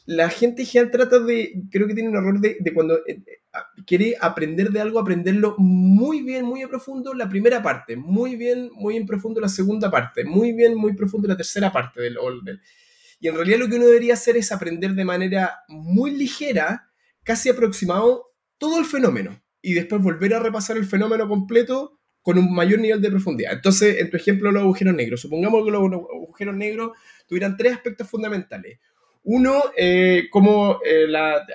la 0.05 0.29
gente 0.29 0.65
general 0.65 0.91
trata 0.91 1.19
de, 1.19 1.63
creo 1.71 1.87
que 1.87 1.93
tiene 1.93 2.09
un 2.09 2.17
error 2.17 2.39
de, 2.39 2.57
cuando 2.73 2.97
eh, 3.07 3.21
quiere 3.85 4.15
aprender 4.19 4.71
de 4.71 4.81
algo, 4.81 4.99
aprenderlo 4.99 5.55
muy 5.57 6.21
bien, 6.21 6.45
muy 6.45 6.61
en 6.61 6.69
profundo 6.69 7.13
la 7.13 7.29
primera 7.29 7.61
parte, 7.61 7.95
muy 7.95 8.35
bien, 8.35 8.69
muy 8.73 8.97
en 8.97 9.05
profundo 9.05 9.39
la 9.39 9.49
segunda 9.49 9.89
parte, 9.89 10.25
muy 10.25 10.53
bien, 10.53 10.75
muy 10.75 10.93
profundo 10.93 11.27
la 11.27 11.37
tercera 11.37 11.71
parte 11.71 12.01
del, 12.01 12.17
del 12.43 12.61
y 13.19 13.27
en 13.27 13.35
realidad 13.35 13.59
lo 13.59 13.67
que 13.67 13.75
uno 13.75 13.87
debería 13.87 14.13
hacer 14.13 14.37
es 14.37 14.51
aprender 14.51 14.93
de 14.93 15.05
manera 15.05 15.63
muy 15.67 16.11
ligera, 16.11 16.89
casi 17.23 17.49
aproximado, 17.49 18.33
todo 18.57 18.79
el 18.79 18.85
fenómeno 18.85 19.41
y 19.61 19.73
después 19.73 20.01
volver 20.01 20.33
a 20.33 20.39
repasar 20.39 20.77
el 20.77 20.85
fenómeno 20.85 21.27
completo 21.27 21.99
con 22.21 22.37
un 22.37 22.53
mayor 22.53 22.79
nivel 22.79 23.01
de 23.01 23.09
profundidad. 23.09 23.53
Entonces, 23.53 23.99
en 23.99 24.09
tu 24.09 24.17
ejemplo, 24.17 24.51
los 24.51 24.63
agujeros 24.63 24.93
negros. 24.93 25.21
Supongamos 25.21 25.65
que 25.65 25.71
los 25.71 25.81
agujeros 25.81 26.55
negros 26.55 26.91
tuvieran 27.27 27.57
tres 27.57 27.73
aspectos 27.73 28.09
fundamentales. 28.09 28.79
Uno, 29.31 29.61
eh, 29.77 30.23
cómo 30.31 30.79
eh, 30.83 31.05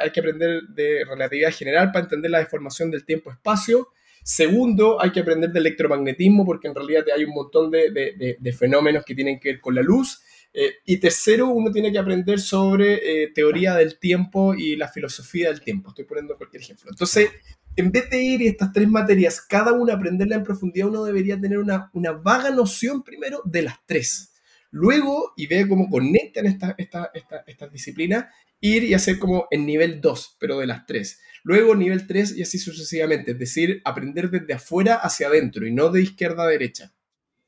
hay 0.00 0.12
que 0.12 0.20
aprender 0.20 0.62
de 0.68 1.04
relatividad 1.04 1.50
general 1.50 1.90
para 1.90 2.04
entender 2.04 2.30
la 2.30 2.38
deformación 2.38 2.88
del 2.88 3.04
tiempo-espacio. 3.04 3.88
Segundo, 4.22 5.02
hay 5.02 5.10
que 5.10 5.18
aprender 5.18 5.50
de 5.50 5.58
electromagnetismo 5.58 6.46
porque 6.46 6.68
en 6.68 6.74
realidad 6.76 7.02
hay 7.12 7.24
un 7.24 7.34
montón 7.34 7.72
de, 7.72 7.90
de, 8.38 8.52
fenómenos 8.52 9.04
que 9.04 9.16
tienen 9.16 9.40
que 9.40 9.54
ver 9.54 9.60
con 9.60 9.74
la 9.74 9.82
luz. 9.82 10.22
Eh, 10.52 10.74
y 10.84 10.98
tercero, 10.98 11.48
uno 11.48 11.72
tiene 11.72 11.90
que 11.90 11.98
aprender 11.98 12.38
sobre 12.38 13.32
teoría 13.34 13.74
del 13.74 13.98
tiempo 13.98 14.54
y 14.54 14.76
la 14.76 14.86
filosofía 14.86 15.48
del 15.48 15.60
tiempo. 15.60 15.88
Estoy 15.88 16.04
poniendo 16.04 16.36
cualquier 16.36 16.62
ejemplo. 16.62 16.90
Entonces, 16.92 17.28
en 17.74 17.90
vez 17.90 18.08
de 18.08 18.22
ir 18.22 18.42
estas 18.42 18.72
tres 18.72 18.88
materias, 18.88 19.40
cada 19.40 19.72
una 19.72 19.94
aprenderla 19.94 20.36
en 20.36 20.44
profundidad, 20.44 20.86
uno 20.86 21.04
debería 21.04 21.40
tener 21.40 21.58
una, 21.58 21.90
una 21.92 22.12
vaga 22.12 22.50
noción 22.50 23.02
primero 23.02 23.42
de 23.44 23.62
las 23.62 23.84
tres. 23.84 24.33
Luego, 24.76 25.34
y 25.36 25.46
ve 25.46 25.68
cómo 25.68 25.88
conectan 25.88 26.46
estas 26.46 26.74
esta, 26.78 27.12
esta, 27.46 27.68
disciplinas, 27.68 28.24
ir 28.60 28.82
y 28.82 28.94
hacer 28.94 29.20
como 29.20 29.46
en 29.52 29.66
nivel 29.66 30.00
2, 30.00 30.38
pero 30.40 30.58
de 30.58 30.66
las 30.66 30.84
tres. 30.84 31.20
Luego 31.44 31.76
nivel 31.76 32.08
3 32.08 32.36
y 32.36 32.42
así 32.42 32.58
sucesivamente, 32.58 33.30
es 33.30 33.38
decir, 33.38 33.80
aprender 33.84 34.32
desde 34.32 34.52
afuera 34.52 34.96
hacia 34.96 35.28
adentro 35.28 35.64
y 35.64 35.72
no 35.72 35.90
de 35.90 36.02
izquierda 36.02 36.42
a 36.42 36.48
derecha. 36.48 36.92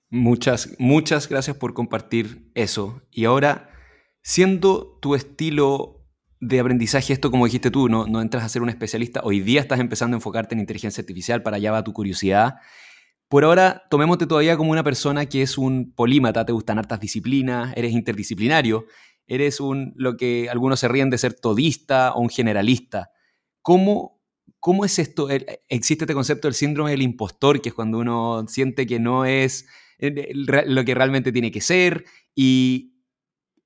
Muchas, 0.09 0.77
muchas 0.79 1.29
gracias 1.29 1.57
por 1.57 1.75
compartir 1.75 2.49
eso. 2.55 3.03
Y 3.11 3.25
ahora, 3.25 3.71
siendo 4.23 4.97
tu 5.03 5.17
estilo 5.17 6.07
de 6.39 6.61
aprendizaje, 6.61 7.13
esto 7.13 7.33
como 7.33 7.47
dijiste 7.47 7.73
tú, 7.73 7.89
no, 7.89 8.07
no 8.07 8.23
entras 8.23 8.45
a 8.45 8.49
ser 8.49 8.63
un 8.63 8.69
especialista, 8.69 9.23
hoy 9.25 9.41
día 9.41 9.61
estás 9.61 9.81
empezando 9.81 10.15
a 10.15 10.19
enfocarte 10.19 10.55
en 10.55 10.61
inteligencia 10.61 11.01
artificial, 11.01 11.43
para 11.43 11.57
allá 11.57 11.73
va 11.73 11.83
tu 11.83 11.93
curiosidad. 11.93 12.59
Por 13.29 13.45
ahora, 13.45 13.83
tomémote 13.91 14.27
todavía 14.27 14.57
como 14.57 14.71
una 14.71 14.85
persona 14.85 15.27
que 15.27 15.43
es 15.43 15.59
un 15.59 15.93
polímata, 15.93 16.47
te 16.47 16.53
gustan 16.53 16.79
hartas 16.79 17.01
disciplinas, 17.01 17.73
eres 17.77 17.93
interdisciplinario, 17.93 18.87
eres 19.27 19.61
un, 19.61 19.93
lo 19.97 20.17
que 20.17 20.49
algunos 20.49 20.79
se 20.79 20.89
ríen 20.89 21.11
de 21.11 21.19
ser 21.19 21.35
todista 21.35 22.13
o 22.13 22.21
un 22.21 22.29
generalista. 22.29 23.11
¿Cómo, 23.63 24.23
cómo 24.61 24.85
es 24.85 25.01
esto? 25.01 25.29
Existe 25.69 26.05
este 26.05 26.15
concepto 26.15 26.47
del 26.47 26.55
síndrome 26.55 26.93
del 26.93 27.03
impostor, 27.03 27.61
que 27.61 27.71
es 27.71 27.75
cuando 27.75 27.99
uno 27.99 28.45
siente 28.47 28.87
que 28.87 29.01
no 29.01 29.25
es 29.25 29.67
lo 29.99 30.85
que 30.85 30.95
realmente 30.95 31.33
tiene 31.33 31.51
que 31.51 31.61
ser 31.61 32.05
y 32.35 32.97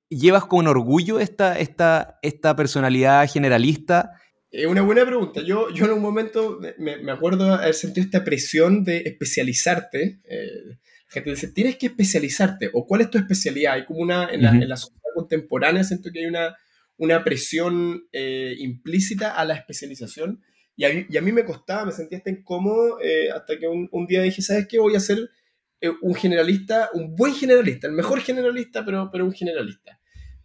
llevas 0.09 0.47
con 0.47 0.67
orgullo 0.69 1.21
esta, 1.21 1.59
esta, 1.59 2.19
esta 2.23 2.57
personalidad 2.57 3.29
generalista. 3.31 4.13
Es 4.51 4.67
una 4.67 4.83
buena 4.83 5.07
pregunta. 5.07 5.43
Yo, 5.43 5.71
yo 5.71 5.85
en 5.85 5.93
un 5.93 6.03
momento 6.03 6.59
me, 6.79 6.97
me 6.97 7.13
acuerdo 7.13 7.55
haber 7.55 7.75
sentido 7.75 8.05
esta 8.05 8.25
presión 8.25 8.83
de 8.83 8.99
especializarte. 8.99 10.21
Eh, 10.25 10.47
la 10.69 11.13
gente 11.13 11.31
dice, 11.31 11.53
tienes 11.53 11.77
que 11.77 11.87
especializarte. 11.87 12.71
¿O 12.73 12.87
cuál 12.87 13.03
es 13.03 13.11
tu 13.11 13.19
especialidad? 13.19 13.75
Hay 13.75 13.85
como 13.85 14.01
una, 14.01 14.29
en 14.29 14.43
la, 14.43 14.51
uh 14.51 14.55
-huh. 14.55 14.63
en 14.63 14.69
la 14.69 14.77
sociedad 14.77 15.01
contemporánea, 15.15 15.85
siento 15.85 16.11
que 16.13 16.21
hay 16.21 16.27
una, 16.27 16.57
una 16.97 17.23
presión 17.23 18.09
eh, 18.13 18.55
implícita 18.59 19.37
a 19.37 19.45
la 19.45 19.55
especialización. 19.55 20.43
Y 20.77 20.85
a, 20.85 20.89
mí, 20.95 21.07
y 21.09 21.17
a, 21.17 21.23
mí, 21.23 21.31
me 21.31 21.45
costaba, 21.45 21.87
me 21.87 21.93
sentía 21.93 22.19
hasta 22.19 22.31
incómodo, 22.31 23.01
eh, 23.03 23.31
hasta 23.31 23.59
que 23.59 23.69
un, 23.69 23.89
un, 23.93 24.07
día 24.07 24.23
dije, 24.23 24.43
¿sabes 24.43 24.67
qué? 24.67 24.79
Voy 24.79 24.95
a 24.95 24.99
hacer 24.99 25.31
eh, 25.81 25.91
un 26.01 26.15
generalista, 26.15 26.91
un 26.95 27.15
buen 27.15 27.35
generalista, 27.35 27.87
el 27.87 27.93
mejor 27.93 28.21
generalista, 28.21 28.85
pero, 28.85 29.11
pero 29.13 29.25
un 29.25 29.33
generalista. 29.33 30.00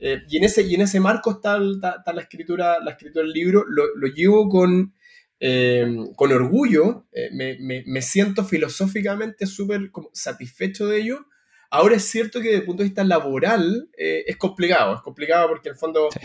Eh, 0.07 0.21
y, 0.29 0.37
en 0.37 0.43
ese, 0.43 0.61
y 0.61 0.75
en 0.75 0.81
ese 0.81 0.99
marco 0.99 1.31
está, 1.31 1.57
está, 1.57 1.95
está, 1.97 2.13
la, 2.13 2.21
escritura, 2.21 2.79
la 2.79 2.91
escritura 2.91 3.25
del 3.25 3.33
libro, 3.33 3.65
lo, 3.67 3.95
lo 3.95 4.05
llevo 4.05 4.47
con, 4.47 4.93
eh, 5.39 5.97
con 6.15 6.31
orgullo, 6.31 7.07
eh, 7.11 7.29
me, 7.33 7.57
me, 7.59 7.83
me, 7.87 8.03
siento 8.03 8.45
filosóficamente 8.45 9.47
súper 9.47 9.89
satisfecho 10.13 10.85
de 10.85 10.99
ello. 10.99 11.25
Ahora 11.71 11.95
es 11.95 12.03
cierto 12.03 12.39
que 12.39 12.49
desde 12.49 12.59
el 12.59 12.65
punto 12.65 12.83
de 12.83 12.89
vista 12.89 13.03
laboral 13.03 13.89
eh, 13.97 14.23
es 14.27 14.37
complicado, 14.37 14.93
es 14.93 15.01
complicado 15.01 15.47
porque 15.47 15.69
en 15.69 15.73
el 15.73 15.79
fondo, 15.79 16.09
sí. 16.11 16.19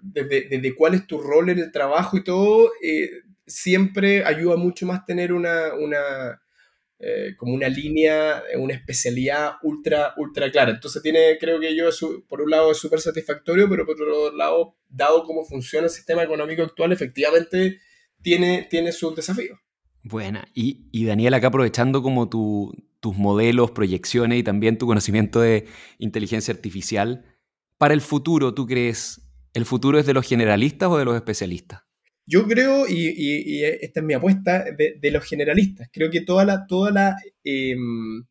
desde, 0.00 0.42
desde, 0.48 0.74
cuál 0.76 0.94
es 0.94 1.04
tu 1.04 1.20
rol 1.20 1.50
en 1.50 1.58
el 1.58 1.72
trabajo 1.72 2.16
y 2.16 2.22
todo, 2.22 2.70
siempre 3.44 4.24
ayuda 4.24 4.54
mucho 4.54 4.86
más 4.86 5.04
tener 5.04 5.32
una, 5.32 5.74
una 5.74 6.40
eh, 6.98 7.34
como 7.36 7.54
una 7.54 7.68
línea, 7.68 8.42
una 8.56 8.74
especialidad 8.74 9.54
ultra, 9.62 10.14
ultra 10.16 10.50
clara. 10.50 10.70
Entonces 10.70 11.02
tiene, 11.02 11.36
creo 11.38 11.60
que 11.60 11.74
yo, 11.76 11.88
por 12.28 12.40
un 12.40 12.50
lado 12.50 12.72
es 12.72 12.78
súper 12.78 13.00
satisfactorio, 13.00 13.68
pero 13.68 13.84
por 13.84 13.94
otro 13.94 14.36
lado, 14.36 14.76
dado 14.88 15.24
cómo 15.24 15.44
funciona 15.44 15.86
el 15.86 15.92
sistema 15.92 16.22
económico 16.22 16.62
actual, 16.62 16.92
efectivamente 16.92 17.80
tiene, 18.22 18.66
tiene 18.70 18.92
sus 18.92 19.14
desafíos. 19.14 19.58
Buena. 20.02 20.46
Y, 20.54 20.88
y 20.92 21.06
Daniel, 21.06 21.34
acá 21.34 21.48
aprovechando 21.48 22.02
como 22.02 22.28
tus 22.28 23.16
modelos, 23.16 23.70
proyecciones 23.70 24.38
y 24.38 24.42
también 24.42 24.78
tu 24.78 24.86
conocimiento 24.86 25.40
de 25.40 25.66
inteligencia 25.98 26.52
artificial, 26.52 27.24
para 27.78 27.94
el 27.94 28.00
futuro, 28.00 28.54
¿tú 28.54 28.66
crees, 28.66 29.28
el 29.52 29.64
futuro 29.64 29.98
es 29.98 30.06
de 30.06 30.14
los 30.14 30.26
generalistas 30.26 30.88
o 30.90 30.98
de 30.98 31.04
los 31.04 31.16
especialistas? 31.16 31.83
Yo 32.26 32.46
creo, 32.46 32.86
y, 32.88 33.62
esta 33.64 34.00
es 34.00 34.06
mi 34.06 34.14
apuesta, 34.14 34.64
de, 34.72 35.10
los 35.10 35.24
generalistas. 35.24 35.88
Creo 35.92 36.10
que 36.10 36.22
toda 36.22 36.44
la, 36.44 36.66
toda 36.66 36.90
la, 36.90 37.16
em, 37.44 38.24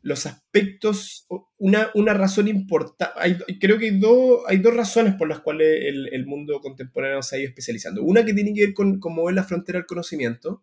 los 0.00 0.26
aspectos, 0.26 1.26
una, 1.58 1.90
una 1.94 2.14
razón 2.14 2.48
importante, 2.48 3.44
creo 3.60 3.78
que 3.78 3.86
hay, 3.86 4.00
hay 4.46 4.58
dos 4.58 4.74
razones 4.74 5.14
por 5.14 5.28
las 5.28 5.40
cuales 5.40 5.80
el, 5.82 6.26
mundo 6.26 6.60
contemporáneo 6.60 7.22
se 7.22 7.36
ha 7.36 7.38
ido 7.40 7.48
especializando. 7.48 8.02
Una 8.02 8.24
que 8.24 8.34
tiene 8.34 8.54
que 8.54 8.66
ver 8.66 8.74
con, 8.74 8.98
con 9.00 9.14
mover 9.14 9.34
la 9.34 9.44
frontera 9.44 9.78
del 9.78 9.86
conocimiento, 9.86 10.62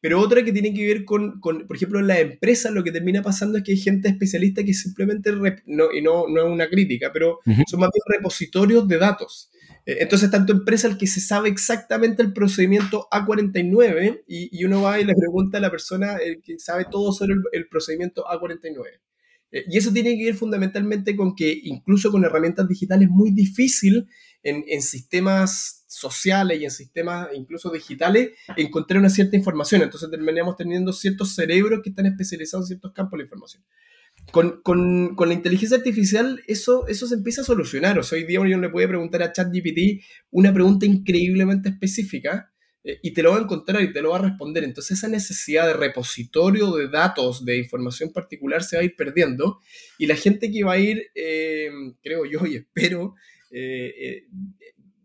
pero 0.00 0.20
otra 0.20 0.44
que 0.44 0.52
tiene 0.52 0.74
que 0.74 0.86
ver 0.86 1.04
con, 1.04 1.40
con, 1.40 1.66
por 1.66 1.76
ejemplo, 1.76 2.00
en 2.00 2.06
la 2.06 2.18
empresa 2.18 2.70
lo 2.70 2.84
que 2.84 2.92
termina 2.92 3.22
pasando 3.22 3.58
es 3.58 3.64
que 3.64 3.72
hay 3.72 3.78
gente 3.78 4.08
especialista 4.08 4.64
que 4.64 4.74
simplemente, 4.74 5.32
no, 5.66 5.92
y 5.92 6.02
no, 6.02 6.28
no 6.28 6.46
es 6.46 6.52
una 6.52 6.68
crítica, 6.68 7.10
pero 7.12 7.40
son 7.66 7.80
más 7.80 7.90
bien 7.92 8.18
repositorios 8.18 8.86
de 8.88 8.98
datos. 8.98 9.50
Eh, 9.88 10.02
entonces, 10.02 10.30
tanto 10.30 10.52
empresa 10.52 10.86
el 10.86 10.98
que 10.98 11.06
se 11.06 11.18
sabe 11.18 11.48
exactamente 11.48 12.22
el 12.22 12.34
procedimiento 12.34 13.08
A49 13.10 14.22
y, 14.26 14.64
uno 14.64 14.82
va 14.82 15.00
y 15.00 15.04
le 15.04 15.14
pregunta 15.14 15.56
a 15.56 15.62
la 15.62 15.70
persona 15.70 16.16
el 16.16 16.42
que 16.42 16.58
sabe 16.58 16.84
todo 16.90 17.10
sobre 17.10 17.36
el, 17.52 17.68
procedimiento 17.68 18.26
A49. 18.26 18.84
Eh, 19.50 19.64
y 19.66 19.78
eso 19.78 19.90
tiene 19.90 20.18
que 20.18 20.26
ver 20.26 20.34
fundamentalmente 20.34 21.16
con 21.16 21.34
que 21.34 21.58
incluso 21.64 22.10
con 22.10 22.22
herramientas 22.22 22.68
digitales 22.68 23.08
es 23.08 23.10
muy 23.10 23.30
difícil 23.30 24.06
en, 24.42 24.62
en, 24.68 24.82
sistemas 24.82 25.86
sociales 25.88 26.60
y 26.60 26.64
en 26.64 26.70
sistemas 26.70 27.28
incluso 27.34 27.70
digitales 27.70 28.32
encontrar 28.58 29.00
una 29.00 29.08
cierta 29.08 29.36
información. 29.36 29.80
Entonces 29.80 30.10
terminamos 30.10 30.58
teniendo 30.58 30.92
ciertos 30.92 31.34
cerebros 31.34 31.80
que 31.82 31.88
están 31.88 32.04
especializados 32.04 32.64
en 32.64 32.76
ciertos 32.76 32.92
campos 32.92 33.16
de 33.16 33.24
información 33.24 33.64
con, 34.30 34.60
con, 34.62 35.14
con, 35.16 35.28
la 35.28 35.34
inteligencia 35.34 35.78
artificial 35.78 36.42
eso, 36.46 36.86
eso 36.86 37.06
se 37.06 37.14
empieza 37.14 37.42
a 37.42 37.44
solucionar. 37.44 37.98
O 37.98 38.02
sea, 38.02 38.18
hoy 38.18 38.24
día 38.24 38.40
uno 38.40 38.58
le 38.58 38.68
puede 38.68 38.88
preguntar 38.88 39.22
a 39.22 39.32
ChatGPT 39.32 40.02
una 40.30 40.52
pregunta 40.52 40.86
increíblemente 40.86 41.70
específica 41.70 42.52
eh, 42.84 42.98
y 43.02 43.12
te 43.12 43.22
lo 43.22 43.32
va 43.32 43.38
a 43.38 43.42
encontrar 43.42 43.82
y 43.82 43.92
te 43.92 44.02
lo 44.02 44.10
va 44.10 44.18
a 44.18 44.22
responder. 44.22 44.64
Entonces 44.64 44.98
esa 44.98 45.08
necesidad 45.08 45.66
de 45.66 45.74
repositorio 45.74 46.72
de 46.72 46.88
datos, 46.88 47.44
de 47.44 47.58
información 47.58 48.12
particular 48.12 48.62
se 48.62 48.76
va 48.76 48.82
a 48.82 48.84
ir 48.84 48.96
perdiendo 48.96 49.60
y 49.98 50.06
la 50.06 50.16
gente 50.16 50.50
que 50.50 50.64
va 50.64 50.72
a 50.72 50.78
ir, 50.78 51.06
eh, 51.14 51.70
creo 52.02 52.24
yo 52.26 52.46
y 52.46 52.56
espero, 52.56 53.14
eh, 53.50 54.26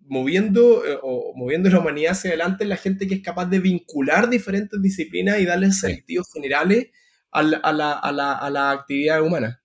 moviendo 0.06 0.84
o 1.02 1.34
moviendo 1.36 1.70
la 1.70 1.80
humanidad 1.80 2.12
hacia 2.12 2.32
adelante, 2.32 2.66
la 2.66 2.76
gente 2.76 3.08
que 3.08 3.16
es 3.16 3.22
capaz 3.22 3.46
de 3.46 3.60
vincular 3.60 4.30
diferentes 4.30 4.82
disciplinas 4.82 5.40
y 5.40 5.46
darles 5.46 5.80
sentidos 5.80 6.28
generales 6.34 6.88
a 7.34 8.52
la, 8.52 8.72
actividad 8.72 9.22
humana. 9.22 9.60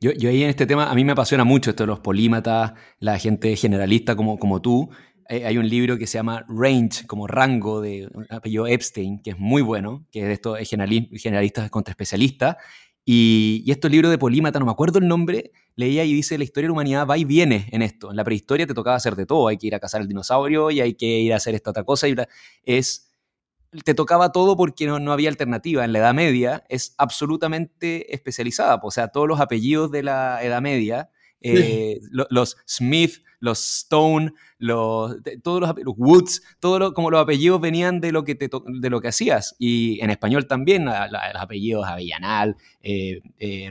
Yo, 0.00 0.10
ahí 0.10 0.44
en 0.44 0.50
este 0.50 0.64
tema, 0.66 0.90
a 0.90 0.94
mí 0.94 1.04
me 1.04 1.12
apasiona 1.12 1.42
mucho 1.42 1.70
esto 1.70 1.82
de 1.82 1.88
los 1.88 1.98
polímatas, 1.98 2.74
la 3.00 3.18
gente 3.18 3.56
generalista 3.56 4.14
como, 4.14 4.38
como 4.38 4.62
tú. 4.62 4.90
Eh, 5.28 5.44
hay 5.44 5.58
un 5.58 5.68
libro 5.68 5.98
que 5.98 6.06
se 6.06 6.18
llama 6.18 6.46
Range, 6.48 7.04
como 7.08 7.26
rango 7.26 7.80
de 7.80 8.08
apellido 8.30 8.68
Epstein, 8.68 9.20
que 9.20 9.30
es 9.30 9.38
muy 9.38 9.60
bueno, 9.60 10.06
que 10.12 10.20
es 10.20 10.26
de 10.26 10.32
estos 10.34 10.58
generalistas 10.68 11.68
contra 11.70 11.90
especialistas. 11.90 12.56
Y, 13.04 13.64
y 13.66 13.72
estos 13.72 13.90
libros 13.90 14.10
de 14.10 14.18
polímata, 14.18 14.60
no 14.60 14.66
me 14.66 14.70
acuerdo 14.70 15.00
el 15.00 15.08
nombre, 15.08 15.50
leía 15.74 16.04
y 16.04 16.12
dice, 16.12 16.38
la 16.38 16.44
historia 16.44 16.66
de 16.66 16.68
la 16.68 16.72
humanidad 16.74 17.06
va 17.06 17.18
y 17.18 17.24
viene 17.24 17.68
en 17.72 17.82
esto. 17.82 18.10
En 18.10 18.16
la 18.16 18.24
prehistoria 18.24 18.66
te 18.66 18.74
tocaba 18.74 18.96
hacer 18.96 19.16
de 19.16 19.26
todo, 19.26 19.48
hay 19.48 19.56
que 19.56 19.66
ir 19.66 19.74
a 19.74 19.80
cazar 19.80 20.00
el 20.00 20.08
dinosaurio 20.08 20.70
y 20.70 20.80
hay 20.80 20.94
que 20.94 21.06
ir 21.06 21.32
a 21.32 21.36
hacer 21.36 21.56
esta 21.56 21.70
otra 21.70 21.82
cosa. 21.82 22.06
Y 22.08 22.14
es 22.64 23.07
te 23.84 23.94
tocaba 23.94 24.32
todo 24.32 24.56
porque 24.56 24.86
no, 24.86 25.12
había 25.12 25.28
alternativa. 25.28 25.84
En 25.84 25.92
la 25.92 26.00
Edad 26.00 26.14
Media 26.14 26.64
es 26.68 26.94
absolutamente 26.98 28.14
especializada. 28.14 28.80
O 28.82 28.90
sea, 28.90 29.08
todos 29.08 29.28
los 29.28 29.40
apellidos 29.40 29.90
de 29.90 30.02
la 30.02 30.42
Edad 30.42 30.62
Media, 30.62 31.10
eh, 31.40 32.00
los, 32.10 32.56
Smith, 32.66 33.22
los 33.40 33.58
Stone, 33.80 34.32
los, 34.58 35.16
todos 35.42 35.60
los, 35.60 35.74
Woods, 35.96 36.42
todos 36.60 36.92
como 36.92 37.10
los 37.10 37.20
apellidos 37.20 37.60
venían 37.60 38.00
de 38.00 38.12
lo 38.12 38.24
que, 38.24 38.34
te, 38.34 38.48
de 38.48 38.90
lo 38.90 39.00
que 39.00 39.08
hacías. 39.08 39.54
Y 39.58 40.00
en 40.00 40.10
español 40.10 40.46
también, 40.46 40.86
los 40.86 41.42
apellidos 41.42 41.86
Avellanal, 41.86 42.56
eh, 42.82 43.20
eh, 43.38 43.70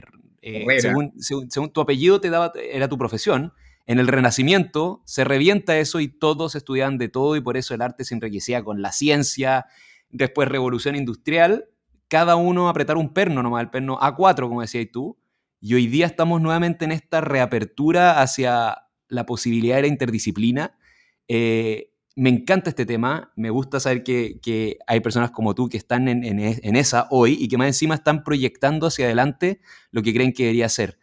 según, 0.78 1.12
según, 1.18 1.70
tu 1.70 1.80
apellido 1.80 2.20
te 2.20 2.30
daba, 2.30 2.52
era 2.70 2.88
tu 2.88 2.96
profesión. 2.96 3.52
En 3.86 3.98
el 3.98 4.06
Renacimiento 4.06 5.02
se 5.06 5.24
revienta 5.24 5.78
eso 5.78 5.98
y 5.98 6.08
todos 6.08 6.54
estudiaban 6.54 6.98
de 6.98 7.08
todo 7.08 7.36
y 7.36 7.40
por 7.40 7.56
eso 7.56 7.74
el 7.74 7.80
arte 7.80 8.04
se 8.04 8.14
enriquecía 8.14 8.62
con 8.62 8.82
la 8.82 8.92
ciencia 8.92 9.66
después 10.10 10.48
revolución 10.48 10.96
industrial, 10.96 11.66
cada 12.08 12.36
uno 12.36 12.68
apretar 12.68 12.96
un 12.96 13.12
perno 13.12 13.42
nomás, 13.42 13.62
el 13.62 13.70
perno 13.70 13.98
A4, 13.98 14.48
como 14.48 14.62
decías 14.62 14.86
tú, 14.92 15.18
y 15.60 15.74
hoy 15.74 15.86
día 15.86 16.06
estamos 16.06 16.40
nuevamente 16.40 16.84
en 16.84 16.92
esta 16.92 17.20
reapertura 17.20 18.20
hacia 18.20 18.88
la 19.08 19.26
posibilidad 19.26 19.76
de 19.76 19.82
la 19.82 19.88
interdisciplina. 19.88 20.78
Eh, 21.26 21.92
me 22.16 22.30
encanta 22.30 22.70
este 22.70 22.86
tema, 22.86 23.32
me 23.36 23.50
gusta 23.50 23.78
saber 23.78 24.02
que, 24.02 24.78
hay 24.86 25.00
personas 25.00 25.30
como 25.30 25.54
tú 25.54 25.68
que 25.68 25.76
están 25.76 26.08
en, 26.08 26.24
en, 26.24 26.76
esa 26.76 27.06
hoy 27.10 27.36
y 27.38 27.48
que 27.48 27.58
más 27.58 27.68
encima 27.68 27.94
están 27.94 28.24
proyectando 28.24 28.88
hacia 28.88 29.06
adelante 29.06 29.60
lo 29.92 30.02
que 30.02 30.12
creen 30.12 30.32
que 30.32 30.44
debería 30.44 30.68
ser. 30.68 30.98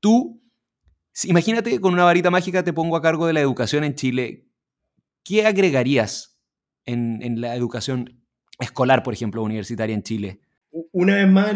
Tú, 0.00 0.42
imagínate 1.24 1.80
con 1.80 1.92
una 1.92 2.04
varita 2.04 2.30
mágica 2.30 2.64
te 2.64 2.72
pongo 2.72 2.96
a 2.96 3.02
cargo 3.02 3.26
de 3.26 3.34
la 3.34 3.40
educación 3.40 3.84
en 3.84 3.94
Chile, 3.94 4.48
¿qué 5.22 5.46
agregarías 5.46 6.40
en, 6.86 7.22
en 7.22 7.40
la 7.40 7.54
educación 7.54 8.18
escolar, 8.58 9.02
por 9.02 9.14
ejemplo, 9.14 9.42
universitaria 9.42 9.94
en 9.94 10.02
Chile? 10.02 10.40
Una 10.92 11.16
vez 11.16 11.28
más, 11.28 11.54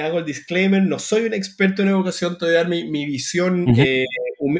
hago 0.00 0.18
el 0.20 0.24
disclaimer, 0.24 0.82
no 0.82 0.98
soy 0.98 1.26
un 1.26 1.34
experto 1.34 1.82
en 1.82 1.88
educación, 1.88 2.38
te 2.38 2.46
voy 2.46 2.54
a 2.54 2.58
dar 2.58 2.68
mi, 2.68 2.84
mi 2.84 3.04
visión 3.06 3.66
eh, 3.76 4.06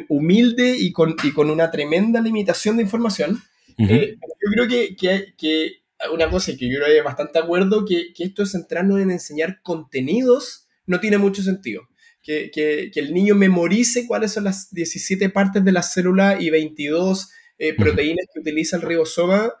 humilde 0.09 0.75
y 0.77 0.91
con, 0.91 1.15
y 1.23 1.31
con, 1.31 1.49
una 1.49 1.71
tremenda 1.71 2.21
limitación 2.21 2.77
de 2.77 2.83
información. 2.83 3.41
Eh, 3.77 4.15
yo 4.19 4.51
creo 4.53 4.67
que, 4.67 4.95
que, 4.95 5.33
que, 5.37 5.83
una 6.13 6.29
cosa 6.29 6.55
que 6.55 6.69
yo 6.69 6.79
creo 6.79 6.95
que 6.95 7.01
bastante 7.01 7.39
acuerdo, 7.39 7.83
que, 7.85 8.13
que 8.13 8.25
esto 8.25 8.43
de 8.43 8.49
centrarnos 8.49 9.01
en 9.01 9.11
enseñar 9.11 9.61
contenidos 9.63 10.67
no 10.85 10.99
tiene 10.99 11.17
mucho 11.17 11.41
sentido. 11.41 11.87
Que, 12.21 12.49
que, 12.51 12.91
el 12.95 13.13
niño 13.13 13.35
memorice 13.35 14.07
cuáles 14.07 14.31
son 14.31 14.45
las 14.45 14.73
17 14.73 15.29
partes 15.29 15.63
de 15.63 15.71
la 15.71 15.83
célula 15.83 16.37
y 16.39 16.49
22 16.49 17.29
eh, 17.57 17.73
proteínas 17.75 18.25
que 18.33 18.39
utiliza 18.39 18.77
el 18.77 18.81
ribosoma 18.81 19.53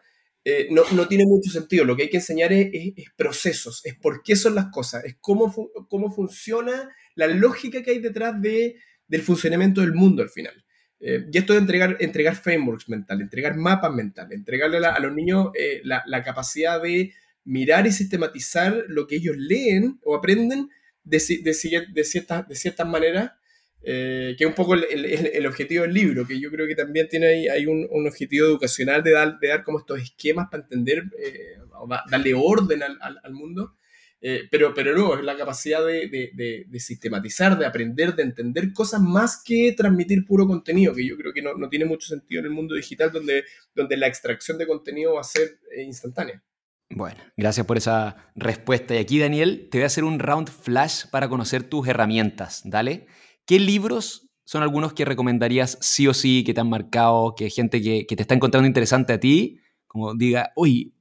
eh, 0.47 0.67
no, 0.69 0.83
no, 0.91 1.07
tiene 1.07 1.25
mucho 1.25 1.49
sentido. 1.49 1.83
Lo 1.85 1.95
que 1.95 2.03
hay 2.03 2.09
que 2.09 2.17
enseñar 2.17 2.53
es, 2.53 2.93
procesos, 3.17 3.81
es 3.83 3.95
por 3.95 4.21
qué 4.21 4.35
son 4.35 4.53
las 4.53 4.67
cosas, 4.67 5.03
es 5.03 5.17
cómo, 5.19 5.51
cómo 5.89 6.13
funciona 6.13 6.89
la 7.15 7.25
lógica 7.25 7.81
que 7.81 7.89
hay 7.91 7.99
detrás 7.99 8.39
de, 8.39 8.75
del 9.07 9.23
funcionamiento 9.23 9.81
del 9.81 9.95
mundo 9.95 10.21
al 10.21 10.29
final. 10.29 10.63
Eh, 10.99 11.25
y 11.31 11.37
esto 11.37 11.53
de 11.53 11.59
entregar, 11.59 11.97
entregar 11.99 12.35
frameworks 12.35 12.87
mentales, 12.89 13.23
entregar 13.23 13.55
mapas 13.55 13.91
mentales, 13.91 14.37
entregarle 14.37 14.77
a, 14.77 14.99
los 14.99 15.15
niños 15.15 15.47
eh, 15.59 15.81
la, 15.83 16.03
la, 16.05 16.23
capacidad 16.23 16.79
de 16.79 17.11
mirar 17.43 17.87
y 17.87 17.91
sistematizar 17.91 18.85
lo 18.87 19.07
que 19.07 19.15
ellos 19.15 19.35
leen 19.37 19.99
o 20.03 20.15
aprenden 20.15 20.69
de, 21.03 21.17
de, 21.17 21.87
de, 21.91 22.03
ciertas, 22.03 22.47
de 22.47 22.55
ciertas 22.55 22.87
maneras 22.87 23.31
eh, 23.87 24.33
que 24.35 24.45
es 24.45 24.47
un 24.47 24.55
poco 24.55 24.73
el, 24.73 24.83
el, 24.83 25.45
objetivo 25.45 25.83
del 25.83 25.93
libro, 25.93 26.25
que 26.25 26.39
yo 26.39 26.49
creo 26.49 26.65
que 26.65 26.73
también 26.73 27.07
tiene 27.07 27.27
ahí 27.27 27.47
hay 27.47 27.67
un, 27.67 27.87
un, 27.91 28.07
objetivo 28.07 28.47
educacional 28.47 29.03
de 29.03 29.11
dar, 29.11 29.37
de 29.37 29.47
dar 29.47 29.63
como 29.63 29.77
estos 29.77 30.01
esquemas 30.01 30.47
para 30.49 30.63
entender, 30.63 31.03
eh, 31.19 31.57
darle 32.09 32.33
orden 32.33 32.81
al, 32.81 32.97
al, 32.99 33.33
mundo, 33.33 33.75
eh, 34.21 34.47
pero, 34.49 34.73
pero 34.73 34.97
no, 34.97 35.15
es 35.15 35.23
la 35.23 35.37
capacidad 35.37 35.85
de, 35.85 36.07
de, 36.07 36.65
de, 36.67 36.79
sistematizar, 36.79 37.59
de 37.59 37.67
aprender, 37.67 38.15
de 38.15 38.23
entender 38.23 38.73
cosas 38.73 39.01
más 39.01 39.43
que 39.45 39.71
transmitir 39.77 40.25
puro 40.25 40.47
contenido, 40.47 40.95
que 40.95 41.07
yo 41.07 41.15
creo 41.15 41.31
que 41.31 41.43
no, 41.43 41.53
no, 41.53 41.69
tiene 41.69 41.85
mucho 41.85 42.07
sentido 42.07 42.39
en 42.39 42.45
el 42.47 42.53
mundo 42.53 42.73
digital 42.73 43.11
donde, 43.11 43.43
donde 43.75 43.97
la 43.97 44.07
extracción 44.07 44.57
de 44.57 44.65
contenido 44.65 45.13
va 45.13 45.21
a 45.21 45.25
ser 45.25 45.59
instantánea. 45.77 46.43
Bueno, 46.89 47.19
gracias 47.37 47.67
por 47.67 47.77
esa 47.77 48.31
respuesta. 48.35 48.95
Y 48.95 48.97
aquí, 48.97 49.19
Daniel, 49.19 49.67
te 49.69 49.77
voy 49.77 49.83
a 49.83 49.87
hacer 49.87 50.03
un 50.03 50.17
round 50.17 50.49
flash 50.49 51.05
para 51.11 51.29
conocer 51.29 51.61
tus 51.63 51.87
herramientas. 51.87 52.61
Dale. 52.65 53.05
¿Qué 53.45 53.59
libros 53.59 54.27
son 54.43 54.61
algunos 54.63 54.93
que 54.93 55.05
recomendarías 55.05 55.77
sí 55.81 56.07
o 56.07 56.13
sí, 56.13 56.43
que 56.43 56.53
te 56.53 56.61
han 56.61 56.69
marcado, 56.69 57.35
que 57.35 57.49
gente 57.49 57.81
que, 57.81 58.05
te 58.05 58.21
está 58.21 58.35
encontrando 58.35 58.67
interesante 58.67 59.13
a 59.13 59.19
ti, 59.19 59.59
como 59.87 60.13
diga, 60.13 60.51
uy, 60.55 60.93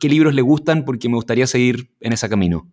¿qué 0.00 0.08
libros 0.08 0.34
le 0.34 0.42
gustan? 0.42 0.84
Porque 0.84 1.08
me 1.08 1.16
gustaría 1.16 1.46
seguir 1.46 1.90
en 2.00 2.12
ese 2.12 2.28
camino. 2.28 2.72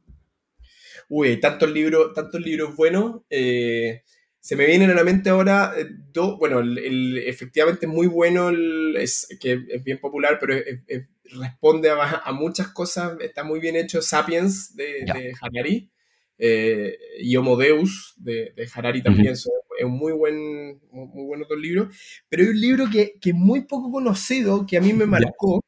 Uy, 1.09 1.30
hay 1.30 1.39
tantos 1.39 1.71
libros, 1.71 2.13
tantos 2.13 2.39
libros 2.41 2.75
buenos. 2.75 3.21
Eh, 3.30 4.03
se 4.39 4.55
me 4.55 4.65
vienen 4.65 4.91
a 4.91 4.93
la 4.93 5.03
mente 5.03 5.30
ahora 5.32 5.73
eh, 5.75 5.88
dos, 6.11 6.38
bueno, 6.38 6.59
el, 6.59 7.17
efectivamente 7.17 7.88
muy 7.88 8.07
bueno, 8.07 8.51
es, 8.97 9.27
que 9.39 9.63
es 9.67 9.84
bien 9.84 9.99
popular, 9.99 10.38
pero 10.39 10.53
es, 10.53 11.07
responde 11.23 11.89
a, 11.89 12.32
muchas 12.32 12.69
cosas, 12.69 13.17
está 13.19 13.43
muy 13.43 13.59
bien 13.59 13.75
hecho 13.75 14.01
Sapiens 14.01 14.75
de, 14.75 15.34
Harari 15.41 15.91
eh, 16.39 16.97
y 17.19 17.35
Homo 17.35 17.57
Deus 17.57 18.15
de, 18.17 18.53
Harari 18.73 19.03
también, 19.03 19.33
es 19.33 19.47
un 19.83 19.91
muy 19.91 20.13
buen, 20.13 20.79
muy 20.91 21.25
buen 21.25 21.43
otro 21.43 21.57
libro, 21.57 21.89
pero 22.29 22.43
hay 22.43 22.49
un 22.49 22.59
libro 22.59 22.85
que, 22.89 23.13
que 23.19 23.31
es 23.31 23.35
muy 23.35 23.65
poco 23.65 23.91
conocido, 23.91 24.65
que 24.65 24.77
a 24.77 24.81
mí 24.81 24.93
me 24.93 25.05
marcó, 25.05 25.63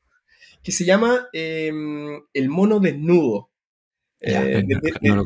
que 0.64 0.72
se 0.72 0.86
llama 0.86 1.28
em, 1.34 2.22
El 2.34 2.50
mono 2.50 2.80
desnudo, 2.80 3.52
eh, 4.22 4.64
de, 4.66 4.94
no, 5.02 5.26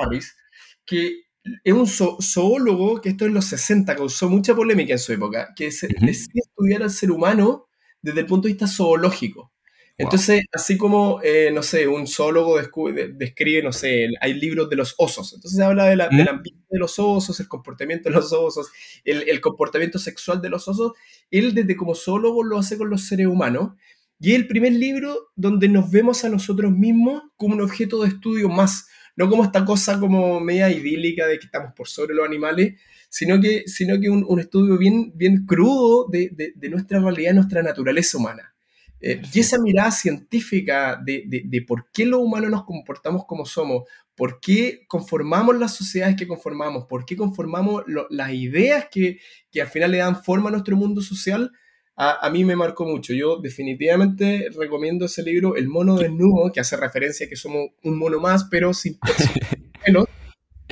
Harris, 0.00 0.36
que 0.84 1.22
es 1.64 1.72
un 1.72 1.86
zoólogo 1.86 3.00
que 3.00 3.10
esto 3.10 3.24
en 3.24 3.34
los 3.34 3.46
60 3.46 3.96
causó 3.96 4.28
mucha 4.28 4.54
polémica 4.54 4.92
en 4.92 4.98
su 4.98 5.12
época, 5.12 5.52
que 5.56 5.72
se, 5.72 5.88
decía 5.88 6.42
estudiar 6.44 6.82
al 6.82 6.90
ser 6.90 7.10
humano 7.10 7.68
desde 8.00 8.20
el 8.20 8.26
punto 8.26 8.46
de 8.46 8.54
vista 8.54 8.68
zoológico. 8.68 9.52
Entonces, 9.98 10.44
así 10.52 10.78
como, 10.78 11.20
eh, 11.24 11.50
no 11.52 11.62
sé, 11.62 11.88
un 11.88 12.06
zoólogo 12.06 12.56
describe, 12.56 13.62
no 13.62 13.72
sé, 13.72 14.08
hay 14.20 14.34
libros 14.34 14.70
de 14.70 14.76
los 14.76 14.94
osos. 14.96 15.32
Entonces 15.34 15.58
se 15.58 15.64
habla 15.64 15.86
de 15.86 15.96
la, 15.96 16.08
del 16.08 16.28
ambiente 16.28 16.64
de 16.70 16.78
los 16.78 16.98
osos, 16.98 17.40
el 17.40 17.48
comportamiento 17.48 18.08
de 18.08 18.14
los 18.14 18.32
osos, 18.32 18.68
el, 19.04 19.28
el, 19.28 19.40
comportamiento 19.40 19.98
sexual 19.98 20.40
de 20.40 20.50
los 20.50 20.68
osos. 20.68 20.92
Él 21.30 21.52
desde 21.52 21.76
como 21.76 21.96
zoólogo 21.96 22.44
lo 22.44 22.58
hace 22.58 22.78
con 22.78 22.90
los 22.90 23.08
seres 23.08 23.26
humanos. 23.26 23.72
Y 24.20 24.32
es 24.32 24.36
el 24.36 24.46
primer 24.46 24.72
libro 24.72 25.30
donde 25.34 25.68
nos 25.68 25.90
vemos 25.90 26.24
a 26.24 26.28
nosotros 26.28 26.72
mismos 26.72 27.22
como 27.36 27.54
un 27.54 27.60
objeto 27.60 28.02
de 28.02 28.08
estudio 28.08 28.48
más 28.48 28.86
no 29.18 29.28
como 29.28 29.42
esta 29.42 29.64
cosa 29.64 29.98
como 29.98 30.38
media 30.38 30.70
idílica 30.70 31.26
de 31.26 31.40
que 31.40 31.46
estamos 31.46 31.72
por 31.74 31.88
sobre 31.88 32.14
los 32.14 32.24
animales, 32.24 32.80
sino 33.08 33.40
que, 33.40 33.64
sino 33.66 34.00
que 34.00 34.08
un, 34.08 34.38
estudio 34.38 34.78
bien, 34.78 35.10
bien 35.16 35.44
crudo 35.44 36.06
de, 36.08 36.54
nuestra 36.70 37.00
realidad, 37.00 37.34
nuestra 37.34 37.60
naturaleza 37.60 38.16
humana. 38.16 38.54
Eh, 39.00 39.22
y 39.32 39.40
esa 39.40 39.58
mirada 39.58 39.90
científica 39.90 41.00
de, 41.04 41.64
por 41.66 41.90
qué 41.92 42.04
los 42.04 42.20
humanos 42.20 42.50
nos 42.50 42.64
comportamos 42.64 43.24
como 43.26 43.46
somos, 43.46 43.84
por 44.16 44.40
qué 44.40 44.84
conformamos 44.88 45.56
las 45.56 45.74
sociedades 45.74 46.16
que 46.16 46.26
conformamos, 46.26 46.86
por 46.86 47.04
qué 47.04 47.16
conformamos 47.16 47.84
las 48.10 48.32
ideas 48.32 48.88
que, 48.90 49.20
que, 49.52 49.62
al 49.62 49.68
final 49.68 49.92
le 49.92 49.98
dan 49.98 50.22
forma 50.22 50.48
a 50.48 50.52
nuestro 50.52 50.76
mundo 50.76 51.00
social, 51.00 51.52
a, 52.00 52.30
mí 52.30 52.44
me 52.44 52.54
marcó 52.54 52.84
mucho. 52.84 53.12
Yo 53.12 53.38
definitivamente 53.38 54.50
recomiendo 54.56 55.06
ese 55.06 55.22
libro, 55.24 55.56
El 55.56 55.68
mono 55.68 55.96
desnudo, 55.96 56.52
que 56.52 56.60
hace 56.60 56.76
referencia 56.76 57.26
a 57.26 57.28
que 57.28 57.34
somos 57.34 57.70
un 57.82 57.98
mono 57.98 58.20
más, 58.20 58.44
pero 58.44 58.72
sin 58.72 58.98
pelo. 59.84 60.08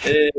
Eh, 0.04 0.30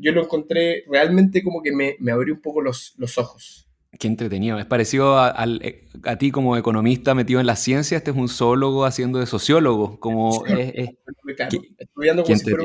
yo 0.00 0.12
lo 0.12 0.24
encontré 0.24 0.84
realmente 0.88 1.42
como 1.42 1.62
que 1.62 1.72
me, 1.72 1.96
me 1.98 2.10
abrió 2.10 2.32
un 2.32 2.40
poco 2.40 2.62
los, 2.62 2.94
los 2.96 3.18
ojos. 3.18 3.69
Qué 4.00 4.08
entretenido. 4.08 4.58
Es 4.58 4.64
parecido 4.64 5.18
a, 5.18 5.34
a, 5.36 6.16
ti 6.16 6.30
como 6.30 6.56
economista 6.56 7.14
metido 7.14 7.38
en 7.38 7.44
la 7.44 7.54
ciencia. 7.54 7.98
Este 7.98 8.10
es 8.10 8.16
un 8.16 8.30
zoólogo 8.30 8.86
haciendo 8.86 9.18
de 9.18 9.26
sociólogo. 9.26 10.00
Como 10.00 10.42
estudiando 10.46 12.24
como 12.24 12.38
si 12.38 12.44
fuera 12.44 12.64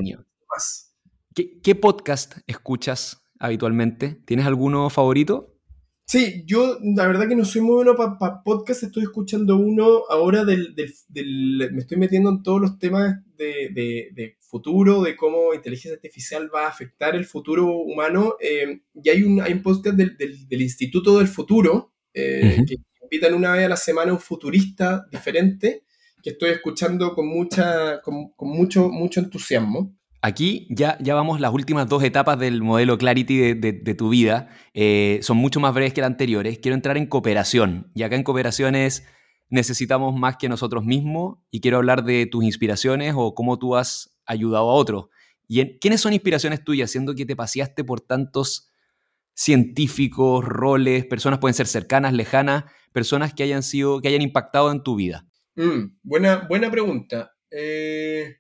más. 0.50 0.96
¿Qué, 1.34 1.60
¿Qué 1.60 1.76
podcast 1.76 2.38
escuchas 2.48 3.28
habitualmente? 3.38 4.18
¿Tienes 4.26 4.46
alguno 4.46 4.90
favorito? 4.90 5.55
Sí, 6.08 6.44
yo 6.46 6.78
la 6.84 7.08
verdad 7.08 7.28
que 7.28 7.36
no 7.36 7.46
soy 7.46 7.62
muy 7.62 7.76
bueno 7.76 7.96
para 7.96 8.44
podcast, 8.44 8.84
estoy 8.84 9.04
escuchando 9.04 9.58
uno 9.58 10.04
ahora 10.08 10.46
del, 10.46 10.76
me 11.72 11.80
estoy 11.80 11.98
metiendo 11.98 12.30
en 12.30 12.44
todos 12.44 12.62
los 12.62 12.78
temas 12.78 13.16
de, 13.36 14.38
futuro, 14.40 15.02
de 15.02 15.16
cómo 15.16 15.56
inteligencia 15.56 15.96
artificial 15.96 16.50
va 16.54 16.66
a 16.66 16.70
afectar 16.70 17.16
el 17.16 17.26
futuro 17.26 17.66
humano. 17.76 18.36
Eh, 18.40 18.82
y 19.04 19.10
hay 19.10 19.24
un, 19.24 19.42
hay 19.42 19.54
un 19.54 19.64
podcast 19.64 19.98
del, 19.98 20.62
Instituto 20.62 21.18
del 21.18 21.28
Futuro, 21.28 21.92
eh, 22.14 22.64
que 22.68 22.76
invitan 23.02 23.34
una 23.34 23.54
vez 23.54 23.66
a 23.66 23.70
la 23.70 23.76
semana 23.76 24.12
a 24.12 24.14
un 24.14 24.20
futurista 24.20 25.08
diferente, 25.12 25.86
que 26.22 26.30
estoy 26.32 26.52
escuchando 26.52 27.16
con, 27.16 27.28
mucha, 27.28 28.00
con, 28.02 28.30
con 28.36 28.50
mucho, 28.50 28.90
mucho 28.90 29.22
entusiasmo. 29.22 29.96
Aquí 30.26 30.66
ya, 30.72 30.98
ya 31.02 31.14
vamos 31.14 31.40
las 31.40 31.54
últimas 31.54 31.88
dos 31.88 32.02
etapas 32.02 32.40
del 32.40 32.64
modelo 32.64 32.98
Clarity 32.98 33.54
de, 33.54 33.94
tu 33.94 34.10
vida. 34.10 34.50
Eh, 34.74 35.20
son 35.22 35.38
mucho 35.38 35.60
más 35.60 35.72
breves 35.72 35.94
que 35.94 36.02
las 36.02 36.10
anteriores. 36.10 36.58
Quiero 36.58 36.74
entrar 36.74 36.98
en 36.98 37.06
cooperación. 37.06 37.92
Y 37.94 38.02
acá 38.02 38.16
en 38.16 38.24
cooperaciones 38.24 39.06
necesitamos 39.50 40.16
más 40.16 40.38
que 40.38 40.50
nosotros 40.50 40.84
mismos. 40.84 41.38
Y 41.52 41.62
quiero 41.62 41.78
hablar 41.78 42.04
de 42.06 42.26
tus 42.26 42.44
inspiraciones 42.44 43.14
o 43.16 43.36
cómo 43.36 43.60
tú 43.60 43.76
has 43.76 44.18
ayudado 44.26 44.72
a 44.72 44.74
otros. 44.74 45.10
¿Y 45.48 45.78
quiénes 45.78 46.02
son 46.02 46.14
inspiraciones 46.14 46.64
tuyas? 46.64 46.90
Siendo 46.90 47.14
que 47.14 47.28
te 47.28 47.36
paseaste 47.36 47.84
por 47.84 48.02
tantos 48.02 48.72
científicos, 49.36 50.44
roles, 50.44 51.06
personas 51.06 51.38
pueden 51.38 51.54
ser 51.54 51.68
cercanas, 51.68 52.14
lejanas, 52.14 52.64
personas 52.94 53.36
que 53.36 53.44
hayan 53.44 53.62
sido, 53.62 54.02
que 54.02 54.08
hayan 54.08 54.24
impactado 54.24 54.72
en 54.72 54.82
tu 54.82 54.96
vida. 54.96 55.28
Mm, 55.56 56.00
buena, 56.02 56.48
buena 56.50 56.72
pregunta. 56.72 57.36
Eh, 57.52 58.38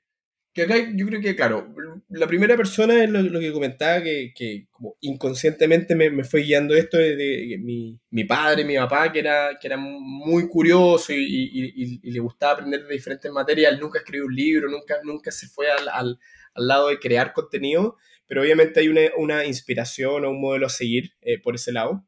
que 0.56 0.62
acá 0.62 0.76
yo 0.95 1.06
creo 1.06 1.20
que, 1.20 1.36
claro, 1.36 1.68
la 2.08 2.28
primera 2.28 2.56
persona 2.56 3.03
es 3.03 3.10
lo, 3.10 3.39
que 3.41 3.51
comentaba, 3.51 4.01
que, 4.01 4.32
que, 4.34 4.68
como 4.72 4.95
inconscientemente 5.01 5.95
me, 5.95 6.10
me 6.10 6.24
fue 6.24 6.43
guiando 6.43 6.74
esto 6.74 6.97
de, 6.97 7.60
mi, 7.62 7.99
mi, 8.10 8.24
padre, 8.24 8.64
mi 8.64 8.78
papá, 8.78 9.12
que 9.12 9.20
era, 9.20 9.58
que 9.60 9.68
era 9.68 9.76
muy 9.76 10.47
curioso 10.47 11.12
y, 11.12 11.18
y, 11.18 11.99
y, 12.01 12.10
le 12.10 12.20
gustaba 12.22 12.53
aprender 12.53 12.86
de 12.86 12.93
diferentes 12.93 13.30
materias. 13.30 13.74
Él 13.74 13.82
nunca 13.82 13.99
escribió 13.99 14.28
un 14.28 14.34
libro, 14.34 14.70
nunca, 14.70 14.95
nunca 15.03 15.30
se 15.30 15.47
fue 15.47 15.70
al, 15.70 15.89
al, 15.89 16.20
al 16.53 16.68
lado 16.68 16.88
de 16.88 16.99
crear 16.99 17.34
contenido, 17.34 17.97
pero 18.26 18.41
obviamente 18.41 18.80
hay 18.80 18.88
una, 18.88 19.01
una 19.18 19.45
inspiración 19.45 20.24
o 20.24 20.30
un 20.30 20.39
modelo 20.39 20.68
a 20.68 20.70
seguir 20.70 21.12
eh, 21.22 21.38
por 21.38 21.56
ese 21.56 21.74
lado. 21.74 22.08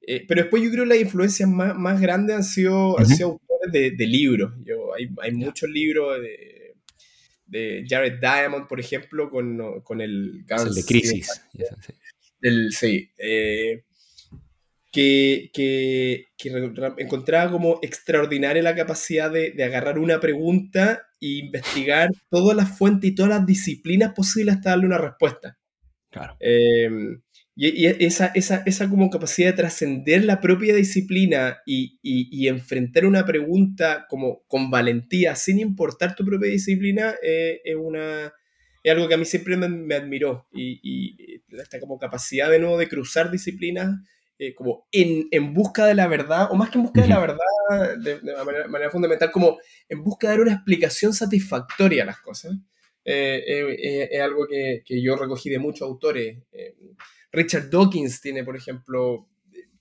Eh, 0.00 0.24
pero 0.26 0.42
después 0.42 0.64
yo 0.64 0.70
creo 0.72 0.82
que 0.82 0.88
las 0.88 0.98
influencias 0.98 1.48
más, 1.48 1.76
más 1.76 2.00
grandes 2.00 2.34
han 2.34 2.44
sido, 2.44 2.98
han 2.98 3.06
sido 3.06 3.28
autores 3.28 3.70
de, 3.70 3.92
de 3.92 4.06
libros. 4.08 4.52
Yo, 4.64 4.92
hay, 4.94 5.08
hay 5.22 5.30
muchos 5.30 5.70
libros 5.70 6.20
de 6.20 6.53
de 7.54 7.84
Jared 7.88 8.18
Diamond, 8.18 8.66
por 8.66 8.80
ejemplo, 8.80 9.30
con, 9.30 9.80
con 9.82 10.00
el 10.00 10.44
Guns, 10.48 10.74
de 10.74 10.84
Crisis. 10.84 11.42
sí. 12.70 13.10
Eh, 13.16 13.84
que, 14.90 15.50
que, 15.52 16.26
encontraba 16.98 17.50
como 17.50 17.80
extraordinaria 17.82 18.62
la 18.62 18.76
capacidad 18.76 19.30
de, 19.30 19.50
de, 19.50 19.64
agarrar 19.64 19.98
una 19.98 20.20
pregunta 20.20 21.08
e 21.20 21.26
investigar 21.44 22.10
todas 22.30 22.56
las 22.56 22.76
fuentes 22.76 23.10
y 23.10 23.14
todas 23.14 23.30
las 23.30 23.46
disciplinas 23.46 24.12
posibles 24.14 24.56
hasta 24.56 24.70
darle 24.70 24.86
una 24.86 24.98
respuesta. 24.98 25.58
Claro. 26.10 26.36
Eh, 26.38 26.88
y, 27.56 27.86
esa, 27.86 28.26
esa, 28.34 28.62
esa, 28.66 28.90
como 28.90 29.10
capacidad 29.10 29.50
de 29.50 29.56
trascender 29.56 30.24
la 30.24 30.40
propia 30.40 30.74
disciplina 30.74 31.62
y, 31.64 32.00
y, 32.02 32.48
enfrentar 32.48 33.06
una 33.06 33.24
pregunta 33.24 34.06
como 34.08 34.42
con 34.48 34.70
valentía, 34.70 35.36
sin 35.36 35.60
importar 35.60 36.16
tu 36.16 36.24
propia 36.24 36.50
disciplina, 36.50 37.14
eh, 37.22 37.60
es, 37.64 37.76
una, 37.76 38.34
es 38.82 38.92
algo 38.92 39.06
que 39.06 39.14
a 39.14 39.18
mí 39.18 39.24
siempre 39.24 39.56
me, 39.56 39.94
admiró. 39.94 40.48
Y, 40.52 40.80
y, 40.82 41.42
esta 41.56 41.78
como 41.78 41.96
capacidad 41.96 42.50
de 42.50 42.58
nuevo 42.58 42.76
de 42.76 42.88
cruzar 42.88 43.30
disciplinas, 43.30 44.00
eh, 44.36 44.52
como 44.52 44.88
en, 44.90 45.28
en, 45.30 45.54
busca 45.54 45.86
de 45.86 45.94
la 45.94 46.08
verdad, 46.08 46.48
o 46.50 46.56
más 46.56 46.70
que 46.70 46.78
en 46.78 46.84
busca 46.84 47.02
de 47.02 47.08
la 47.08 47.20
verdad, 47.20 47.96
de, 48.00 48.20
manera, 48.68 48.90
fundamental, 48.90 49.30
como 49.30 49.58
en 49.88 50.02
busca 50.02 50.26
de 50.26 50.32
dar 50.32 50.40
una 50.40 50.54
explicación 50.54 51.12
satisfactoria 51.12 52.02
a 52.02 52.06
las 52.06 52.18
cosas. 52.18 52.52
Eh, 53.04 54.08
es 54.10 54.20
algo 54.20 54.48
que, 54.48 54.82
que, 54.84 55.00
yo 55.00 55.14
recogí 55.14 55.50
de 55.50 55.60
muchos 55.60 55.86
autores. 55.86 56.38
Richard 57.34 57.70
Dawkins 57.70 58.20
tiene, 58.20 58.44
por 58.44 58.56
ejemplo, 58.56 59.28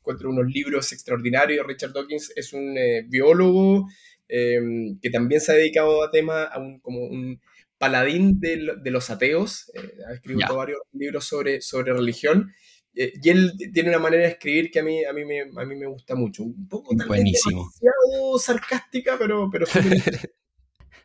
encuentro 0.04 0.30
unos 0.30 0.48
libros 0.48 0.92
extraordinarios. 0.92 1.66
Richard 1.66 1.94
Dawkins 1.94 2.34
es 2.36 2.54
un 2.54 2.78
eh, 2.78 3.06
biólogo 3.08 3.88
em, 4.28 5.00
que 5.00 5.10
también 5.10 5.40
se 5.40 5.52
ha 5.52 5.56
dedicado 5.56 6.04
a 6.04 6.12
temas, 6.12 6.50
como 6.82 7.06
un 7.06 7.40
paladín 7.78 8.40
de, 8.40 8.92
los 8.92 9.10
ateos. 9.10 9.72
Eh, 9.74 9.94
ha 10.10 10.14
escrito 10.14 10.56
varios 10.56 10.80
libros 10.92 11.26
sobre, 11.26 11.62
sobre 11.62 11.94
religión. 11.94 12.52
Eh, 12.96 13.14
y 13.22 13.30
él 13.30 13.54
tiene 13.74 13.90
una 13.90 14.00
manera 14.00 14.24
de 14.24 14.30
escribir 14.30 14.70
que 14.70 14.80
a 14.80 14.84
mí, 14.84 15.04
a 15.04 15.14
mí, 15.14 15.26
me, 15.26 15.42
a 15.42 15.66
mí 15.66 15.76
me 15.76 15.88
gusta 15.88 16.16
mucho. 16.16 16.44
Un 16.44 16.68
poco 16.68 16.96
Buenísimo. 17.08 17.70
demasiado 17.82 18.40
sarcástica, 18.40 19.18
pero, 19.18 19.50
pero 19.52 19.66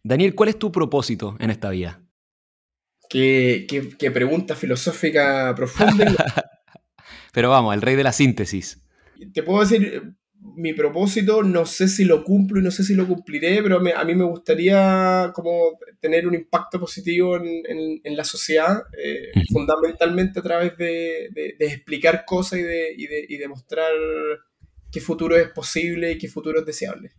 Daniel, 0.02 0.34
¿cuál 0.34 0.50
es 0.50 0.58
tu 0.58 0.70
propósito 0.70 1.36
en 1.38 1.50
esta 1.50 1.70
vida? 1.70 2.02
Qué, 3.08 4.10
pregunta 4.12 4.54
filosófica 4.54 5.54
profunda. 5.54 6.14
Pero 7.32 7.50
vamos, 7.50 7.74
el 7.74 7.82
rey 7.82 7.96
de 7.96 8.04
la 8.04 8.12
síntesis. 8.12 8.82
Te 9.32 9.42
puedo 9.42 9.60
decir, 9.60 10.14
mi 10.40 10.72
propósito, 10.72 11.42
no 11.42 11.66
sé 11.66 11.88
si 11.88 12.04
lo 12.04 12.24
cumplo 12.24 12.60
y 12.60 12.62
no 12.62 12.70
sé 12.70 12.84
si 12.84 12.94
lo 12.94 13.06
cumpliré, 13.06 13.62
pero 13.62 13.78
a 13.78 14.04
mí 14.04 14.14
me 14.14 14.24
gustaría 14.24 15.32
como 15.34 15.78
tener 16.00 16.26
un 16.26 16.34
impacto 16.34 16.78
positivo 16.78 17.36
en, 17.36 18.16
la 18.16 18.24
sociedad, 18.24 18.82
eh, 18.96 19.32
fundamentalmente 19.52 20.40
a 20.40 20.42
través 20.42 20.76
de, 20.76 21.28
explicar 21.58 22.24
cosas 22.24 22.60
y 22.60 22.62
de, 22.62 22.94
y, 22.96 23.36
de, 23.36 23.48
mostrar 23.48 23.92
qué 24.90 25.00
futuro 25.00 25.36
es 25.36 25.48
posible 25.48 26.12
y 26.12 26.18
qué 26.18 26.28
futuro 26.28 26.60
es 26.60 26.66
deseable. 26.66 27.10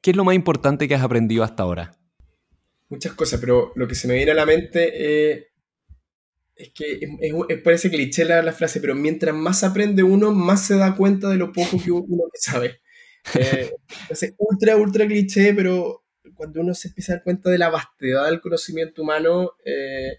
¿Qué 0.00 0.12
es 0.12 0.16
lo 0.16 0.24
más 0.24 0.34
importante 0.34 0.88
que 0.88 0.94
has 0.94 1.02
aprendido 1.02 1.44
hasta 1.44 1.62
ahora? 1.62 2.01
Muchas 2.92 3.14
cosas, 3.14 3.40
pero 3.40 3.72
lo 3.74 3.88
que 3.88 3.94
se 3.94 4.06
me 4.06 4.14
viene 4.14 4.32
a 4.32 4.34
la 4.34 4.44
mente 4.44 4.92
eh, 4.94 5.48
es 6.54 6.72
que 6.74 7.00
parece 7.64 7.90
cliché 7.90 8.26
la, 8.26 8.42
la, 8.42 8.52
frase, 8.52 8.80
pero 8.80 8.94
mientras 8.94 9.34
más 9.34 9.64
aprende 9.64 10.02
uno, 10.02 10.30
más 10.30 10.66
se 10.66 10.76
da 10.76 10.94
cuenta 10.94 11.30
de 11.30 11.36
lo 11.36 11.52
poco 11.52 11.82
que 11.82 11.90
uno 11.90 12.24
sabe. 12.34 12.80
Eh, 13.34 13.72
entonces, 14.02 14.34
ultra, 14.36 14.76
ultra 14.76 15.06
cliché, 15.06 15.54
pero 15.54 16.04
cuando 16.34 16.60
uno 16.60 16.74
se 16.74 16.88
empieza 16.88 17.12
a 17.12 17.16
dar 17.16 17.24
cuenta 17.24 17.48
de 17.48 17.58
la 17.58 17.70
vastedad 17.70 18.26
del 18.26 18.42
conocimiento 18.42 19.02
humano, 19.02 19.52
eh, 19.64 20.18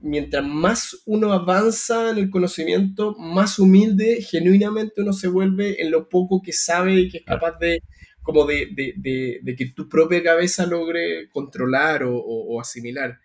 mientras 0.00 0.44
más 0.46 1.02
uno 1.06 1.32
avanza 1.32 2.10
en 2.10 2.18
el 2.18 2.30
conocimiento, 2.30 3.16
más 3.18 3.58
humilde 3.58 4.22
genuinamente 4.22 5.02
uno 5.02 5.12
se 5.12 5.26
vuelve 5.26 5.82
en 5.82 5.90
lo 5.90 6.08
poco 6.08 6.40
que 6.42 6.52
sabe 6.52 6.94
y 6.94 7.10
que 7.10 7.18
es 7.18 7.24
capaz 7.24 7.58
de 7.58 7.82
como 8.24 8.46
de, 8.46 8.70
de, 8.74 9.40
de, 9.42 9.54
que 9.54 9.66
tu 9.66 9.88
propia 9.88 10.22
cabeza 10.22 10.66
logre 10.66 11.28
controlar 11.28 12.02
o, 12.02 12.16
o, 12.16 12.60
asimilar. 12.60 13.20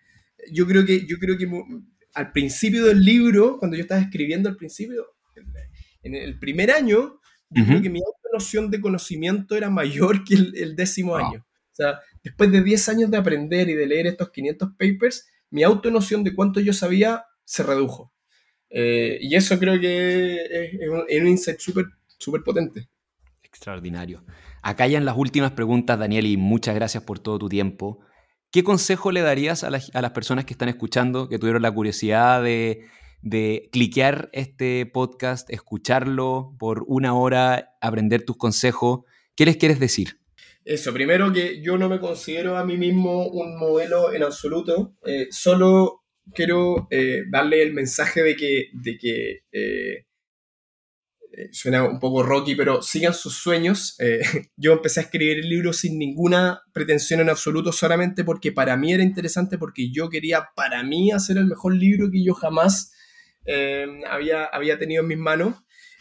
Yo 0.52 0.66
creo 0.66 0.84
que, 0.84 1.06
yo 1.06 1.18
creo 1.18 1.36
que 1.36 1.50
al 2.14 2.32
principio 2.32 2.84
del 2.84 3.02
libro, 3.02 3.58
cuando 3.58 3.76
yo 3.76 3.82
estaba 3.82 4.00
escribiendo 4.00 4.48
al 4.48 4.56
principio, 4.56 5.06
en 6.02 6.14
el 6.14 6.38
primer 6.38 6.70
año, 6.70 7.18
yo 7.50 7.64
creo 7.64 7.82
que 7.82 7.90
mi 7.90 8.00
noción 8.32 8.70
de 8.70 8.80
conocimiento 8.80 9.56
era 9.56 9.70
mayor 9.70 10.22
que 10.22 10.34
el, 10.34 10.76
décimo 10.76 11.16
año. 11.16 11.46
O 11.72 11.74
sea, 11.74 11.98
después 12.22 12.52
de 12.52 12.62
10 12.62 12.88
años 12.90 13.10
de 13.10 13.16
aprender 13.16 13.68
y 13.68 13.74
de 13.74 13.86
leer 13.86 14.06
estos 14.06 14.30
500 14.30 14.70
papers, 14.78 15.26
mi 15.50 15.62
autonoción 15.62 16.22
de 16.22 16.34
cuánto 16.34 16.60
yo 16.60 16.72
sabía 16.72 17.24
se 17.44 17.62
redujo. 17.62 18.12
Eh, 18.68 19.18
y 19.20 19.34
eso 19.34 19.58
creo 19.58 19.80
que 19.80 20.70
es, 21.10 21.20
un, 21.20 21.26
insight 21.26 21.58
súper 21.58 21.86
super 22.18 22.42
potente. 22.42 22.88
Extraordinario. 23.50 24.24
Acá 24.62 24.86
ya 24.86 24.98
en 24.98 25.04
las 25.04 25.16
últimas 25.16 25.52
preguntas, 25.52 25.98
Daniel, 25.98 26.26
y 26.26 26.36
muchas 26.36 26.74
gracias 26.74 27.02
por 27.02 27.18
todo 27.18 27.38
tu 27.38 27.48
tiempo. 27.48 28.00
¿Qué 28.52 28.62
consejo 28.64 29.12
le 29.12 29.20
darías 29.20 29.64
a, 29.64 29.68
a 29.68 30.02
las 30.02 30.10
personas 30.12 30.44
que 30.44 30.54
están 30.54 30.68
escuchando, 30.68 31.28
que 31.28 31.38
tuvieron 31.38 31.62
la 31.62 31.72
curiosidad 31.72 32.42
de, 32.42 32.86
de 33.22 33.68
cliquear 33.72 34.30
este 34.32 34.86
podcast, 34.86 35.50
escucharlo 35.50 36.54
por 36.58 36.84
una 36.86 37.14
hora, 37.14 37.76
aprender 37.80 38.24
tus 38.24 38.36
consejos? 38.36 39.00
¿Qué 39.36 39.44
les 39.44 39.56
quieres 39.56 39.80
decir? 39.80 40.20
Eso, 40.64 40.92
primero 40.92 41.32
que 41.32 41.62
yo 41.62 41.78
no 41.78 41.88
me 41.88 41.98
considero 41.98 42.56
a 42.56 42.64
mí 42.64 42.76
mismo 42.76 43.28
un 43.28 43.58
modelo 43.58 44.12
en 44.12 44.22
absoluto, 44.22 44.94
eh, 45.06 45.26
solo 45.30 46.02
quiero 46.34 46.86
eh, 46.90 47.22
darle 47.30 47.62
el 47.62 47.72
mensaje 47.72 48.22
de 48.22 48.36
que, 48.36 48.66
de 48.74 48.98
que 48.98 49.38
eh, 49.52 50.06
suena 51.52 51.84
un 51.84 51.98
poco 52.00 52.22
rocky, 52.22 52.54
pero 52.54 52.82
sigan 52.82 53.14
sus 53.14 53.34
sueños. 53.34 53.96
yo 54.56 54.72
empecé 54.72 55.00
a 55.00 55.02
escribir 55.04 55.38
el 55.38 55.48
libro 55.48 55.72
sin 55.72 55.98
ninguna 55.98 56.62
pretensión 56.72 57.20
en 57.20 57.30
absoluto, 57.30 57.72
solamente 57.72 58.24
porque 58.24 58.52
para 58.52 58.76
mí 58.76 58.92
era 58.92 59.02
interesante, 59.02 59.58
porque 59.58 59.90
yo 59.92 60.08
quería 60.08 60.48
para 60.54 60.82
mí 60.82 61.12
hacer 61.12 61.36
el 61.36 61.46
mejor 61.46 61.74
libro 61.74 62.10
que 62.10 62.24
yo 62.24 62.34
jamás 62.34 62.92
había, 64.08 64.44
había 64.44 64.78
tenido 64.78 65.02
en 65.02 65.08
mis 65.08 65.18
manos. 65.18 65.54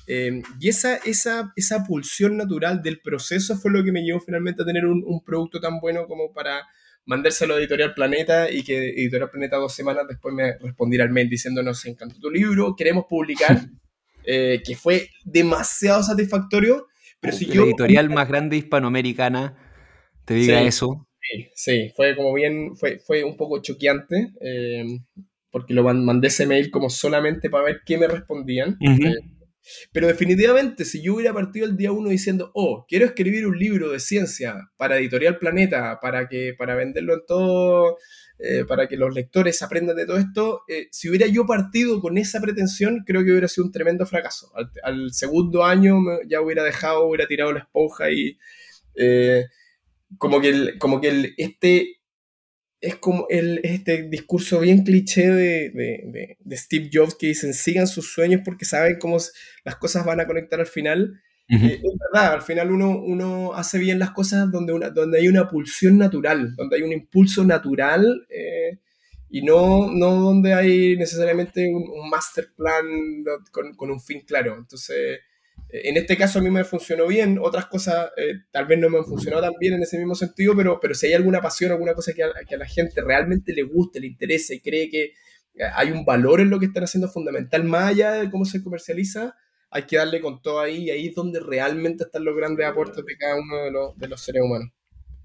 Y 0.07 0.67
esa, 0.67 0.97
esa, 0.97 1.53
esa 1.55 1.83
pulsión 1.83 2.37
natural 2.37 2.81
del 2.81 2.99
proceso 2.99 3.57
fue 3.57 3.71
lo 3.71 3.83
que 3.83 3.91
me 3.91 4.01
llevó 4.01 4.19
finalmente 4.19 4.63
a 4.63 4.65
tener 4.65 4.85
un, 4.85 5.03
un 5.05 5.23
producto 5.23 5.59
tan 5.59 5.79
bueno 5.79 6.07
como 6.07 6.33
para 6.33 6.63
mandárselo 7.09 7.55
a 7.55 7.57
Editorial 7.57 7.95
Planeta 7.95 8.51
y 8.51 8.63
que 8.63 8.89
Editorial 8.89 9.31
Planeta 9.31 9.57
dos 9.57 9.73
semanas 9.73 10.05
después 10.07 10.33
me 10.33 10.57
respondiera 10.59 11.03
al 11.03 11.09
mail 11.09 11.27
diciendo 11.27 11.63
nos 11.63 11.83
encantó 11.85 12.19
tu 12.19 12.29
libro, 12.29 12.75
queremos 12.75 13.05
publicar, 13.09 13.57
eh, 14.31 14.61
que 14.63 14.75
fue 14.75 15.09
demasiado 15.25 16.03
satisfactorio. 16.03 16.85
Pero 17.19 17.35
si 17.35 17.45
la 17.47 17.63
editorial 17.63 18.11
más 18.11 18.27
grande 18.27 18.57
hispanoamericana 18.57 19.57
te 20.23 20.35
diga 20.35 20.61
eso. 20.61 21.07
Sí, 21.19 21.47
sí, 21.55 21.91
fue 21.95 22.15
como 22.15 22.31
bien, 22.35 22.75
fue, 22.75 22.99
fue 22.99 23.23
un 23.23 23.35
poco 23.35 23.59
choqueante, 23.59 24.31
eh, 24.39 24.85
porque 25.49 25.73
lo 25.73 25.83
mandé 25.83 26.27
ese 26.27 26.45
mail 26.45 26.69
como 26.69 26.91
solamente 26.91 27.49
para 27.49 27.63
ver 27.63 27.81
qué 27.83 27.97
me 27.97 28.07
respondían. 28.07 28.77
Pero 29.91 30.07
definitivamente, 30.07 30.85
si 30.85 31.01
yo 31.01 31.15
hubiera 31.15 31.33
partido 31.33 31.65
el 31.65 31.75
día 31.75 31.91
uno 31.91 32.09
diciendo, 32.09 32.51
oh, 32.53 32.85
quiero 32.87 33.05
escribir 33.05 33.47
un 33.47 33.57
libro 33.57 33.89
de 33.89 33.99
ciencia 33.99 34.69
para 34.77 34.97
Editorial 34.97 35.39
Planeta, 35.39 35.99
para, 35.99 36.27
que, 36.27 36.53
para 36.55 36.75
venderlo 36.75 37.15
en 37.15 37.25
todo, 37.27 37.97
eh, 38.41 38.63
para 38.65 38.87
que 38.87 38.95
los 38.95 39.13
lectores 39.13 39.61
aprendan 39.61 39.97
de 39.97 40.05
todo 40.05 40.17
esto, 40.17 40.61
eh, 40.69 40.87
si 40.91 41.09
hubiera 41.09 41.27
yo 41.27 41.45
partido 41.45 41.99
con 41.99 42.17
esa 42.17 42.39
pretensión, 42.39 43.03
creo 43.05 43.25
que 43.25 43.31
hubiera 43.31 43.49
sido 43.49 43.65
un 43.65 43.73
tremendo 43.73 44.05
fracaso. 44.05 44.49
Al, 44.81 45.11
segundo 45.11 45.65
año 45.65 45.97
ya 46.25 46.39
hubiera 46.39 46.63
dejado, 46.63 47.05
hubiera 47.05 47.27
tirado 47.27 47.51
la 47.51 47.59
esponja 47.59 48.09
y 48.09 48.37
eh, 48.95 49.45
como 50.17 50.39
que, 50.39 50.77
como 50.79 51.01
que 51.01 51.33
este 51.35 51.99
es 52.79 52.95
como 52.95 53.27
el, 53.29 53.59
este 53.63 54.03
discurso 54.03 54.61
bien 54.61 54.83
cliché 54.85 55.29
de, 55.29 56.37
Steve 56.51 56.89
Jobs 56.93 57.15
que 57.15 57.27
dicen 57.27 57.53
sigan 57.53 57.87
sus 57.87 58.13
sueños 58.13 58.41
porque 58.45 58.63
saben 58.63 58.99
cómo 58.99 59.17
las 59.65 59.75
cosas 59.75 60.05
van 60.05 60.21
a 60.21 60.27
conectar 60.27 60.61
al 60.61 60.67
final. 60.67 61.21
Eh, 61.49 61.81
es 61.83 61.97
verdad, 62.13 62.33
al 62.33 62.41
final 62.43 62.71
uno, 62.71 62.91
uno 62.91 63.53
hace 63.55 63.79
bien 63.79 63.97
las 63.97 64.11
cosas 64.11 64.51
donde, 64.51 64.71
una, 64.71 64.91
donde 64.91 65.19
hay 65.19 65.27
una 65.27 65.47
pulsión 65.47 65.97
natural, 65.97 66.55
donde 66.55 66.75
hay 66.75 66.83
un 66.83 66.91
impulso 66.91 67.43
natural 67.43 68.27
eh, 68.29 68.79
y 69.31 69.41
no, 69.41 69.91
no 69.91 70.15
donde 70.15 70.53
hay 70.53 70.95
necesariamente 70.95 71.67
un, 71.67 72.07
master 72.09 72.49
plan 72.55 72.85
con, 73.51 73.73
con, 73.73 73.89
un 73.89 73.99
fin 73.99 74.21
claro. 74.27 74.57
Entonces, 74.57 75.21
en 75.71 75.97
este 75.97 76.17
caso 76.17 76.39
a 76.39 76.41
mí 76.41 76.49
me 76.49 76.63
funcionó 76.63 77.07
bien, 77.07 77.37
otras 77.39 77.67
cosas 77.67 78.09
eh, 78.17 78.33
tal 78.51 78.65
vez 78.65 78.79
no 78.79 78.89
me 78.89 78.97
han 78.97 79.05
funcionado 79.05 79.43
tan 79.43 79.53
bien 79.59 79.73
en 79.73 79.83
ese 79.83 79.97
mismo 79.97 80.15
sentido, 80.15 80.55
pero, 80.55 80.79
pero 80.79 80.95
si 80.95 81.07
hay 81.07 81.13
alguna 81.13 81.41
pasión, 81.41 81.71
alguna 81.71 81.93
cosa 81.93 82.13
que 82.13 82.23
a, 82.23 82.31
que 82.47 82.55
a 82.55 82.57
la 82.57 82.65
gente 82.65 83.01
realmente 83.01 83.53
le 83.53 83.63
guste, 83.63 83.99
le 83.99 84.07
interese 84.07 84.55
y 84.55 84.61
cree 84.61 84.89
que 84.89 85.03
eh, 85.03 85.63
hay 85.75 85.91
un 85.91 86.05
valor 86.05 86.41
en 86.41 86.49
lo 86.49 86.59
que 86.59 86.65
están 86.67 86.83
haciendo 86.83 87.07
fundamental, 87.07 87.63
más 87.63 87.89
allá 87.89 88.13
de 88.13 88.29
cómo 88.31 88.45
se 88.45 88.63
comercializa, 88.63 89.35
hay 89.71 89.83
que 89.83 89.97
darle 89.97 90.21
con 90.21 90.41
todo 90.41 90.59
ahí 90.59 90.85
y 90.85 90.89
ahí 90.91 91.07
es 91.07 91.15
donde 91.15 91.39
realmente 91.39 92.03
están 92.03 92.23
los 92.23 92.35
grandes 92.35 92.65
aportes 92.65 93.05
de 93.05 93.17
cada 93.17 93.35
uno 93.35 93.57
de 93.57 93.71
los, 93.71 93.97
de 93.97 94.07
los 94.07 94.21
seres 94.21 94.41
humanos. 94.43 94.69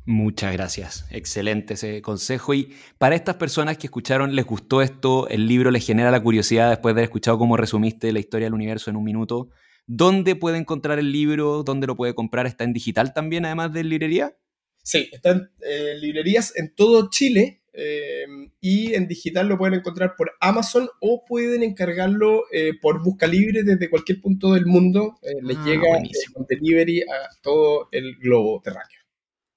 Muchas 0.07 0.53
gracias, 0.53 1.07
excelente 1.11 1.75
ese 1.75 2.03
consejo. 2.03 2.53
Y 2.53 2.75
para 2.99 3.15
estas 3.15 3.37
personas 3.37 3.79
que 3.79 3.87
escucharon, 3.87 4.37
les 4.37 4.45
gustó 4.45 4.83
esto, 4.83 5.29
el 5.29 5.47
libro 5.49 5.71
les 5.71 5.87
genera 5.87 6.11
la 6.11 6.23
curiosidad 6.23 6.69
después 6.69 6.95
de 6.95 7.01
haber 7.01 7.05
escuchado 7.05 7.39
cómo 7.39 7.57
resumiste 7.57 8.13
la 8.13 8.21
historia 8.21 8.47
del 8.47 8.55
universo 8.55 8.91
en 8.91 8.97
un 8.97 9.05
minuto, 9.05 9.49
¿Dónde 9.87 10.35
puede 10.35 10.59
encontrar 10.59 10.99
el 10.99 11.13
libro? 11.13 11.63
¿Dónde 11.63 11.87
lo 11.87 11.97
puede 11.97 12.15
comprar? 12.15 12.47
¿Está 12.47 12.65
en 12.65 12.73
digital 12.73 13.13
también, 13.13 13.45
además 13.45 13.73
de 13.73 13.85
librería? 13.85 14.37
Sí, 14.83 15.11
está 15.13 15.31
en 15.33 15.51
eh, 15.61 15.95
librerías 16.01 16.57
en 16.57 16.75
todo 16.75 17.11
Chile 17.11 17.63
eh, 17.75 18.25
y 18.61 18.95
en 18.95 19.09
digital 19.09 19.49
lo 19.49 19.59
pueden 19.59 19.75
encontrar 19.75 20.15
por 20.17 20.33
Amazon 20.41 20.89
o 21.01 21.25
pueden 21.27 21.63
encargarlo 21.63 22.45
eh, 22.53 22.73
por 22.81 23.03
Busca 23.03 23.27
Libre 23.27 23.63
desde 23.63 23.91
cualquier 23.91 24.21
punto 24.21 24.53
del 24.53 24.67
mundo. 24.67 25.19
les 25.43 25.57
ah, 25.57 25.65
llega 25.65 25.89
con 26.33 26.47
delivery 26.49 27.03
a 27.03 27.29
todo 27.43 27.89
el 27.93 28.17
globo 28.17 28.61
terráqueo. 28.63 29.01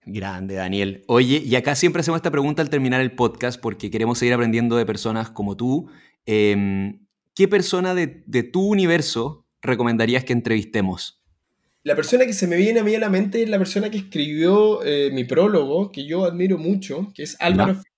Grande, 0.05 0.55
Daniel. 0.55 1.03
Oye, 1.07 1.43
y 1.45 1.55
acá 1.55 1.75
siempre 1.75 1.99
hacemos 1.99 2.19
esta 2.19 2.31
pregunta 2.31 2.61
al 2.61 2.69
terminar 2.69 3.01
el 3.01 3.11
podcast 3.11 3.59
porque 3.59 3.91
queremos 3.91 4.17
seguir 4.17 4.33
aprendiendo 4.33 4.77
de 4.77 4.85
personas 4.85 5.29
como 5.29 5.57
tú. 5.57 5.89
Em, 6.25 7.05
¿Qué 7.35 7.47
persona 7.47 7.93
de, 7.93 8.23
de 8.25 8.43
tu 8.43 8.65
universo 8.67 9.45
recomendarías 9.61 10.23
que 10.23 10.33
entrevistemos? 10.33 11.21
La 11.87 11.95
persona 11.95 12.25
que 12.25 12.33
se 12.33 12.47
me 12.47 12.57
viene 12.57 12.81
a 12.81 12.83
mí 12.83 12.95
a 12.95 12.99
la 12.99 13.09
mente 13.09 13.43
es 13.43 13.49
la 13.49 13.57
persona 13.57 13.89
que 13.89 13.97
escribió 13.97 14.83
eh, 14.83 15.09
mi 15.13 15.23
prólogo, 15.23 15.89
que 15.89 16.05
yo 16.05 16.25
admiro 16.25 16.57
mucho, 16.57 17.13
que 17.13 17.23
es 17.23 17.37
Álvaro 17.39 17.75
Fischer. 17.75 17.96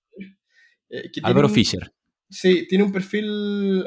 Eh, 0.90 1.10
Álvaro 1.22 1.48
Fischer. 1.48 1.92
Sí, 2.28 2.66
tiene 2.68 2.84
un 2.84 2.92
perfil, 2.92 3.84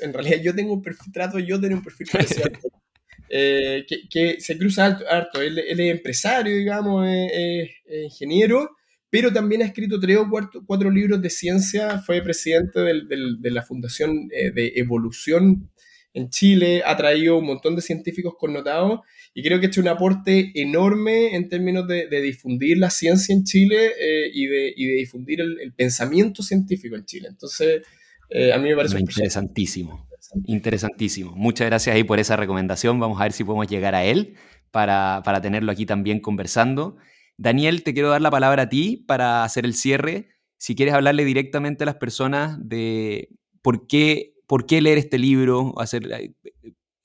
en 0.00 0.12
realidad 0.12 0.40
yo 0.42 0.54
tengo 0.54 0.72
un 0.72 0.82
perfil, 0.82 1.12
trato 1.12 1.38
yo 1.38 1.60
tener 1.60 1.76
un 1.76 1.82
perfil 1.82 2.06
parecido 2.10 2.44
eh, 3.28 3.84
que, 4.08 4.40
se 4.40 4.56
cruza 4.56 4.98
harto, 5.10 5.42
Él, 5.42 5.58
es 5.58 5.78
empresario, 5.78 6.56
digamos, 6.56 7.06
es, 7.06 7.70
ingeniero, 8.04 8.76
pero 9.10 9.30
también 9.30 9.60
ha 9.60 9.66
escrito 9.66 10.00
tres 10.00 10.16
o 10.16 10.28
cuatro, 10.66 10.90
libros 10.90 11.20
de 11.20 11.28
ciencia, 11.28 11.98
fue 11.98 12.22
presidente 12.22 12.80
de 12.80 13.50
la 13.50 13.62
Fundación 13.62 14.28
de 14.28 14.72
Evolución 14.76 15.70
en 16.14 16.28
Chile, 16.28 16.82
ha 16.84 16.96
traído 16.96 17.38
un 17.38 17.46
montón 17.46 17.74
de 17.74 17.82
científicos 17.82 18.34
connotados 18.38 19.00
y 19.34 19.42
creo 19.42 19.58
que 19.58 19.66
ha 19.66 19.68
hecho 19.68 19.80
un 19.80 19.88
aporte 19.88 20.52
enorme 20.54 21.34
en 21.34 21.48
términos 21.48 21.86
de, 21.88 22.06
difundir 22.20 22.78
la 22.78 22.90
ciencia 22.90 23.34
en 23.34 23.44
Chile 23.44 23.92
eh, 23.98 24.30
y, 24.32 24.46
de, 24.46 24.74
difundir 24.76 25.40
el, 25.40 25.72
pensamiento 25.74 26.42
científico 26.42 26.96
en 26.96 27.04
Chile. 27.06 27.28
Entonces, 27.30 27.82
eh, 28.28 28.52
a 28.52 28.58
mí 28.58 28.68
me 28.68 28.76
parece... 28.76 28.98
Interesantísimo, 28.98 30.06
interesantísimo. 30.44 31.32
Muchas 31.34 31.66
gracias 31.66 31.96
ahí 31.96 32.04
por 32.04 32.20
esa 32.20 32.36
recomendación. 32.36 33.00
Vamos 33.00 33.18
a 33.18 33.24
ver 33.24 33.32
si 33.32 33.44
podemos 33.44 33.68
llegar 33.68 33.94
a 33.94 34.04
él 34.04 34.34
para, 34.70 35.22
para 35.24 35.40
tenerlo 35.40 35.72
aquí 35.72 35.86
también 35.86 36.20
conversando. 36.20 36.96
Daniel, 37.38 37.82
te 37.82 37.94
quiero 37.94 38.10
dar 38.10 38.20
la 38.20 38.30
palabra 38.30 38.64
a 38.64 38.68
ti 38.68 39.04
para 39.06 39.44
hacer 39.44 39.64
el 39.64 39.74
cierre. 39.74 40.28
Si 40.58 40.74
quieres 40.74 40.94
hablarle 40.94 41.24
directamente 41.24 41.84
a 41.84 41.86
las 41.86 41.96
personas 41.96 42.58
de 42.60 43.30
por 43.62 43.86
qué 43.86 44.31
por 44.52 44.66
qué 44.66 44.82
leer 44.82 44.98
este 44.98 45.18
libro, 45.18 45.72
eh, 45.80 46.34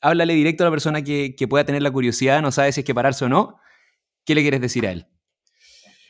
háblale 0.02 0.34
directo 0.34 0.66
a 0.66 0.68
la 0.68 0.72
persona 0.72 1.02
que, 1.02 1.34
pueda 1.50 1.64
tener 1.64 1.82
la 1.82 1.92
curiosidad, 1.92 2.42
no 2.42 2.52
sabe 2.52 2.74
si 2.74 2.82
es 2.82 2.86
que 2.86 2.94
pararse 2.94 3.24
o 3.24 3.30
no. 3.30 3.58
¿Qué 4.26 4.36
le 4.36 4.42
quieres 4.42 4.60
decir 4.60 4.86
a 4.86 4.92
él? 4.92 5.06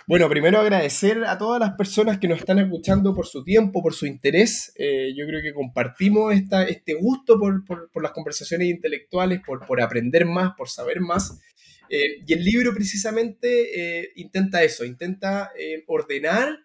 Bueno, 0.07 0.27
primero 0.29 0.59
agradecer 0.59 1.23
a 1.25 1.37
todas 1.37 1.59
las 1.59 1.73
personas 1.73 2.17
que 2.17 2.27
nos 2.27 2.39
están 2.39 2.57
escuchando 2.57 3.13
por 3.13 3.27
su 3.27 3.43
tiempo, 3.43 3.83
por 3.83 3.93
su 3.93 4.07
interés. 4.07 4.73
Eh, 4.79 5.13
yo 5.15 5.27
creo 5.27 5.43
que 5.43 5.53
compartimos 5.53 6.33
esta, 6.33 6.63
este 6.63 6.95
gusto 6.95 7.39
por, 7.39 8.01
las 8.01 8.13
conversaciones 8.13 8.69
intelectuales, 8.69 9.39
por, 9.45 9.63
por 9.63 9.79
aprender 9.79 10.25
más, 10.25 10.53
por 10.57 10.69
saber 10.69 11.01
más. 11.01 11.39
Eh, 11.87 12.23
y 12.25 12.33
el 12.33 12.43
libro 12.43 12.73
precisamente 12.73 13.99
eh, 13.99 14.09
intenta 14.15 14.63
eso, 14.63 14.83
intenta 14.85 15.51
ordenar 15.85 16.57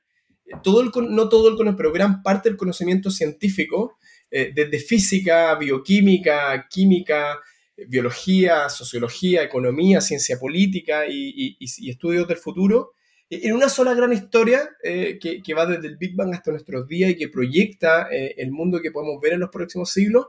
todo 0.63 0.81
el, 0.81 0.91
no 1.11 1.29
todo 1.29 1.49
el 1.49 1.57
conocimiento, 1.57 1.77
pero 1.77 1.93
gran 1.93 2.23
parte 2.23 2.49
del 2.49 2.57
conocimiento 2.57 3.11
científico, 3.11 3.99
desde 4.33 4.79
física, 4.79 5.55
bioquímica, 5.57 6.67
química, 6.71 7.39
biología, 7.87 8.71
sociología, 8.71 9.43
economía, 9.43 10.01
ciencia 10.01 10.39
política 10.39 11.05
y, 11.07 11.57
estudios 11.91 12.27
del 12.27 12.39
futuro, 12.39 12.95
en 13.29 13.55
una 13.55 13.69
sola 13.69 13.93
gran 13.93 14.13
historia 14.13 14.71
que, 14.83 15.43
que, 15.45 15.55
va 15.55 15.67
desde 15.67 15.89
el 15.89 15.99
Big 15.99 16.17
Bang 16.17 16.33
hasta 16.33 16.51
nuestros 16.51 16.89
días 16.89 17.11
y 17.11 17.17
que 17.17 17.29
proyecta 17.29 18.09
el 18.11 18.51
mundo 18.53 18.81
que 18.81 18.91
podemos 18.91 19.21
ver 19.21 19.35
en 19.35 19.41
los 19.41 19.51
próximos 19.51 19.91
siglos. 19.91 20.27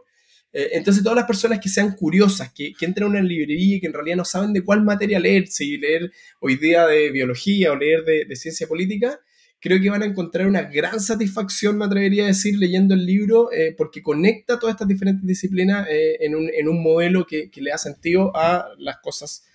Eh, 0.54 0.70
entonces, 0.74 1.02
todas 1.02 1.16
las 1.16 1.26
personas 1.26 1.60
que 1.60 1.68
sean 1.68 1.96
curiosas, 1.96 2.54
que, 2.54 2.74
que, 2.74 2.86
entren 2.86 3.08
a 3.08 3.10
una 3.10 3.22
librería 3.22 3.78
y 3.78 3.80
que 3.80 3.88
en 3.88 3.94
realidad 3.94 4.18
no 4.18 4.26
saben 4.26 4.54
de 4.54 4.64
cuál 4.64 4.84
materia 4.84 5.20
leer, 5.20 5.48
si 5.48 5.78
leer 5.78 6.12
hoy 6.40 6.58
día 6.58 6.86
de 6.86 7.10
biología 7.10 7.72
o 7.72 7.76
leer 7.76 8.04
de, 8.06 8.36
ciencia 8.36 8.68
política, 8.68 9.20
creo 9.64 9.82
que 9.82 9.90
van 9.90 10.04
a 10.04 10.06
encontrar 10.06 10.46
una 10.46 10.64
gran 10.64 11.00
satisfacción, 11.00 11.78
me 11.78 11.86
atrevería 11.86 12.26
a 12.26 12.28
decir, 12.28 12.58
leyendo 12.58 12.94
el 12.94 13.06
libro, 13.06 13.50
eh, 13.54 13.74
porque 13.78 14.04
conecta 14.04 14.60
todas 14.60 14.74
estas 14.74 14.90
diferentes 14.90 15.26
disciplinas 15.26 15.88
eh, 15.90 16.18
en, 16.20 16.36
un, 16.36 16.50
en, 16.54 16.68
un, 16.68 16.84
modelo 16.84 17.26
que, 17.26 17.50
que, 17.50 17.62
le 17.62 17.70
da 17.70 17.78
sentido 17.78 18.36
a 18.36 18.68
las 18.78 18.98
cosas 18.98 19.46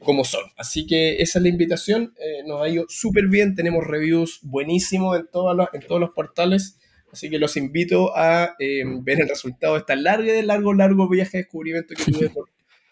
como 0.00 0.24
son. 0.24 0.44
Así 0.56 0.86
que 0.86 1.20
esa 1.20 1.38
es 1.38 1.42
la 1.42 1.50
invitación, 1.50 2.14
nos 2.46 2.62
ha 2.62 2.70
ido 2.70 2.86
súper 2.88 3.26
bien, 3.26 3.54
tenemos 3.54 3.86
reviews 3.86 4.40
buenísimos 4.40 5.18
en, 5.20 5.26
todas 5.30 5.68
en 5.74 5.82
todos 5.82 6.00
los 6.00 6.12
portales. 6.12 6.78
Así 7.12 7.28
que 7.28 7.38
los 7.38 7.58
invito 7.58 8.16
a 8.16 8.56
ver 8.58 9.20
el 9.20 9.28
resultado 9.28 9.74
de 9.74 9.80
esta 9.80 9.94
larga, 9.94 10.32
largo, 10.42 10.72
largo 10.72 11.06
viaje 11.06 11.36
de 11.36 11.42
descubrimiento 11.42 11.94
que 11.94 12.10
tuve 12.10 12.32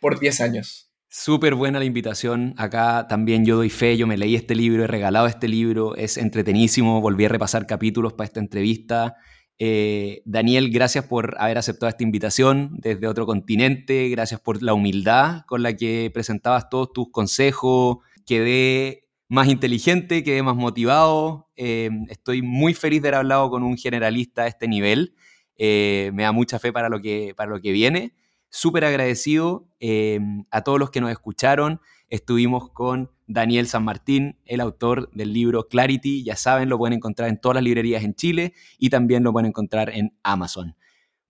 por, 0.02 0.20
10 0.20 0.40
años. 0.42 0.91
Súper 1.14 1.56
buena 1.56 1.78
la 1.78 1.84
invitación. 1.84 2.54
Acá 2.56 3.06
también 3.06 3.44
yo 3.44 3.56
doy 3.56 3.68
fe, 3.68 3.98
yo 3.98 4.06
me 4.06 4.16
leí 4.16 4.34
este 4.34 4.54
libro, 4.54 4.84
he 4.84 4.86
regalado 4.86 5.26
este 5.26 5.46
libro, 5.46 5.94
es 5.94 6.16
entretenísimo, 6.16 7.02
volví 7.02 7.26
a 7.26 7.28
repasar 7.28 7.66
capítulos 7.66 8.14
para 8.14 8.28
esta 8.28 8.40
entrevista. 8.40 9.16
Eh, 9.58 10.22
Daniel, 10.24 10.70
gracias 10.70 11.04
por 11.04 11.36
haber 11.38 11.58
aceptado 11.58 11.90
esta 11.90 12.02
invitación 12.02 12.70
desde 12.78 13.06
otro 13.08 13.26
continente, 13.26 14.08
gracias 14.08 14.40
por 14.40 14.62
la 14.62 14.72
humildad 14.72 15.42
con 15.46 15.62
la 15.62 15.76
que 15.76 16.10
presentabas 16.14 16.70
todos 16.70 16.94
tus 16.94 17.10
consejos. 17.10 17.98
Quedé 18.24 19.06
más 19.28 19.48
inteligente, 19.48 20.24
quedé 20.24 20.42
más 20.42 20.56
motivado. 20.56 21.50
Eh, 21.56 21.90
estoy 22.08 22.40
muy 22.40 22.72
feliz 22.72 23.02
de 23.02 23.08
haber 23.08 23.18
hablado 23.18 23.50
con 23.50 23.64
un 23.64 23.76
generalista 23.76 24.44
a 24.44 24.46
este 24.46 24.66
nivel. 24.66 25.14
Eh, 25.58 26.10
me 26.14 26.22
da 26.22 26.32
mucha 26.32 26.58
fe 26.58 26.72
para 26.72 26.88
lo 26.88 27.02
que, 27.02 27.34
para 27.36 27.50
lo 27.50 27.60
que 27.60 27.72
viene. 27.72 28.14
Súper 28.54 28.84
agradecido 28.84 29.66
eh, 29.80 30.20
a 30.50 30.60
todos 30.60 30.78
los 30.78 30.90
que 30.90 31.00
nos 31.00 31.10
escucharon. 31.10 31.80
Estuvimos 32.10 32.68
con 32.68 33.10
Daniel 33.26 33.66
San 33.66 33.82
Martín, 33.82 34.36
el 34.44 34.60
autor 34.60 35.10
del 35.12 35.32
libro 35.32 35.68
Clarity. 35.68 36.22
Ya 36.22 36.36
saben, 36.36 36.68
lo 36.68 36.76
pueden 36.76 36.92
encontrar 36.92 37.30
en 37.30 37.40
todas 37.40 37.54
las 37.54 37.64
librerías 37.64 38.04
en 38.04 38.14
Chile 38.14 38.52
y 38.78 38.90
también 38.90 39.22
lo 39.22 39.32
pueden 39.32 39.46
encontrar 39.46 39.88
en 39.88 40.14
Amazon. 40.22 40.76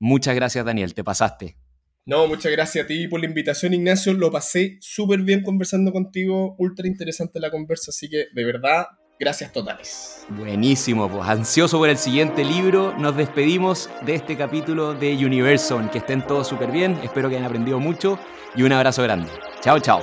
Muchas 0.01 0.35
gracias, 0.35 0.65
Daniel. 0.65 0.95
Te 0.95 1.05
pasaste. 1.05 1.57
No, 2.07 2.27
muchas 2.27 2.51
gracias 2.51 2.85
a 2.85 2.89
ti 2.89 3.07
por 3.07 3.21
la 3.21 3.27
invitación, 3.27 3.73
Ignacio. 3.73 4.15
Lo 4.15 4.33
pasé 4.33 4.79
súper 4.81 5.21
bien 5.21 5.45
conversando 5.45 5.93
contigo. 5.93 6.57
Ultra 6.59 6.89
interesante 6.89 7.39
la 7.39 7.53
conversa, 7.53 7.93
así 7.93 8.11
que 8.11 8.27
de 8.35 8.45
verdad, 8.45 8.87
gracias 9.23 9.53
totales. 9.53 10.27
Buenísimo, 10.29 11.09
pues 11.09 11.29
ansioso 11.29 11.79
por 11.79 11.89
el 11.89 11.97
siguiente 11.97 12.45
libro. 12.45 12.93
Nos 12.99 13.17
despedimos 13.17 13.89
de 14.05 14.17
este 14.17 14.37
capítulo 14.37 14.95
de 14.95 15.15
Universal. 15.25 15.91
Que 15.91 15.99
estén 15.99 16.27
todos 16.27 16.49
súper 16.49 16.73
bien. 16.73 16.99
Espero 17.05 17.29
que 17.29 17.37
hayan 17.37 17.47
aprendido 17.47 17.79
mucho 17.79 18.19
y 18.57 18.65
un 18.65 18.73
abrazo 18.73 19.03
grande. 19.05 19.29
Chao, 19.61 19.79
chao. 19.79 20.03